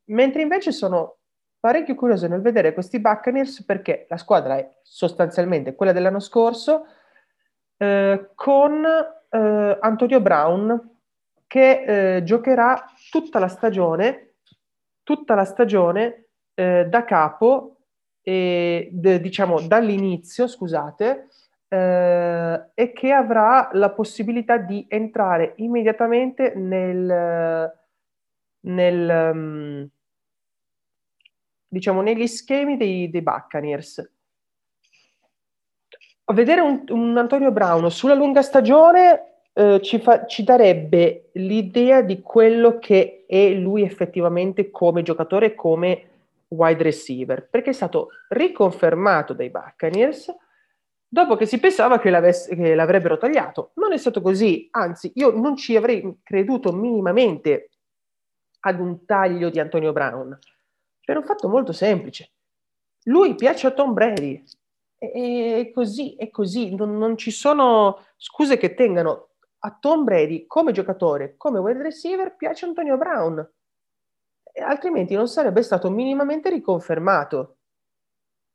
mentre 0.06 0.42
invece 0.42 0.72
sono 0.72 1.18
parecchio 1.62 1.94
curioso 1.94 2.26
nel 2.26 2.40
vedere 2.40 2.74
questi 2.74 2.98
Buccaneers 2.98 3.62
perché 3.62 4.06
la 4.08 4.16
squadra 4.16 4.56
è 4.56 4.68
sostanzialmente 4.82 5.76
quella 5.76 5.92
dell'anno 5.92 6.18
scorso 6.18 6.86
eh, 7.76 8.30
con 8.34 8.84
eh, 8.84 9.78
Antonio 9.80 10.20
Brown 10.20 10.96
che 11.46 12.16
eh, 12.16 12.22
giocherà 12.24 12.84
tutta 13.10 13.38
la 13.38 13.46
stagione, 13.46 14.38
tutta 15.04 15.36
la 15.36 15.44
stagione 15.44 16.30
eh, 16.54 16.86
da 16.88 17.04
capo, 17.04 17.76
e, 18.22 18.88
de, 18.90 19.20
diciamo 19.20 19.60
dall'inizio, 19.60 20.48
scusate, 20.48 21.28
eh, 21.68 22.70
e 22.74 22.92
che 22.92 23.12
avrà 23.12 23.70
la 23.74 23.90
possibilità 23.90 24.56
di 24.56 24.84
entrare 24.88 25.52
immediatamente 25.58 26.54
nel, 26.56 27.72
nel 28.60 29.32
um, 29.32 29.88
diciamo 31.72 32.02
negli 32.02 32.26
schemi 32.26 32.76
dei, 32.76 33.08
dei 33.08 33.22
Buccaneers. 33.22 34.10
Vedere 36.24 36.60
un, 36.60 36.84
un 36.88 37.16
Antonio 37.16 37.50
Brown 37.50 37.90
sulla 37.90 38.14
lunga 38.14 38.42
stagione 38.42 39.40
eh, 39.52 39.80
ci, 39.82 39.98
fa, 39.98 40.26
ci, 40.26 40.44
darebbe 40.44 41.30
l'idea 41.32 42.02
di 42.02 42.20
quello 42.20 42.78
che 42.78 43.24
è 43.26 43.50
lui 43.50 43.82
effettivamente 43.82 44.70
come 44.70 45.02
giocatore, 45.02 45.54
come 45.54 46.08
wide 46.48 46.82
receiver, 46.82 47.48
perché 47.48 47.70
è 47.70 47.74
stato 47.74 48.08
riconfermato 48.28 49.32
dai 49.32 49.50
Buccaneers 49.50 50.34
dopo 51.08 51.36
che 51.36 51.46
si 51.46 51.58
pensava 51.58 51.98
che, 51.98 52.10
che 52.10 52.74
l'avrebbero 52.74 53.16
tagliato. 53.16 53.72
Non 53.74 53.92
è 53.92 53.96
stato 53.96 54.20
così, 54.20 54.68
anzi 54.70 55.12
io 55.16 55.30
non 55.30 55.56
ci 55.56 55.76
avrei 55.76 56.20
creduto 56.22 56.72
minimamente 56.72 57.70
ad 58.60 58.78
un 58.78 59.04
taglio 59.04 59.50
di 59.50 59.58
Antonio 59.58 59.92
Brown, 59.92 60.38
per 61.04 61.16
un 61.16 61.24
fatto 61.24 61.48
molto 61.48 61.72
semplice. 61.72 62.32
Lui 63.04 63.34
piace 63.34 63.66
a 63.66 63.72
Tom 63.72 63.92
Brady, 63.92 64.42
è 64.96 65.70
così, 65.74 66.14
è 66.14 66.30
così, 66.30 66.74
non, 66.74 66.96
non 66.96 67.16
ci 67.16 67.32
sono 67.32 67.98
scuse 68.16 68.56
che 68.56 68.74
tengano 68.74 69.30
a 69.64 69.76
Tom 69.78 70.04
Brady 70.04 70.46
come 70.46 70.72
giocatore, 70.72 71.36
come 71.36 71.58
wide 71.58 71.82
receiver, 71.82 72.36
piace 72.36 72.66
Antonio 72.66 72.96
Brown. 72.96 73.50
E 74.52 74.60
altrimenti 74.62 75.14
non 75.14 75.28
sarebbe 75.28 75.62
stato 75.62 75.90
minimamente 75.90 76.50
riconfermato. 76.50 77.56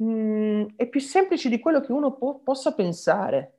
Mm, 0.04 0.68
è 0.76 0.88
più 0.88 1.00
semplice 1.02 1.50
di 1.50 1.60
quello 1.60 1.82
che 1.82 1.92
uno 1.92 2.16
po- 2.16 2.40
possa 2.40 2.74
pensare. 2.74 3.54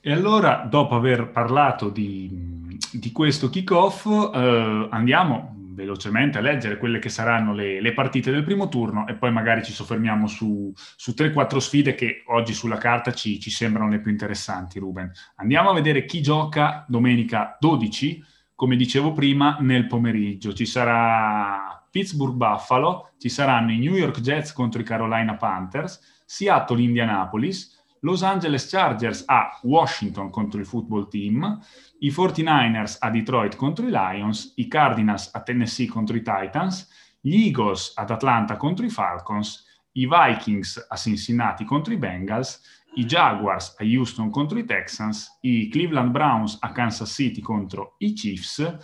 E 0.00 0.12
allora, 0.12 0.66
dopo 0.68 0.96
aver 0.96 1.30
parlato 1.30 1.88
di, 1.88 2.61
di 2.92 3.12
questo 3.12 3.48
kick-off, 3.48 4.06
eh, 4.06 4.88
andiamo 4.90 5.56
velocemente 5.74 6.38
a 6.38 6.40
leggere 6.40 6.78
quelle 6.78 6.98
che 6.98 7.08
saranno 7.08 7.54
le, 7.54 7.80
le, 7.80 7.92
partite 7.92 8.30
del 8.30 8.44
primo 8.44 8.68
turno 8.68 9.06
e 9.06 9.14
poi 9.14 9.32
magari 9.32 9.62
ci 9.62 9.72
soffermiamo 9.72 10.26
su, 10.26 10.72
su 10.74 11.14
3-4 11.16 11.56
sfide 11.58 11.94
che 11.94 12.22
oggi 12.26 12.52
sulla 12.52 12.76
carta 12.76 13.12
ci, 13.12 13.40
ci, 13.40 13.50
sembrano 13.50 13.88
le 13.88 14.00
più 14.00 14.10
interessanti, 14.10 14.78
Ruben. 14.78 15.10
Andiamo 15.36 15.70
a 15.70 15.74
vedere 15.74 16.04
chi 16.04 16.20
gioca 16.20 16.84
domenica 16.88 17.56
12, 17.58 18.22
come 18.54 18.76
dicevo 18.76 19.12
prima, 19.12 19.56
nel 19.60 19.86
pomeriggio. 19.86 20.52
Ci 20.52 20.66
sarà 20.66 21.86
Pittsburgh-Buffalo, 21.90 23.12
ci 23.18 23.28
saranno 23.28 23.72
i 23.72 23.78
New 23.78 23.94
York 23.94 24.20
Jets 24.20 24.52
contro 24.52 24.80
i 24.80 24.84
Carolina 24.84 25.36
Panthers, 25.36 26.22
Seattle-Indianapolis, 26.24 27.81
Los 28.04 28.22
Angeles 28.22 28.68
Chargers 28.68 29.22
a 29.26 29.60
Washington 29.62 30.28
contro 30.28 30.58
il 30.58 30.66
football 30.66 31.08
team, 31.08 31.60
i 32.00 32.10
49ers 32.10 32.96
a 32.98 33.10
Detroit 33.10 33.54
contro 33.54 33.86
i 33.86 33.90
Lions, 33.90 34.54
i 34.56 34.66
Cardinals 34.66 35.30
a 35.32 35.40
Tennessee 35.42 35.86
contro 35.86 36.16
i 36.16 36.22
Titans, 36.22 36.88
gli 37.20 37.46
Eagles 37.46 37.92
ad 37.94 38.10
Atlanta 38.10 38.56
contro 38.56 38.84
i 38.84 38.90
Falcons, 38.90 39.64
i 39.92 40.08
Vikings 40.08 40.84
a 40.88 40.96
Cincinnati 40.96 41.64
contro 41.64 41.92
i 41.92 41.96
Bengals, 41.96 42.60
i 42.96 43.04
Jaguars 43.04 43.76
a 43.78 43.84
Houston 43.84 44.30
contro 44.30 44.58
i 44.58 44.64
Texans, 44.64 45.38
i 45.42 45.68
Cleveland 45.68 46.10
Browns 46.10 46.56
a 46.60 46.72
Kansas 46.72 47.12
City 47.12 47.40
contro 47.40 47.94
i 47.98 48.14
Chiefs, 48.14 48.78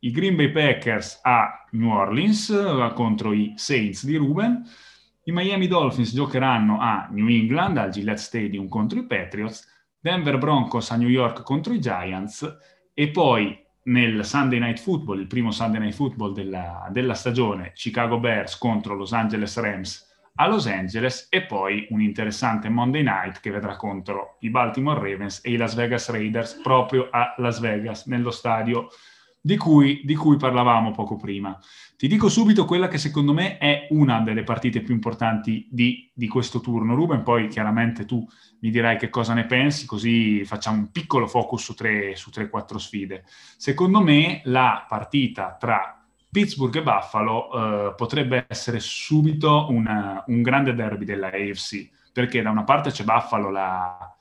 i 0.00 0.10
Green 0.10 0.36
Bay 0.36 0.52
Packers 0.52 1.18
a 1.22 1.66
New 1.72 1.90
Orleans 1.90 2.50
eh, 2.50 2.92
contro 2.94 3.32
i 3.32 3.54
Saints 3.56 4.04
di 4.04 4.16
Ruben, 4.16 4.68
i 5.24 5.32
Miami 5.32 5.66
Dolphins 5.66 6.14
giocheranno 6.14 6.80
a 6.80 7.08
New 7.10 7.28
England 7.28 7.76
al 7.76 7.90
Gillette 7.90 8.20
Stadium 8.20 8.68
contro 8.68 8.98
i 8.98 9.06
Patriots, 9.06 9.66
Denver 9.98 10.38
Broncos 10.38 10.90
a 10.90 10.96
New 10.96 11.08
York 11.08 11.42
contro 11.42 11.74
i 11.74 11.80
Giants 11.80 12.58
e 12.94 13.08
poi 13.10 13.58
nel 13.82 14.24
Sunday 14.24 14.58
Night 14.58 14.78
Football, 14.78 15.20
il 15.20 15.26
primo 15.26 15.50
Sunday 15.50 15.80
Night 15.80 15.94
Football 15.94 16.32
della, 16.32 16.88
della 16.90 17.14
stagione, 17.14 17.72
Chicago 17.74 18.18
Bears 18.18 18.56
contro 18.56 18.94
Los 18.94 19.12
Angeles 19.12 19.58
Rams 19.58 20.08
a 20.36 20.46
Los 20.46 20.66
Angeles 20.66 21.26
e 21.28 21.42
poi 21.42 21.86
un 21.90 22.00
interessante 22.00 22.68
Monday 22.70 23.02
Night 23.02 23.40
che 23.40 23.50
vedrà 23.50 23.76
contro 23.76 24.36
i 24.40 24.48
Baltimore 24.48 24.98
Ravens 24.98 25.40
e 25.44 25.50
i 25.50 25.56
Las 25.56 25.74
Vegas 25.74 26.08
Raiders 26.08 26.60
proprio 26.62 27.08
a 27.10 27.34
Las 27.38 27.60
Vegas, 27.60 28.06
nello 28.06 28.30
stadio 28.30 28.88
di 29.40 29.56
cui, 29.56 30.02
di 30.04 30.14
cui, 30.14 30.36
parlavamo 30.36 30.90
poco 30.90 31.16
prima. 31.16 31.58
Ti 31.96 32.06
dico 32.06 32.28
subito 32.28 32.64
quella 32.64 32.88
che 32.88 32.98
secondo 32.98 33.32
me 33.32 33.58
è 33.58 33.86
una 33.90 34.20
delle 34.20 34.44
partite 34.44 34.82
più 34.82 34.94
importanti 34.94 35.66
di, 35.70 36.10
di, 36.12 36.28
questo 36.28 36.60
turno, 36.60 36.94
Ruben, 36.94 37.22
poi 37.22 37.48
chiaramente 37.48 38.04
tu 38.04 38.26
mi 38.60 38.70
dirai 38.70 38.96
che 38.98 39.08
cosa 39.08 39.34
ne 39.34 39.46
pensi, 39.46 39.86
così 39.86 40.44
facciamo 40.44 40.78
un 40.78 40.90
piccolo 40.90 41.26
focus 41.26 41.62
su 41.62 41.74
3-4 42.30 42.76
sfide. 42.76 43.24
Secondo 43.56 44.00
me 44.00 44.40
la 44.44 44.84
partita 44.88 45.56
tra 45.58 46.00
Pittsburgh 46.30 46.76
e 46.76 46.82
Buffalo 46.82 47.50
eh, 47.88 47.94
potrebbe 47.94 48.46
essere 48.48 48.78
subito 48.78 49.66
una, 49.70 50.22
un 50.26 50.42
grande 50.42 50.74
derby 50.74 51.04
della 51.04 51.28
AFC, 51.28 51.88
perché 52.12 52.40
da 52.40 52.50
una 52.50 52.64
parte 52.64 52.90
c'è 52.90 53.04
Buffalo, 53.04 53.50
la, 53.50 54.16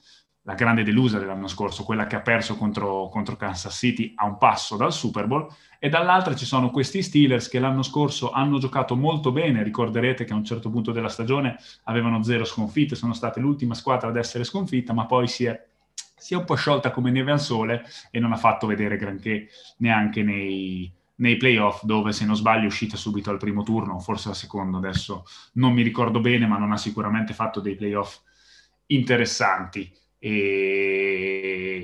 la 0.50 0.56
grande 0.56 0.82
delusa 0.82 1.20
dell'anno 1.20 1.47
scorso, 1.47 1.84
quella 1.84 2.08
che 2.08 2.16
ha 2.16 2.22
perso 2.22 2.58
contro, 2.58 3.08
contro, 3.10 3.36
Kansas 3.36 3.72
City 3.72 4.14
a 4.16 4.26
un 4.26 4.39
passo 4.39 4.78
dal 4.78 4.91
Super 4.91 5.28
Bowl, 5.28 5.47
e 5.78 5.89
dall'altra 5.89 6.34
ci 6.34 6.43
sono 6.43 6.72
questi 6.72 7.04
Steelers 7.04 7.47
che 7.47 7.60
l'anno 7.60 7.84
scorso 7.84 8.32
hanno 8.32 8.58
giocato 8.58 8.95
molto 8.95 9.32
bene, 9.32 9.62
ricorderete 9.62 10.26
che 10.26 10.34
a 10.34 10.36
un 10.36 10.43
certo 10.43 10.72
punto 10.72 10.91
della 10.91 11.08
stagione 11.08 11.56
avevano 11.84 12.24
zero 12.24 12.45
sconfitte, 12.45 12.95
sono 12.95 13.14
state 13.14 13.39
l'ultima 13.39 13.76
squadra 13.76 14.10
ad 14.10 14.18
essere 14.18 14.43
sconfitta, 14.43 14.91
ma 14.91 15.06
poi 15.06 15.28
si 15.28 15.45
è, 15.45 15.68
si 16.18 16.34
è 16.34 16.38
un 16.38 16.45
po' 16.45 16.56
sciolta 16.56 16.89
come 16.89 17.12
neve 17.12 17.32
al 17.32 17.39
sole 17.39 17.86
e 18.10 18.20
non 18.20 18.32
ha 18.32 18.38
fatto 18.38 18.66
vedere 18.66 18.97
granché 18.97 19.50
neanche 19.78 20.24
nei, 20.24 20.91
nei 21.18 21.38
playoff 21.38 21.84
dove 21.84 22.12
se 22.12 22.26
non 22.26 22.36
sbaglio 22.36 22.64
è 22.64 22.66
uscita 22.66 22.97
subito 22.97 23.30
al 23.30 23.38
primo 23.38 23.62
turno, 23.62 24.00
forse 24.00 24.30
al 24.30 24.36
secondo, 24.36 24.78
adesso 24.78 25.26
non 25.54 25.74
mi 25.74 25.84
ricordo 25.84 26.20
bene, 26.20 26.47
ma 26.47 26.58
non 26.58 26.72
ha 26.72 26.78
sicuramente 26.78 27.36
fatto 27.36 27.60
dei 27.60 27.76
playoff 27.76 28.18
interessanti. 28.88 29.95
E 30.20 31.80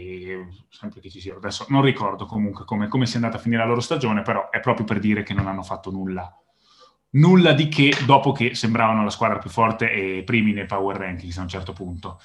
sempre 0.69 0.99
che 0.99 1.09
ci 1.09 1.21
sia, 1.21 1.35
adesso 1.35 1.65
non 1.69 1.81
ricordo 1.81 2.25
comunque 2.25 2.65
come, 2.65 2.87
come 2.87 3.05
sia 3.05 3.15
andata 3.15 3.37
a 3.37 3.39
finire 3.39 3.61
la 3.61 3.67
loro 3.67 3.79
stagione, 3.81 4.21
però 4.21 4.49
è 4.49 4.59
proprio 4.59 4.85
per 4.85 4.99
dire 4.99 5.23
che 5.23 5.33
non 5.33 5.47
hanno 5.47 5.63
fatto 5.63 5.89
nulla. 5.89 6.31
Nulla 7.11 7.53
di 7.53 7.69
che 7.69 7.93
dopo 8.05 8.33
che 8.33 8.55
sembravano 8.55 9.03
la 9.03 9.09
squadra 9.09 9.37
più 9.37 9.49
forte 9.49 9.89
e 9.89 10.23
primi 10.23 10.51
nei 10.51 10.65
power 10.65 10.97
rankings 10.97 11.37
a 11.37 11.43
un 11.43 11.47
certo 11.47 11.71
punto. 11.71 12.19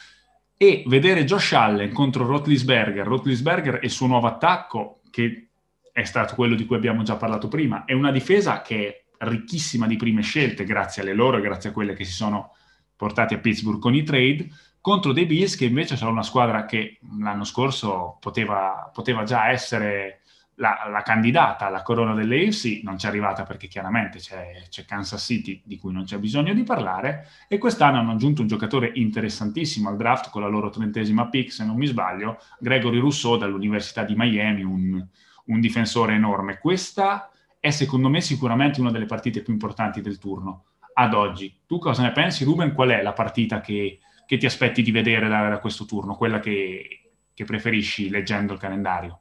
E 0.57 0.83
vedere 0.87 1.25
Josh 1.25 1.53
Allen 1.53 1.93
contro 1.93 2.27
Rotlisberger, 2.27 3.07
Rotlisberger 3.07 3.77
e 3.77 3.85
il 3.85 3.91
suo 3.91 4.09
nuovo 4.09 4.27
attacco, 4.27 5.01
che 5.11 5.51
è 5.93 6.05
stato 6.05 6.35
quello 6.35 6.55
di 6.55 6.67
cui 6.67 6.77
abbiamo 6.77 7.03
già 7.03 7.17
parlato 7.17 7.49
prima. 7.49 7.85
È 7.85 7.93
una 7.93 8.11
difesa 8.11 8.63
che 8.63 8.89
è 8.89 9.25
ricchissima 9.27 9.87
di 9.87 9.97
prime 9.97 10.23
scelte, 10.23 10.65
grazie 10.65 11.03
alle 11.03 11.15
loro 11.15 11.37
e 11.37 11.41
grazie 11.41 11.71
a 11.71 11.73
quelle 11.73 11.95
che 11.95 12.05
si 12.05 12.13
sono 12.13 12.55
portati 12.97 13.35
a 13.35 13.39
Pittsburgh 13.39 13.81
con 13.81 13.95
i 13.95 14.03
trade, 14.03 14.49
contro 14.81 15.13
dei 15.13 15.27
Bills 15.27 15.57
che 15.57 15.67
invece 15.67 15.97
sono 15.97 16.11
una 16.11 16.23
squadra 16.23 16.65
che 16.65 16.99
l'anno 17.19 17.45
scorso 17.45 18.17
poteva, 18.21 18.91
poteva 18.93 19.25
già 19.25 19.51
essere 19.51 20.21
la, 20.61 20.89
la, 20.91 21.03
candidata 21.03 21.67
alla 21.67 21.83
corona 21.83 22.15
dell'AFC, 22.15 22.81
non 22.83 22.97
c'è 22.97 23.09
arrivata 23.09 23.45
perché 23.45 23.67
chiaramente 23.67 24.19
c'è, 24.19 24.67
c'è, 24.69 24.85
Kansas 24.85 25.23
City 25.23 25.63
di 25.65 25.79
cui 25.79 25.93
non 25.93 26.05
c'è 26.05 26.19
bisogno 26.19 26.53
di 26.53 26.63
parlare, 26.63 27.27
e 27.49 27.59
quest'anno 27.59 27.99
hanno 27.99 28.13
aggiunto 28.13 28.43
un 28.43 28.47
giocatore 28.47 28.91
interessantissimo 28.95 29.89
al 29.89 29.97
draft 29.97 30.31
con 30.31 30.43
la 30.43 30.49
loro 30.49 30.69
trentesima 30.69 31.29
pick, 31.29 31.51
se 31.51 31.65
non 31.65 31.77
mi 31.77 31.87
sbaglio, 31.87 32.39
Gregory 32.59 32.99
Rousseau 32.99 33.39
dall'Università 33.39 34.05
di 34.05 34.15
Miami, 34.15 34.63
un, 34.63 35.07
un 35.47 35.61
difensore 35.61 36.15
enorme. 36.15 36.59
Questa 36.59 37.31
è 37.59 37.71
secondo 37.71 38.09
me 38.09 38.21
sicuramente 38.21 38.81
una 38.81 38.91
delle 38.91 39.07
partite 39.07 39.43
più 39.43 39.53
importanti 39.53 40.03
del 40.03 40.19
turno 40.19 40.65
ad 40.93 41.15
oggi. 41.15 41.61
Tu 41.67 41.79
cosa 41.79 42.03
ne 42.03 42.13
pensi, 42.13 42.45
Ruben? 42.45 42.75
Qual 42.75 42.91
è 42.91 43.03
la 43.03 43.13
partita 43.13 43.61
che, 43.61 43.99
che 44.31 44.37
ti 44.37 44.47
aspetti 44.47 44.83
di 44.83 44.93
vedere 44.93 45.27
da, 45.27 45.49
da 45.49 45.59
questo 45.59 45.85
turno, 45.87 46.15
quella 46.15 46.39
che, 46.39 47.01
che, 47.35 47.45
preferisci 47.45 48.11
leggendo 48.11 48.53
il 48.53 48.61
calendario? 48.61 49.21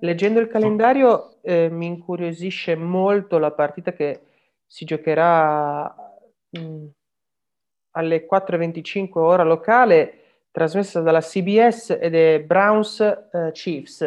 Leggendo 0.00 0.40
il 0.40 0.48
calendario 0.48 1.40
eh, 1.42 1.68
mi 1.70 1.86
incuriosisce 1.86 2.74
molto 2.74 3.38
la 3.38 3.52
partita 3.52 3.92
che 3.92 4.22
si 4.66 4.84
giocherà 4.84 5.94
mh, 6.48 6.58
mm, 6.58 6.86
alle 7.92 8.26
4.25 8.28 9.10
ora 9.18 9.44
locale 9.44 10.40
trasmessa 10.50 11.00
dalla 11.00 11.20
CBS 11.20 11.96
ed 12.00 12.16
è 12.16 12.40
Browns 12.40 12.98
eh, 13.00 13.52
Chiefs, 13.52 14.00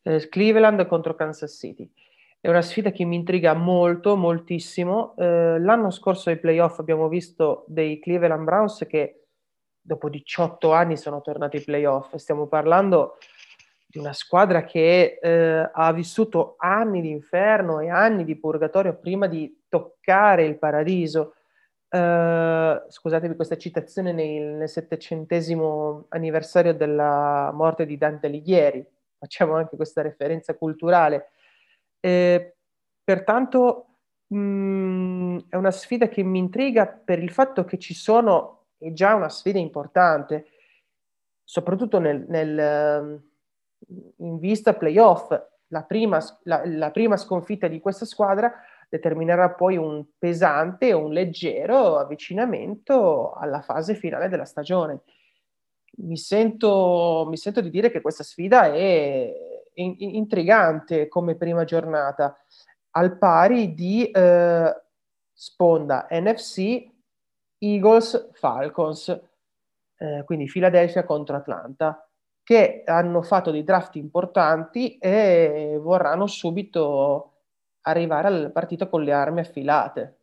eh, 0.00 0.28
Cleveland 0.30 0.86
contro 0.86 1.14
Kansas 1.14 1.58
City. 1.58 1.92
È 2.42 2.48
una 2.48 2.62
sfida 2.62 2.90
che 2.90 3.04
mi 3.04 3.16
intriga 3.16 3.52
molto, 3.52 4.16
moltissimo. 4.16 5.14
Eh, 5.18 5.58
l'anno 5.60 5.90
scorso 5.90 6.30
ai 6.30 6.38
playoff 6.38 6.78
abbiamo 6.78 7.06
visto 7.06 7.64
dei 7.66 7.98
Cleveland 7.98 8.44
Browns 8.44 8.86
che 8.88 9.26
dopo 9.78 10.08
18 10.08 10.72
anni 10.72 10.96
sono 10.96 11.20
tornati 11.20 11.58
ai 11.58 11.64
playoff. 11.64 12.14
Stiamo 12.14 12.46
parlando 12.46 13.18
di 13.86 13.98
una 13.98 14.14
squadra 14.14 14.64
che 14.64 15.18
eh, 15.20 15.70
ha 15.70 15.92
vissuto 15.92 16.54
anni 16.56 17.02
di 17.02 17.10
inferno 17.10 17.78
e 17.80 17.90
anni 17.90 18.24
di 18.24 18.36
purgatorio 18.36 18.96
prima 18.96 19.26
di 19.26 19.64
toccare 19.68 20.46
il 20.46 20.56
paradiso. 20.56 21.34
Uh, 21.92 22.88
scusatevi 22.88 23.34
questa 23.34 23.56
citazione 23.56 24.12
nel, 24.12 24.54
nel 24.54 24.68
settecentesimo 24.68 26.06
anniversario 26.10 26.72
della 26.72 27.50
morte 27.52 27.84
di 27.84 27.98
Dante 27.98 28.28
Alighieri, 28.28 28.86
facciamo 29.18 29.56
anche 29.56 29.74
questa 29.74 30.00
referenza 30.00 30.54
culturale. 30.54 31.32
Eh, 32.00 32.56
pertanto 33.04 33.98
mh, 34.28 34.38
mm, 34.38 35.38
è 35.48 35.56
una 35.56 35.70
sfida 35.70 36.08
che 36.08 36.22
mi 36.22 36.38
intriga 36.38 36.86
per 36.86 37.22
il 37.22 37.30
fatto 37.30 37.64
che 37.64 37.78
ci 37.78 37.94
sono, 37.94 38.66
è 38.78 38.92
già 38.92 39.14
una 39.14 39.28
sfida 39.28 39.58
importante, 39.58 40.46
soprattutto 41.44 41.98
nel, 41.98 42.24
nel, 42.28 43.22
in 44.16 44.38
vista 44.38 44.74
playoff, 44.74 45.38
la 45.68 45.82
prima, 45.84 46.18
la, 46.44 46.62
la 46.64 46.90
prima 46.90 47.16
sconfitta 47.16 47.68
di 47.68 47.80
questa 47.80 48.04
squadra 48.04 48.52
determinerà 48.88 49.50
poi 49.50 49.76
un 49.76 50.04
pesante 50.18 50.92
o 50.92 51.04
un 51.04 51.12
leggero 51.12 51.96
avvicinamento 51.96 53.32
alla 53.32 53.62
fase 53.62 53.94
finale 53.94 54.28
della 54.28 54.44
stagione. 54.44 55.02
Mi 55.98 56.16
sento, 56.16 57.26
mi 57.28 57.36
sento 57.36 57.60
di 57.60 57.70
dire 57.70 57.90
che 57.90 58.00
questa 58.00 58.24
sfida 58.24 58.72
è 58.72 59.49
in, 59.74 59.94
intrigante 59.98 61.08
come 61.08 61.34
prima 61.34 61.64
giornata, 61.64 62.36
al 62.92 63.16
pari 63.18 63.74
di 63.74 64.10
eh, 64.10 64.74
sponda 65.32 66.06
NFC, 66.10 66.88
Eagles, 67.58 68.30
Falcons, 68.32 69.08
eh, 69.96 70.22
quindi 70.24 70.46
Philadelphia 70.46 71.04
contro 71.04 71.36
Atlanta, 71.36 72.08
che 72.42 72.82
hanno 72.84 73.22
fatto 73.22 73.50
dei 73.50 73.64
draft 73.64 73.96
importanti 73.96 74.98
e 74.98 75.78
vorranno 75.80 76.26
subito 76.26 77.34
arrivare 77.82 78.26
alla 78.26 78.50
partita 78.50 78.88
con 78.88 79.02
le 79.02 79.12
armi 79.12 79.40
affilate. 79.40 80.18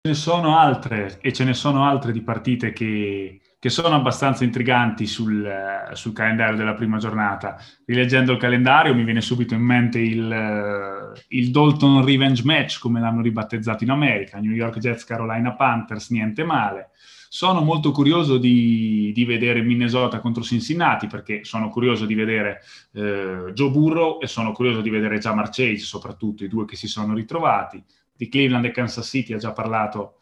Ce 0.00 0.10
ne 0.10 0.14
sono 0.14 0.58
altre 0.58 1.18
e 1.20 1.32
ce 1.32 1.44
ne 1.44 1.54
sono 1.54 1.84
altre 1.84 2.12
di 2.12 2.22
partite 2.22 2.72
che, 2.72 3.40
che 3.60 3.70
sono 3.70 3.96
abbastanza 3.96 4.44
intriganti 4.44 5.06
sul, 5.06 5.90
sul, 5.94 6.12
calendario 6.12 6.56
della 6.56 6.74
prima 6.74 6.98
giornata. 6.98 7.60
Rileggendo 7.84 8.32
il 8.32 8.38
calendario 8.38 8.94
mi 8.94 9.02
viene 9.02 9.20
subito 9.20 9.54
in 9.54 9.62
mente 9.62 9.98
il, 9.98 11.12
il 11.28 11.50
Dalton 11.50 12.04
Revenge 12.04 12.42
Match, 12.44 12.78
come 12.78 13.00
l'hanno 13.00 13.20
ribattezzato 13.20 13.82
in 13.82 13.90
America, 13.90 14.38
New 14.38 14.52
York 14.52 14.78
Jets, 14.78 15.04
Carolina 15.04 15.54
Panthers, 15.54 16.10
niente 16.10 16.44
male. 16.44 16.90
Sono 17.30 17.60
molto 17.60 17.90
curioso 17.90 18.38
di, 18.38 19.12
di, 19.12 19.24
vedere 19.26 19.60
Minnesota 19.60 20.20
contro 20.20 20.42
Cincinnati 20.42 21.08
perché 21.08 21.44
sono 21.44 21.68
curioso 21.68 22.06
di 22.06 22.14
vedere 22.14 22.62
eh, 22.92 23.50
Joe 23.52 23.70
Burrow 23.70 24.18
e 24.22 24.26
sono 24.26 24.52
curioso 24.52 24.80
di 24.80 24.88
vedere 24.88 25.18
Jamar 25.18 25.50
Chase, 25.50 25.78
soprattutto 25.78 26.44
i 26.44 26.48
due 26.48 26.64
che 26.64 26.76
si 26.76 26.86
sono 26.86 27.12
ritrovati. 27.12 27.82
Di 28.16 28.28
Cleveland 28.28 28.64
e 28.64 28.70
Kansas 28.70 29.06
City 29.06 29.34
ha 29.34 29.38
già 29.38 29.52
parlato, 29.52 30.18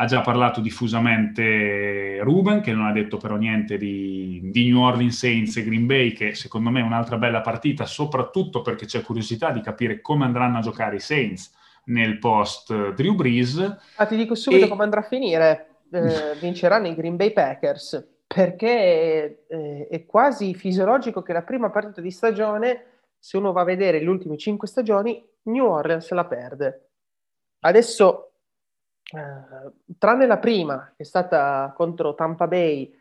ha 0.00 0.04
già 0.04 0.20
parlato 0.20 0.60
diffusamente 0.60 2.20
Ruben, 2.22 2.60
che 2.60 2.72
non 2.72 2.86
ha 2.86 2.92
detto 2.92 3.16
però 3.16 3.34
niente 3.34 3.76
di, 3.76 4.40
di 4.44 4.70
New 4.70 4.80
Orleans 4.80 5.18
Saints 5.18 5.56
e 5.56 5.64
Green 5.64 5.86
Bay, 5.86 6.12
che 6.12 6.36
secondo 6.36 6.70
me 6.70 6.80
è 6.80 6.84
un'altra 6.84 7.16
bella 7.16 7.40
partita, 7.40 7.84
soprattutto 7.84 8.62
perché 8.62 8.86
c'è 8.86 9.02
curiosità 9.02 9.50
di 9.50 9.60
capire 9.60 10.00
come 10.00 10.24
andranno 10.24 10.58
a 10.58 10.60
giocare 10.60 10.96
i 10.96 11.00
Saints 11.00 11.52
nel 11.86 12.18
post 12.18 12.92
Drew 12.92 13.16
Brees. 13.16 13.76
Ah, 13.96 14.06
ti 14.06 14.14
dico 14.14 14.36
subito 14.36 14.66
e... 14.66 14.68
come 14.68 14.84
andrà 14.84 15.00
a 15.00 15.08
finire. 15.08 15.66
Eh, 15.90 16.36
vinceranno 16.40 16.86
i 16.86 16.94
Green 16.94 17.16
Bay 17.16 17.32
Packers 17.32 18.06
perché 18.24 19.46
è, 19.48 19.88
è 19.88 20.06
quasi 20.06 20.54
fisiologico 20.54 21.22
che 21.22 21.32
la 21.32 21.42
prima 21.42 21.70
partita 21.70 22.00
di 22.00 22.12
stagione, 22.12 22.84
se 23.18 23.36
uno 23.36 23.50
va 23.50 23.62
a 23.62 23.64
vedere 23.64 23.98
le 23.98 24.08
ultime 24.08 24.36
cinque 24.36 24.68
stagioni, 24.68 25.20
New 25.44 25.64
Orleans 25.64 26.08
la 26.10 26.24
perde. 26.24 26.90
Adesso, 27.60 28.27
eh, 29.10 29.72
tranne 29.98 30.26
la 30.26 30.38
prima, 30.38 30.92
che 30.96 31.02
è 31.02 31.06
stata 31.06 31.72
contro 31.74 32.14
Tampa 32.14 32.46
Bay 32.46 32.92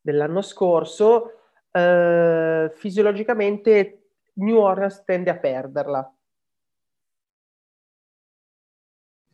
dell'anno 0.00 0.42
scorso, 0.42 1.38
eh, 1.70 2.70
fisiologicamente 2.74 4.08
New 4.34 4.58
Orleans 4.58 5.04
tende 5.04 5.30
a 5.30 5.36
perderla. 5.36 6.14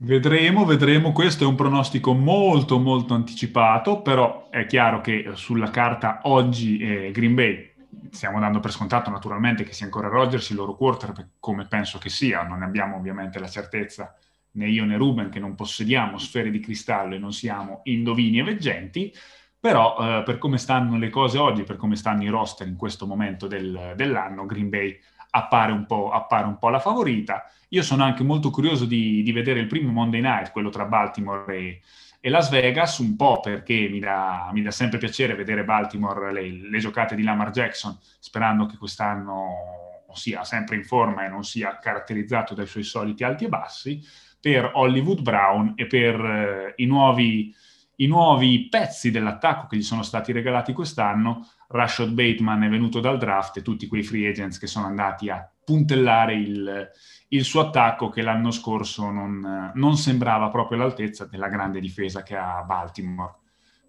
Vedremo, 0.02 0.64
vedremo, 0.64 1.12
questo 1.12 1.44
è 1.44 1.46
un 1.46 1.56
pronostico 1.56 2.14
molto 2.14 2.78
molto 2.78 3.12
anticipato, 3.12 4.00
però 4.00 4.48
è 4.48 4.64
chiaro 4.64 5.02
che 5.02 5.32
sulla 5.34 5.68
carta 5.68 6.20
oggi 6.22 6.78
eh, 6.78 7.10
Green 7.10 7.34
Bay 7.34 7.70
stiamo 8.10 8.40
dando 8.40 8.60
per 8.60 8.70
scontato 8.70 9.10
naturalmente 9.10 9.62
che 9.62 9.74
sia 9.74 9.84
ancora 9.84 10.08
Rodgers 10.08 10.48
il 10.50 10.56
loro 10.56 10.74
quarterback, 10.74 11.32
come 11.38 11.66
penso 11.66 11.98
che 11.98 12.08
sia, 12.08 12.42
non 12.44 12.62
abbiamo 12.62 12.96
ovviamente 12.96 13.38
la 13.38 13.48
certezza 13.48 14.16
né 14.52 14.68
io 14.68 14.84
né 14.84 14.96
Ruben 14.96 15.30
che 15.30 15.38
non 15.38 15.54
possediamo 15.54 16.18
sfere 16.18 16.50
di 16.50 16.60
cristallo 16.60 17.14
e 17.14 17.18
non 17.18 17.32
siamo 17.32 17.80
indovini 17.84 18.38
e 18.38 18.44
veggenti, 18.44 19.12
però 19.58 19.96
eh, 19.98 20.22
per 20.22 20.38
come 20.38 20.56
stanno 20.56 20.96
le 20.96 21.10
cose 21.10 21.38
oggi, 21.38 21.64
per 21.64 21.76
come 21.76 21.96
stanno 21.96 22.22
i 22.22 22.28
roster 22.28 22.66
in 22.66 22.76
questo 22.76 23.06
momento 23.06 23.46
del, 23.46 23.92
dell'anno, 23.94 24.46
Green 24.46 24.70
Bay 24.70 24.98
appare 25.30 25.72
un, 25.72 25.86
appare 26.12 26.46
un, 26.46 26.58
po', 26.58 26.68
la 26.70 26.80
favorita. 26.80 27.44
Io 27.68 27.82
sono 27.82 28.02
anche 28.02 28.24
molto 28.24 28.50
curioso 28.50 28.84
di, 28.84 29.22
di 29.22 29.32
vedere 29.32 29.60
il 29.60 29.66
primo 29.66 29.92
Monday 29.92 30.20
Night, 30.20 30.50
quello 30.50 30.70
tra 30.70 30.86
Baltimore 30.86 31.54
e, 31.54 31.80
e 32.20 32.30
Las 32.30 32.48
Vegas, 32.50 32.98
un 32.98 33.14
po' 33.16 33.40
perché 33.40 33.88
mi 33.88 34.00
dà, 34.00 34.50
mi 34.52 34.62
dà 34.62 34.70
sempre 34.70 34.98
piacere 34.98 35.34
vedere 35.34 35.64
Baltimore, 35.64 36.32
le, 36.32 36.50
le, 36.50 36.78
giocate 36.78 37.14
di 37.14 37.22
Lamar 37.22 37.50
Jackson, 37.50 37.96
sperando 38.18 38.66
che 38.66 38.76
quest'anno 38.76 40.04
sia 40.12 40.42
sempre 40.42 40.74
in 40.74 40.84
forma 40.84 41.24
e 41.24 41.28
non 41.28 41.44
sia 41.44 41.78
caratterizzato 41.78 42.54
dai 42.54 42.66
suoi 42.66 42.82
soliti 42.82 43.22
alti 43.22 43.44
e 43.44 43.48
bassi, 43.48 44.02
per 44.40 44.70
Hollywood 44.74 45.20
Brown 45.20 45.72
e 45.76 45.86
per 45.86 46.20
eh, 46.20 46.74
i 46.76 46.86
nuovi 46.86 47.54
i 48.00 48.06
nuovi 48.06 48.68
pezzi 48.68 49.10
dell'attacco 49.10 49.66
che 49.66 49.76
gli 49.76 49.82
sono 49.82 50.02
stati 50.02 50.32
regalati 50.32 50.72
quest'anno, 50.72 51.46
Rashad 51.68 52.10
Bateman 52.10 52.62
è 52.62 52.68
venuto 52.68 52.98
dal 52.98 53.18
draft 53.18 53.58
e 53.58 53.62
tutti 53.62 53.86
quei 53.86 54.02
free 54.02 54.28
agents 54.28 54.58
che 54.58 54.66
sono 54.66 54.86
andati 54.86 55.28
a 55.28 55.48
puntellare 55.62 56.34
il, 56.34 56.90
il 57.28 57.44
suo 57.44 57.60
attacco 57.60 58.08
che 58.08 58.22
l'anno 58.22 58.50
scorso 58.50 59.10
non, 59.10 59.72
non, 59.74 59.96
sembrava 59.96 60.48
proprio 60.48 60.78
all'altezza 60.78 61.26
della 61.26 61.48
grande 61.48 61.78
difesa 61.78 62.22
che 62.22 62.36
ha 62.36 62.62
Baltimore. 62.62 63.34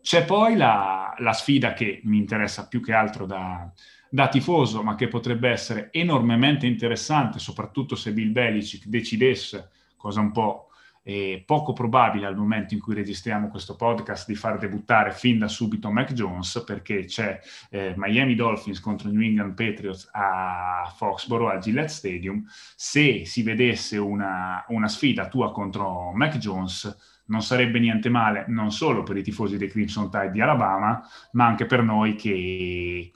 C'è 0.02 0.26
poi 0.26 0.58
la, 0.58 1.14
la 1.20 1.34
sfida 1.34 1.74
che 1.74 2.02
mi 2.04 2.18
interessa 2.18 2.68
più 2.68 2.82
che 2.82 2.92
altro 2.92 3.26
da, 3.26 3.72
da, 4.10 4.28
tifoso, 4.28 4.84
ma 4.84 4.96
che 4.96 5.08
potrebbe 5.08 5.50
essere 5.50 5.90
enormemente 5.92 6.66
interessante, 6.68 7.40
soprattutto 7.40 7.96
se 7.96 8.12
Bill 8.12 8.32
Belichick 8.32 8.88
decidesse, 8.88 9.70
cosa 10.02 10.20
un 10.20 10.32
po' 10.32 10.72
È 11.04 11.42
poco 11.48 11.74
probabile 11.74 12.28
al 12.28 12.36
momento 12.36 12.76
in 12.76 12.80
cui 12.80 12.94
registriamo 12.94 13.48
questo 13.48 13.76
podcast 13.76 14.28
di 14.28 14.36
far 14.36 14.60
debuttare 14.60 15.12
fin 15.12 15.40
da 15.40 15.48
subito 15.48 15.90
Mac 15.90 16.14
Jones 16.14 16.64
perché 16.64 17.06
c'è 17.06 17.40
eh, 17.72 17.96
Miami 17.98 18.36
Dolphins 18.36 18.80
contro 18.80 19.10
New 19.10 19.24
England 19.24 19.56
Patriots 19.56 20.08
a 20.12 20.94
Foxborough 20.96 21.50
al 21.50 21.60
Gillette 21.60 21.88
Stadium. 21.88 22.46
Se 22.76 23.26
si 23.26 23.42
vedesse 23.42 23.98
una, 23.98 24.64
una 24.68 24.88
sfida 24.88 25.28
tua 25.28 25.52
contro 25.52 26.12
Mac 26.12 26.38
Jones, 26.38 27.24
non 27.26 27.42
sarebbe 27.42 27.80
niente 27.80 28.10
male 28.10 28.46
non 28.50 28.72
solo 28.72 29.02
per 29.02 29.18
i 29.18 29.24
tifosi 29.24 29.58
dei 29.58 29.70
Crimson 29.70 30.12
Tide 30.12 30.30
di 30.30 30.42
Alabama, 30.42 31.02
ma 31.32 31.48
anche 31.48 31.66
per 31.66 31.82
noi 31.82 32.14
che 32.14 33.12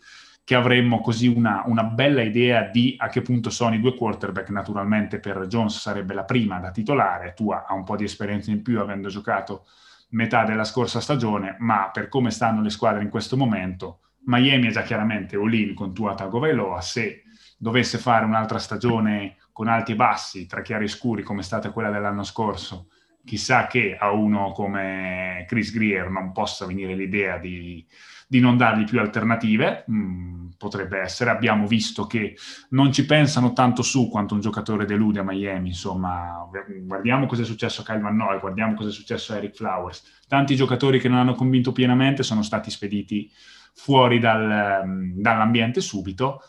che 0.45 0.53
avremmo 0.53 1.01
così 1.01 1.27
una, 1.27 1.63
una, 1.65 1.83
bella 1.83 2.21
idea 2.21 2.61
di 2.61 2.95
a 2.99 3.07
che 3.07 3.23
punto 3.23 3.49
sono 3.49 3.73
i 3.73 3.81
due 3.81 3.95
quarterback. 3.95 4.49
Naturalmente 4.51 5.19
per 5.19 5.47
Jones 5.47 5.79
sarebbe 5.79 6.13
la 6.13 6.23
prima 6.23 6.59
da 6.59 6.69
titolare, 6.69 7.33
Tua 7.33 7.65
ha 7.65 7.73
un 7.73 7.83
po' 7.83 7.95
di 7.95 8.03
esperienza 8.03 8.51
in 8.51 8.61
più 8.61 8.79
avendo 8.79 9.09
giocato 9.09 9.65
metà 10.09 10.45
della 10.45 10.63
scorsa 10.63 11.01
stagione, 11.01 11.55
ma 11.59 11.89
per 11.91 12.09
come 12.09 12.29
stanno 12.29 12.61
le 12.61 12.69
squadre 12.69 13.01
in 13.01 13.09
questo 13.09 13.35
momento, 13.35 14.01
Miami 14.25 14.67
è 14.67 14.71
già 14.71 14.83
chiaramente 14.83 15.35
all-in 15.35 15.73
con 15.73 15.95
Tua 15.95 16.13
Tagovailoa, 16.13 16.79
se 16.79 17.23
dovesse 17.57 17.97
fare 17.97 18.23
un'altra 18.23 18.59
stagione 18.59 19.37
con 19.51 19.67
alti 19.67 19.93
e 19.93 19.95
bassi, 19.95 20.45
tra 20.45 20.61
chiari 20.61 20.85
e 20.85 20.89
scuri 20.89 21.23
come 21.23 21.39
è 21.39 21.43
stata 21.43 21.71
quella 21.71 21.89
dell'anno 21.89 22.23
scorso, 22.23 22.89
chissà 23.25 23.65
che 23.65 23.97
a 23.99 24.11
uno 24.11 24.51
come 24.51 25.43
Chris 25.47 25.73
Greer 25.73 26.07
non 26.09 26.31
possa 26.31 26.67
venire 26.67 26.93
l'idea 26.93 27.39
di 27.39 27.83
di 28.27 28.39
non 28.39 28.57
dargli 28.57 28.83
più 28.83 28.99
alternative, 28.99 29.85
mm, 29.89 30.47
potrebbe 30.57 30.99
essere. 30.99 31.29
Abbiamo 31.29 31.67
visto 31.67 32.05
che 32.07 32.35
non 32.69 32.91
ci 32.91 33.05
pensano 33.05 33.53
tanto 33.53 33.81
su 33.81 34.09
quanto 34.09 34.33
un 34.33 34.39
giocatore 34.39 34.85
delude 34.85 35.19
a 35.19 35.23
Miami, 35.23 35.69
insomma, 35.69 36.47
guardiamo 36.83 37.25
cosa 37.25 37.43
è 37.43 37.45
successo 37.45 37.81
a 37.81 37.83
Kyle 37.83 37.99
Van 37.99 38.15
Noy, 38.15 38.39
guardiamo 38.39 38.73
cosa 38.73 38.89
è 38.89 38.93
successo 38.93 39.33
a 39.33 39.37
Eric 39.37 39.55
Flowers. 39.55 40.23
Tanti 40.27 40.55
giocatori 40.55 40.99
che 40.99 41.09
non 41.09 41.19
hanno 41.19 41.35
convinto 41.35 41.71
pienamente 41.71 42.23
sono 42.23 42.41
stati 42.41 42.71
spediti 42.71 43.31
fuori 43.73 44.19
dal, 44.19 44.83
mm, 44.85 45.21
dall'ambiente 45.21 45.81
subito. 45.81 46.41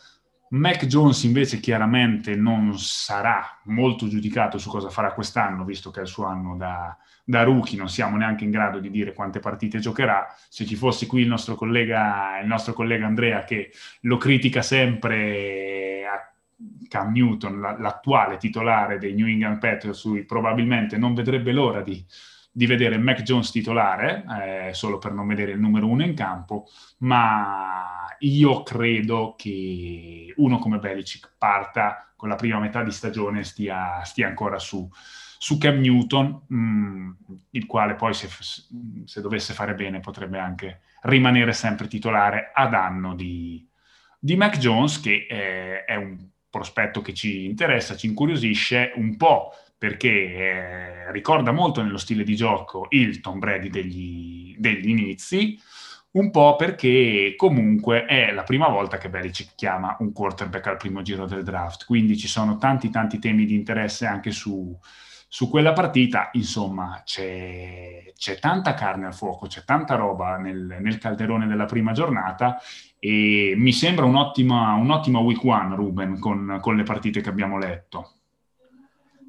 Mac 0.51 0.87
Jones 0.87 1.25
invece 1.25 1.59
chiaramente 1.59 2.37
non 2.37 2.79
sarà 2.79 3.61
molto 3.65 4.07
giudicato 4.07 4.59
su 4.59 4.71
cosa 4.71 4.91
farà 4.91 5.13
quest'anno, 5.13 5.65
visto 5.65 5.91
che 5.91 5.99
è 6.01 6.03
il 6.03 6.09
suo 6.09 6.27
anno 6.27 6.57
da, 6.57 6.97
da 7.25 7.43
rookie, 7.43 7.77
non 7.77 7.89
siamo 7.89 8.17
neanche 8.17 8.45
in 8.45 8.51
grado 8.51 8.79
di 8.79 8.91
dire 8.91 9.13
quante 9.13 9.41
partite 9.41 9.81
giocherà. 9.81 10.33
Se 10.49 10.65
ci 10.65 10.77
fosse 10.77 11.07
qui 11.07 11.23
il 11.23 11.29
nostro 11.29 11.57
collega, 11.57 12.39
il 12.41 12.47
nostro 12.47 12.73
collega 12.73 13.07
Andrea 13.07 13.43
che 13.43 13.73
lo 14.03 14.17
critica 14.17 14.63
sempre 14.63 16.05
a 16.07 16.33
Cam 16.89 17.11
Newton, 17.11 17.61
l'attuale 17.61 18.37
titolare 18.37 18.99
dei 18.99 19.15
New 19.15 19.27
England 19.27 19.59
Patriots, 19.59 20.25
probabilmente 20.27 20.97
non 20.97 21.15
vedrebbe 21.15 21.51
l'ora 21.51 21.83
di, 21.83 22.05
di 22.53 22.67
vedere 22.67 22.97
Mac 22.97 23.23
Jones 23.23 23.51
titolare, 23.51 24.25
eh, 24.69 24.75
solo 24.75 24.99
per 24.99 25.13
non 25.13 25.27
vedere 25.27 25.51
il 25.51 25.61
numero 25.61 25.89
uno 25.89 26.05
in 26.05 26.15
campo, 26.15 26.69
ma 26.99 27.96
io 28.21 28.63
credo 28.63 29.35
che 29.37 30.33
uno 30.37 30.59
come 30.59 30.79
Belichick 30.79 31.33
parta 31.39 32.13
con 32.17 32.29
la 32.29 32.37
prima 32.37 32.59
metà 32.59 32.83
di 32.83 32.91
stagione, 32.91 33.45
stia, 33.45 34.03
stia 34.05 34.27
ancora 34.27 34.59
su, 34.59 34.89
su 35.39 35.59
Cam 35.59 35.79
Newton, 35.81 36.43
mh, 36.47 36.57
mm, 36.57 37.11
il 37.51 37.67
quale 37.67 37.95
poi 37.95 38.15
se, 38.15 38.29
se, 39.05 39.21
dovesse 39.21 39.53
fare 39.53 39.75
bene 39.75 40.01
potrebbe 40.01 40.39
anche 40.39 40.81
rimanere 41.03 41.53
sempre 41.53 41.89
titolare 41.89 42.51
a 42.55 42.67
danno 42.67 43.15
di, 43.15 43.69
di 44.19 44.37
Mac 44.37 44.59
Jones, 44.59 45.01
che 45.01 45.27
eh, 45.29 45.85
è 45.85 45.95
un 45.95 46.17
prospetto 46.49 47.03
che 47.03 47.13
ci 47.13 47.45
interessa, 47.45 47.97
ci 47.97 48.07
incuriosisce 48.07 48.93
un 48.97 49.17
po' 49.17 49.53
perché 49.79 50.09
eh, 50.09 51.13
ricorda 51.13 51.53
molto 51.53 51.83
nello 51.83 51.99
stile 51.99 52.25
di 52.25 52.35
gioco 52.35 52.87
il 52.91 53.21
Tom 53.21 53.39
Brady 53.39 53.69
degli, 53.69 54.57
degli 54.59 54.89
inizi, 54.89 55.61
un 56.17 56.31
po' 56.31 56.57
perché 56.57 57.35
comunque 57.37 58.05
è 58.07 58.33
la 58.33 58.43
prima 58.43 58.69
volta 58.69 58.99
che 58.99 59.11
Belichick 59.11 59.55
chiama 59.55 59.97
un 60.01 60.13
quarterback 60.13 60.67
al 60.67 60.77
primo 60.77 61.03
giro 61.03 61.27
del 61.27 61.43
draft, 61.43 61.85
quindi 61.85 62.17
ci 62.17 62.27
sono 62.27 62.59
tanti 62.59 62.91
tanti 62.91 63.19
temi 63.19 63.45
di 63.45 63.55
interesse 63.55 64.07
anche 64.07 64.31
su, 64.31 64.77
su 65.29 65.51
quella 65.51 65.73
partita, 65.75 66.31
insomma, 66.33 67.03
c'è, 67.05 68.13
c'è, 68.17 68.39
tanta 68.39 68.73
carne 68.75 69.07
al 69.07 69.15
fuoco, 69.15 69.47
c'è 69.47 69.65
tanta 69.65 69.95
roba 69.95 70.39
nel, 70.39 70.79
nel, 70.81 70.99
calderone 70.99 71.47
della 71.47 71.67
prima 71.67 71.93
giornata. 71.93 72.59
E 72.99 73.53
mi 73.57 73.73
sembra 73.73 74.07
un'ottima, 74.07 74.73
un'ottima 74.73 75.19
week 75.19 75.45
one, 75.45 75.75
Ruben, 75.77 76.19
con, 76.19 76.59
con 76.63 76.77
le 76.77 76.83
partite 76.83 77.21
che 77.21 77.29
abbiamo 77.29 77.59
letto. 77.59 78.13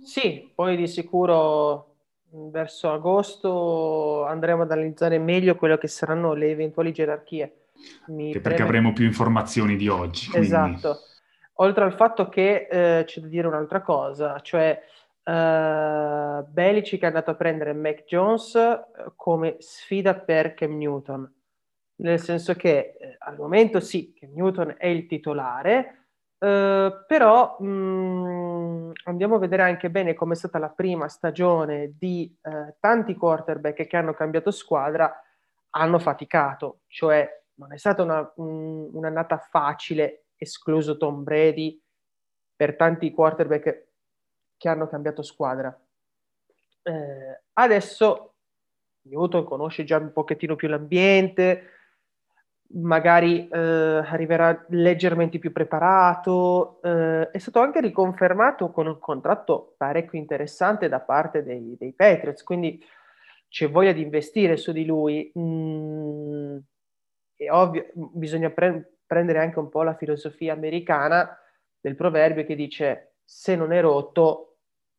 Sì, 0.02 0.50
poi 0.56 0.78
di 0.78 0.88
sicuro 0.88 1.97
verso 2.30 2.92
agosto 2.92 4.26
andremo 4.26 4.64
ad 4.64 4.72
analizzare 4.72 5.18
meglio 5.20 5.56
quello 5.56 5.78
che 5.78 5.88
saranno 5.88 6.34
le 6.34 6.50
eventuali 6.50 6.92
gerarchie. 6.92 7.68
Mi 8.08 8.32
perché 8.32 8.42
preme... 8.42 8.64
avremo 8.64 8.94
più 8.94 9.06
informazioni 9.06 9.76
di 9.76 9.88
oggi. 9.88 10.30
Quindi... 10.30 10.48
Esatto. 10.48 11.00
Oltre 11.60 11.84
al 11.84 11.94
fatto 11.94 12.30
che 12.30 12.68
eh, 12.70 13.04
c'è 13.06 13.20
da 13.22 13.28
dire 13.28 13.48
un'altra 13.48 13.82
cosa, 13.82 14.40
cioè 14.42 14.80
uh, 15.24 16.46
Belichick 16.48 17.02
è 17.02 17.08
andato 17.08 17.32
a 17.32 17.36
prendere 17.36 17.74
Mac 17.74 18.04
Jones 18.06 18.54
eh, 18.56 18.84
come 19.16 19.56
sfida 19.58 20.14
per 20.14 20.54
Cam 20.54 20.78
Newton, 20.78 21.34
nel 21.96 22.20
senso 22.20 22.54
che 22.54 22.96
eh, 23.00 23.16
al 23.18 23.38
momento 23.38 23.80
sì, 23.80 24.14
Cam 24.14 24.34
Newton 24.34 24.76
è 24.78 24.86
il 24.86 25.08
titolare, 25.08 25.97
Uh, 26.40 27.06
però 27.08 27.58
mh, 27.60 27.68
mm, 27.68 28.92
andiamo 29.06 29.36
a 29.36 29.40
vedere 29.40 29.64
anche 29.64 29.90
bene 29.90 30.14
come 30.14 30.34
è 30.34 30.38
stata 30.38 30.60
la 30.60 30.70
prima 30.70 31.08
stagione 31.08 31.96
di 31.98 32.32
uh, 32.44 32.76
tanti 32.80 33.16
quarterback 33.16 33.88
che 33.88 33.98
hanno 33.98 34.14
cambiato 34.14 34.52
squadra, 34.52 35.12
hanno 35.72 35.98
faticato, 35.98 36.82
cioè 36.88 37.28
non 37.56 37.74
è 37.74 37.78
stata 37.78 38.04
una, 38.04 38.32
un, 38.36 38.90
un'annata 38.94 39.38
facile, 39.38 40.26
escluso 40.36 40.98
Tom 40.98 41.24
Brady, 41.24 41.82
per 42.56 42.76
tanti 42.76 43.12
quarterback 43.12 43.88
che 44.58 44.70
hanno 44.70 44.88
cambiato 44.88 45.22
squadra. 45.22 45.76
Eh, 46.84 47.42
adesso 47.54 48.36
Newton 49.04 49.44
conosce 49.44 49.84
già 49.84 49.98
un 49.98 50.12
pochettino 50.12 50.56
più 50.56 50.68
l'ambiente, 50.68 51.77
magari 52.70 53.48
eh, 53.48 53.58
arriverà 53.58 54.66
leggermente 54.70 55.40
più 55.40 55.52
preparato, 55.52 56.82
eh, 56.82 57.30
è 57.32 57.38
stato 57.38 57.60
anche 57.60 57.82
riconfermato 57.82 58.72
con 58.72 58.88
un 58.88 59.00
contratto 59.00 59.76
parecchio 59.78 60.20
interessante 60.20 60.90
da 60.90 61.00
parte 61.00 61.44
dei, 61.44 61.76
dei 61.80 61.94
Patriots, 61.94 62.44
quindi 62.44 62.84
c'è 63.48 63.70
voglia 63.70 63.94
di 63.94 64.02
investire 64.02 64.58
su 64.58 64.72
di 64.72 64.86
lui. 64.86 65.32
Mm, 65.38 66.58
è 67.36 67.50
ovvio, 67.52 67.88
bisogna 67.94 68.50
pre- 68.50 68.98
prendere 69.06 69.40
anche 69.40 69.60
un 69.60 69.70
po' 69.70 69.84
la 69.84 69.96
filosofia 69.96 70.54
americana 70.54 71.38
del 71.80 71.96
proverbio 71.96 72.46
che 72.46 72.56
dice 72.56 73.14
se 73.24 73.56
non 73.56 73.72
è 73.72 73.82
rotto 73.82 74.58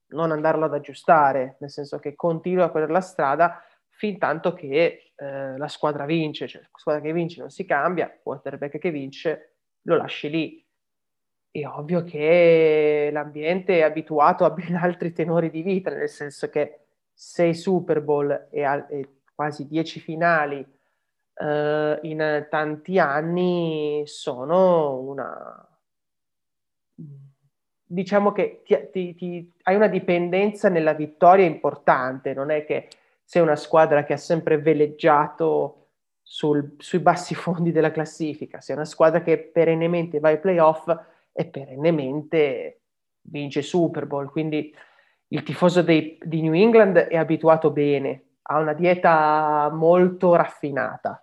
non 0.09 0.31
andarlo 0.31 0.65
ad 0.65 0.75
aggiustare, 0.75 1.57
nel 1.61 1.71
senso 1.71 1.99
che 1.99 2.15
continua 2.15 2.71
per 2.71 2.91
la 2.91 3.01
strada 3.01 3.63
fin 3.99 4.17
tanto 4.17 4.55
che 4.55 5.13
eh, 5.17 5.59
la 5.59 5.67
squadra 5.67 6.05
vince, 6.05 6.47
cioè 6.47 6.63
la 6.63 6.79
squadra 6.79 7.03
che 7.03 7.13
vince 7.13 7.41
non 7.41 7.51
si 7.51 7.65
cambia, 7.65 8.17
quarterback 8.23 8.79
che 8.79 8.93
vince 8.93 9.57
lo 9.83 9.97
lasci 9.97 10.31
lì. 10.31 10.65
È 11.51 11.67
ovvio 11.67 12.05
che 12.05 13.11
l'ambiente 13.13 13.79
è 13.79 13.83
abituato 13.83 14.45
a 14.45 14.51
ben 14.51 14.77
altri 14.81 15.13
tenori 15.13 15.51
di 15.51 15.63
vita, 15.63 15.91
nel 15.91 16.09
senso 16.09 16.49
che 16.49 16.85
sei 17.13 17.55
Super 17.55 18.01
Bowl 18.01 18.47
e, 18.53 18.63
al- 18.63 18.87
e 18.89 19.23
quasi 19.35 19.67
dieci 19.67 19.99
finali 19.99 20.65
eh, 21.35 21.99
in 22.03 22.47
tanti 22.49 23.01
anni 23.01 24.05
sono 24.07 25.01
una... 25.01 25.69
Diciamo 27.91 28.31
che 28.31 28.63
ti, 28.65 28.89
ti, 28.93 29.15
ti, 29.17 29.53
hai 29.63 29.75
una 29.75 29.89
dipendenza 29.89 30.69
nella 30.69 30.93
vittoria 30.93 31.47
importante, 31.47 32.33
non 32.33 32.51
è 32.51 32.65
che 32.65 32.89
sei 33.29 33.43
una 33.43 33.57
squadra 33.57 34.05
che 34.05 34.15
ha 34.15 34.17
sempre 34.17 34.57
veleggiato 34.57 35.89
sul, 36.23 36.77
sui 36.79 37.01
bassi 37.01 37.35
fondi 37.37 37.73
della 37.73 37.91
classifica, 37.91 38.63
sei 38.63 38.75
una 38.75 38.87
squadra 38.87 39.21
che 39.21 39.37
perennemente 39.37 40.19
va 40.19 40.29
ai 40.29 40.41
playoff 40.41 40.89
e 41.31 41.45
perennemente 41.45 42.81
vince 43.21 43.61
Super 43.61 44.07
Bowl. 44.07 44.31
Quindi 44.31 44.75
il 45.29 45.43
tifoso 45.43 45.83
dei, 45.83 46.17
di 46.23 46.41
New 46.41 46.55
England 46.55 46.97
è 46.97 47.19
abituato 47.19 47.71
bene, 47.71 48.37
ha 48.45 48.57
una 48.61 48.73
dieta 48.73 49.69
molto 49.75 50.35
raffinata. 50.35 51.23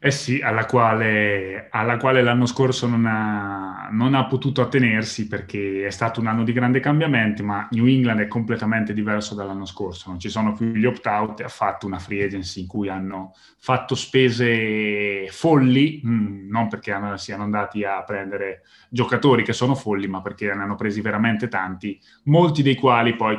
Eh 0.00 0.12
sì, 0.12 0.40
alla 0.40 0.64
quale, 0.64 1.66
alla 1.70 1.96
quale 1.96 2.22
l'anno 2.22 2.46
scorso 2.46 2.86
non 2.86 3.04
ha, 3.04 3.88
non 3.90 4.14
ha, 4.14 4.26
potuto 4.26 4.60
attenersi 4.60 5.26
perché 5.26 5.86
è 5.86 5.90
stato 5.90 6.20
un 6.20 6.28
anno 6.28 6.44
di 6.44 6.52
grande 6.52 6.78
cambiamento, 6.78 7.42
ma 7.42 7.66
New 7.72 7.84
England 7.84 8.20
è 8.20 8.28
completamente 8.28 8.92
diverso 8.92 9.34
dall'anno 9.34 9.64
scorso, 9.64 10.10
non 10.10 10.20
ci 10.20 10.28
sono 10.28 10.52
più 10.52 10.66
gli 10.66 10.84
opt-out 10.84 11.40
ha 11.40 11.48
fatto 11.48 11.86
una 11.86 11.98
free 11.98 12.22
agency 12.24 12.60
in 12.60 12.68
cui 12.68 12.88
hanno 12.88 13.32
fatto 13.58 13.96
spese 13.96 15.26
folli, 15.30 16.00
mm, 16.06 16.48
non 16.48 16.68
perché 16.68 16.92
hanno, 16.92 17.16
siano 17.16 17.42
andati 17.42 17.82
a 17.82 18.00
prendere 18.04 18.62
giocatori 18.90 19.42
che 19.42 19.52
sono 19.52 19.74
folli, 19.74 20.06
ma 20.06 20.22
perché 20.22 20.46
ne 20.54 20.62
hanno 20.62 20.76
presi 20.76 21.00
veramente 21.00 21.48
tanti, 21.48 22.00
molti 22.24 22.62
dei 22.62 22.76
quali 22.76 23.16
poi 23.16 23.36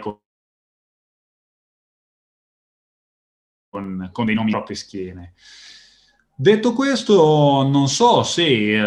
con, 3.69 4.09
con 4.11 4.25
dei 4.25 4.35
nomi 4.35 4.51
proprie 4.51 4.75
schiene. 4.75 5.33
Detto 6.41 6.71
questo, 6.71 7.67
non 7.69 7.89
so 7.89 8.23
se 8.23 8.45
eh, 8.45 8.77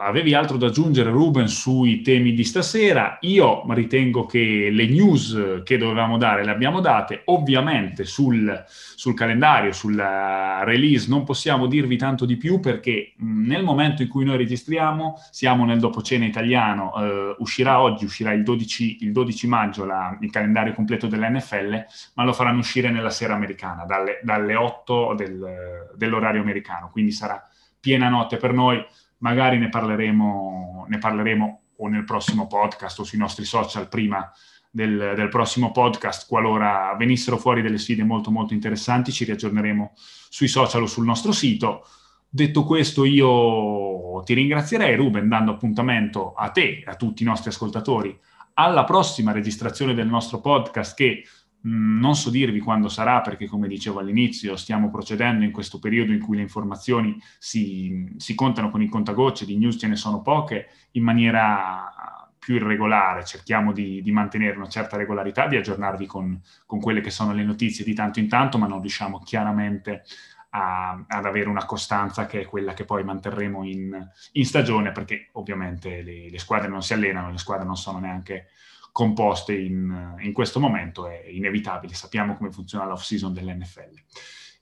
avevi 0.00 0.32
altro 0.32 0.56
da 0.56 0.68
aggiungere, 0.68 1.10
Ruben, 1.10 1.48
sui 1.48 2.00
temi 2.00 2.32
di 2.32 2.44
stasera. 2.44 3.18
Io 3.20 3.62
ritengo 3.74 4.24
che 4.24 4.70
le 4.72 4.86
news 4.86 5.60
che 5.64 5.76
dovevamo 5.76 6.16
dare 6.16 6.46
le 6.46 6.50
abbiamo 6.50 6.80
date. 6.80 7.20
Ovviamente 7.26 8.06
sul, 8.06 8.64
sul 8.66 9.12
calendario, 9.12 9.72
sulla 9.72 10.62
release, 10.64 11.10
non 11.10 11.24
possiamo 11.24 11.66
dirvi 11.66 11.98
tanto 11.98 12.24
di 12.24 12.38
più 12.38 12.58
perché 12.58 13.12
nel 13.18 13.64
momento 13.64 14.00
in 14.00 14.08
cui 14.08 14.24
noi 14.24 14.38
registriamo, 14.38 15.20
siamo 15.30 15.66
nel 15.66 15.80
dopo 15.80 16.00
cena 16.00 16.24
italiano. 16.24 16.94
Eh, 16.96 17.36
uscirà 17.40 17.82
oggi, 17.82 18.06
uscirà 18.06 18.32
il 18.32 18.42
12, 18.42 19.04
il 19.04 19.12
12 19.12 19.46
maggio 19.46 19.84
la, 19.84 20.16
il 20.22 20.30
calendario 20.30 20.72
completo 20.72 21.06
dell'NFL, 21.06 21.84
ma 22.14 22.24
lo 22.24 22.32
faranno 22.32 22.60
uscire 22.60 22.90
nella 22.90 23.10
sera 23.10 23.34
americana, 23.34 23.84
dalle, 23.84 24.20
dalle 24.22 24.54
8 24.54 25.12
del, 25.14 25.90
dell'orario 25.94 26.40
americano 26.40 26.92
quindi 26.94 27.10
sarà 27.10 27.42
piena 27.80 28.08
notte 28.08 28.36
per 28.36 28.52
noi. 28.52 28.80
Magari 29.18 29.58
ne 29.58 29.68
parleremo, 29.68 30.86
ne 30.88 30.98
parleremo 30.98 31.62
o 31.78 31.88
nel 31.88 32.04
prossimo 32.04 32.46
podcast 32.46 33.00
o 33.00 33.02
sui 33.02 33.18
nostri 33.18 33.44
social 33.44 33.88
prima 33.88 34.30
del, 34.70 35.14
del, 35.16 35.28
prossimo 35.28 35.72
podcast, 35.72 36.28
qualora 36.28 36.94
venissero 36.96 37.36
fuori 37.36 37.62
delle 37.62 37.78
sfide 37.78 38.04
molto 38.04 38.30
molto 38.30 38.54
interessanti, 38.54 39.10
ci 39.10 39.24
riaggiorneremo 39.24 39.92
sui 40.28 40.46
social 40.46 40.82
o 40.82 40.86
sul 40.86 41.04
nostro 41.04 41.32
sito. 41.32 41.84
Detto 42.28 42.64
questo, 42.64 43.04
io 43.04 44.22
ti 44.22 44.34
ringrazierei, 44.34 44.94
Ruben, 44.94 45.28
dando 45.28 45.50
appuntamento 45.50 46.32
a 46.34 46.50
te 46.50 46.82
e 46.84 46.84
a 46.86 46.94
tutti 46.94 47.24
i 47.24 47.26
nostri 47.26 47.50
ascoltatori 47.50 48.16
alla 48.54 48.84
prossima 48.84 49.32
registrazione 49.32 49.94
del 49.94 50.06
nostro 50.06 50.40
podcast 50.40 50.94
che 50.94 51.24
non 51.66 52.14
so 52.14 52.30
dirvi 52.30 52.60
quando 52.60 52.88
sarà 52.88 53.20
perché, 53.20 53.46
come 53.46 53.68
dicevo 53.68 54.00
all'inizio, 54.00 54.56
stiamo 54.56 54.90
procedendo 54.90 55.44
in 55.44 55.50
questo 55.50 55.78
periodo 55.78 56.12
in 56.12 56.20
cui 56.20 56.36
le 56.36 56.42
informazioni 56.42 57.18
si, 57.38 58.12
si 58.16 58.34
contano 58.34 58.70
con 58.70 58.82
i 58.82 58.88
contagocce, 58.88 59.46
di 59.46 59.56
news 59.56 59.78
ce 59.78 59.86
ne 59.86 59.96
sono 59.96 60.20
poche, 60.20 60.68
in 60.92 61.02
maniera 61.02 61.90
più 62.38 62.56
irregolare. 62.56 63.24
Cerchiamo 63.24 63.72
di, 63.72 64.02
di 64.02 64.12
mantenere 64.12 64.56
una 64.56 64.68
certa 64.68 64.98
regolarità, 64.98 65.46
di 65.46 65.56
aggiornarvi 65.56 66.06
con, 66.06 66.38
con, 66.66 66.80
quelle 66.80 67.00
che 67.00 67.10
sono 67.10 67.32
le 67.32 67.44
notizie 67.44 67.84
di 67.84 67.94
tanto 67.94 68.18
in 68.18 68.28
tanto, 68.28 68.58
ma 68.58 68.66
non 68.66 68.80
riusciamo 68.80 69.20
chiaramente 69.20 70.02
a, 70.50 71.02
ad 71.06 71.24
avere 71.24 71.48
una 71.48 71.64
costanza 71.64 72.26
che 72.26 72.42
è 72.42 72.44
quella 72.44 72.74
che 72.74 72.84
poi 72.84 73.02
manterremo 73.02 73.64
in, 73.64 74.06
in 74.32 74.44
stagione, 74.44 74.92
perché 74.92 75.30
ovviamente 75.32 76.02
le, 76.02 76.28
le 76.28 76.38
squadre 76.38 76.68
non 76.68 76.82
si 76.82 76.92
allenano, 76.92 77.30
le 77.30 77.38
squadre 77.38 77.64
non 77.64 77.76
sono 77.76 78.00
neanche 78.00 78.48
composte 78.94 79.54
in, 79.54 80.14
in, 80.20 80.32
questo 80.32 80.60
momento, 80.60 81.08
è 81.08 81.24
inevitabile, 81.26 81.94
sappiamo 81.94 82.36
come 82.36 82.52
funziona 82.52 82.86
l'off 82.86 83.02
season 83.02 83.32
dell'NFL. 83.32 83.92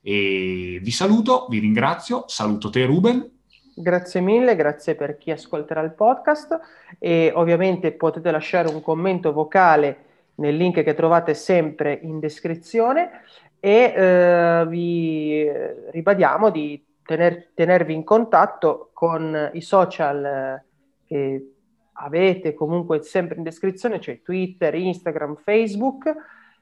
E 0.01 0.79
vi 0.81 0.89
saluto, 0.89 1.45
vi 1.51 1.59
ringrazio, 1.59 2.23
saluto 2.25 2.71
te 2.71 2.83
Ruben. 2.83 3.29
Grazie 3.75 4.21
mille, 4.21 4.55
grazie 4.55 4.95
per 4.95 5.19
chi 5.19 5.29
ascolterà 5.29 5.81
il 5.81 5.91
podcast 5.91 6.59
e 6.97 7.31
ovviamente 7.35 7.91
potete 7.91 8.31
lasciare 8.31 8.69
un 8.69 8.81
commento 8.81 9.31
vocale 9.33 9.97
nel 10.35 10.57
link 10.57 10.81
che 10.81 10.95
trovate 10.95 11.35
sempre 11.35 11.99
in 12.01 12.17
descrizione 12.19 13.11
e 13.59 13.93
eh, 13.95 14.65
vi 14.67 15.47
ribadiamo 15.91 16.49
di 16.49 16.83
tener, 17.05 17.49
tenervi 17.53 17.93
in 17.93 18.03
contatto 18.03 18.89
con 18.93 19.51
i 19.53 19.61
social 19.61 20.59
eh, 21.05 21.52
avete 21.93 22.53
comunque 22.53 23.01
sempre 23.03 23.37
in 23.37 23.43
descrizione, 23.43 23.99
cioè 23.99 24.21
Twitter, 24.21 24.73
Instagram, 24.75 25.35
Facebook, 25.35 26.13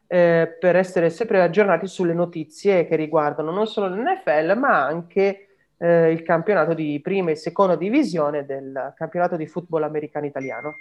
eh, 0.08 0.58
per 0.60 0.76
essere 0.76 1.10
sempre 1.10 1.42
aggiornati 1.42 1.88
sulle 1.88 2.14
notizie 2.14 2.86
che 2.86 2.96
riguardano 2.96 3.52
non 3.52 3.68
solo 3.68 3.88
l'NFL, 3.88 4.58
ma 4.58 4.86
anche 4.86 5.48
eh, 5.78 6.12
il 6.12 6.22
campionato 6.22 6.74
di 6.74 7.00
prima 7.02 7.32
e 7.32 7.36
seconda 7.36 7.76
divisione 7.76 8.46
del 8.46 8.94
campionato 8.96 9.36
di 9.36 9.48
football 9.48 9.84
americano 9.84 10.26
italiano. 10.26 10.80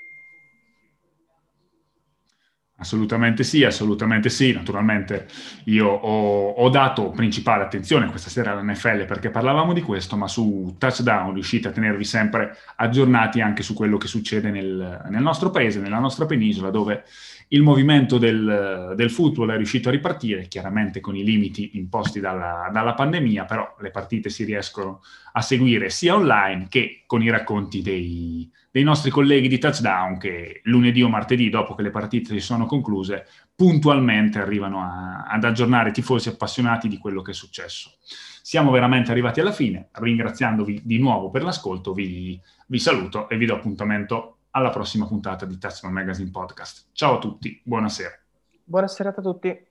Assolutamente 2.81 3.45
sì, 3.45 3.63
assolutamente 3.63 4.31
sì. 4.31 4.53
Naturalmente 4.53 5.27
io 5.65 5.87
ho, 5.87 6.51
ho, 6.53 6.69
dato 6.71 7.11
principale 7.11 7.63
attenzione 7.63 8.07
questa 8.07 8.31
sera 8.31 8.53
all'NFL 8.53 9.05
perché 9.05 9.29
parlavamo 9.29 9.75
di 9.75 9.83
questo, 9.83 10.17
ma 10.17 10.27
su 10.27 10.77
Touchdown 10.79 11.35
riuscite 11.35 11.69
a 11.69 11.73
tenervi 11.73 12.05
sempre 12.05 12.57
aggiornati 12.77 13.43
anche 13.43 13.63
su 13.63 13.75
quello 13.75 13.99
che 13.99 14.07
succede 14.07 14.51
nel, 14.51 15.07
nel 15.11 15.23
nostro 15.23 15.51
paese, 15.51 15.79
nella 15.79 15.99
nostra 15.99 16.25
penisola, 16.25 16.71
dove 16.71 17.05
il 17.49 17.63
movimento 17.63 18.17
del, 18.17 18.95
del, 18.97 19.11
football 19.11 19.51
è 19.51 19.57
riuscito 19.57 19.91
a 19.91 19.93
ripartire, 19.93 20.49
chiaramente 20.49 21.01
con 21.01 21.17
i 21.17 21.25
limiti 21.25 21.73
imposti 21.75 22.19
dalla, 22.19 22.71
dalla 22.73 22.95
pandemia, 22.95 23.45
però 23.45 23.77
le 23.81 23.91
partite 23.91 24.31
si 24.31 24.45
riescono 24.45 25.03
a 25.33 25.43
seguire 25.43 25.91
sia 25.91 26.15
online 26.15 26.67
che 26.71 27.03
con 27.07 27.23
i 27.23 27.29
racconti 27.29 27.83
dei 27.83 28.51
dei 28.71 28.85
nostri 28.85 29.11
colleghi 29.11 29.49
di 29.49 29.59
touchdown 29.59 30.17
che 30.17 30.61
lunedì 30.65 31.03
o 31.03 31.09
martedì, 31.09 31.49
dopo 31.51 31.75
che 31.75 31.83
le 31.83 31.91
partite 31.91 32.33
si 32.33 32.41
sono 32.41 32.67
concluse, 32.67 33.27
puntualmente 33.55 34.39
arrivano 34.39 34.81
a, 34.81 35.25
ad 35.25 35.45
aggiornare 35.45 35.89
i 35.89 35.93
tifosi 35.93 36.29
appassionati 36.29 36.89
di 36.89 36.99
quello 36.99 37.23
che 37.23 37.33
è 37.33 37.35
successo. 37.35 37.99
Siamo 38.43 38.71
veramente 38.71 39.11
arrivati 39.11 39.41
alla 39.41 39.53
fine, 39.53 39.89
ringraziandovi 39.93 40.83
di 40.85 40.99
nuovo 40.99 41.31
per 41.31 41.43
l'ascolto, 41.43 41.93
vi, 41.93 42.41
vi 42.67 42.79
saluto 42.79 43.29
e 43.29 43.37
vi 43.37 43.47
do 43.47 43.55
appuntamento 43.55 44.37
alla 44.51 44.71
prossima 44.71 45.07
puntata 45.07 45.45
di 45.45 45.59
Touchdown 45.59 45.93
Magazine 45.93 46.31
Podcast. 46.31 46.89
Ciao 46.93 47.17
a 47.17 47.19
tutti, 47.19 47.61
buonasera. 47.65 48.19
Buonasera 48.65 49.09
a 49.11 49.23
tutti. 49.23 49.70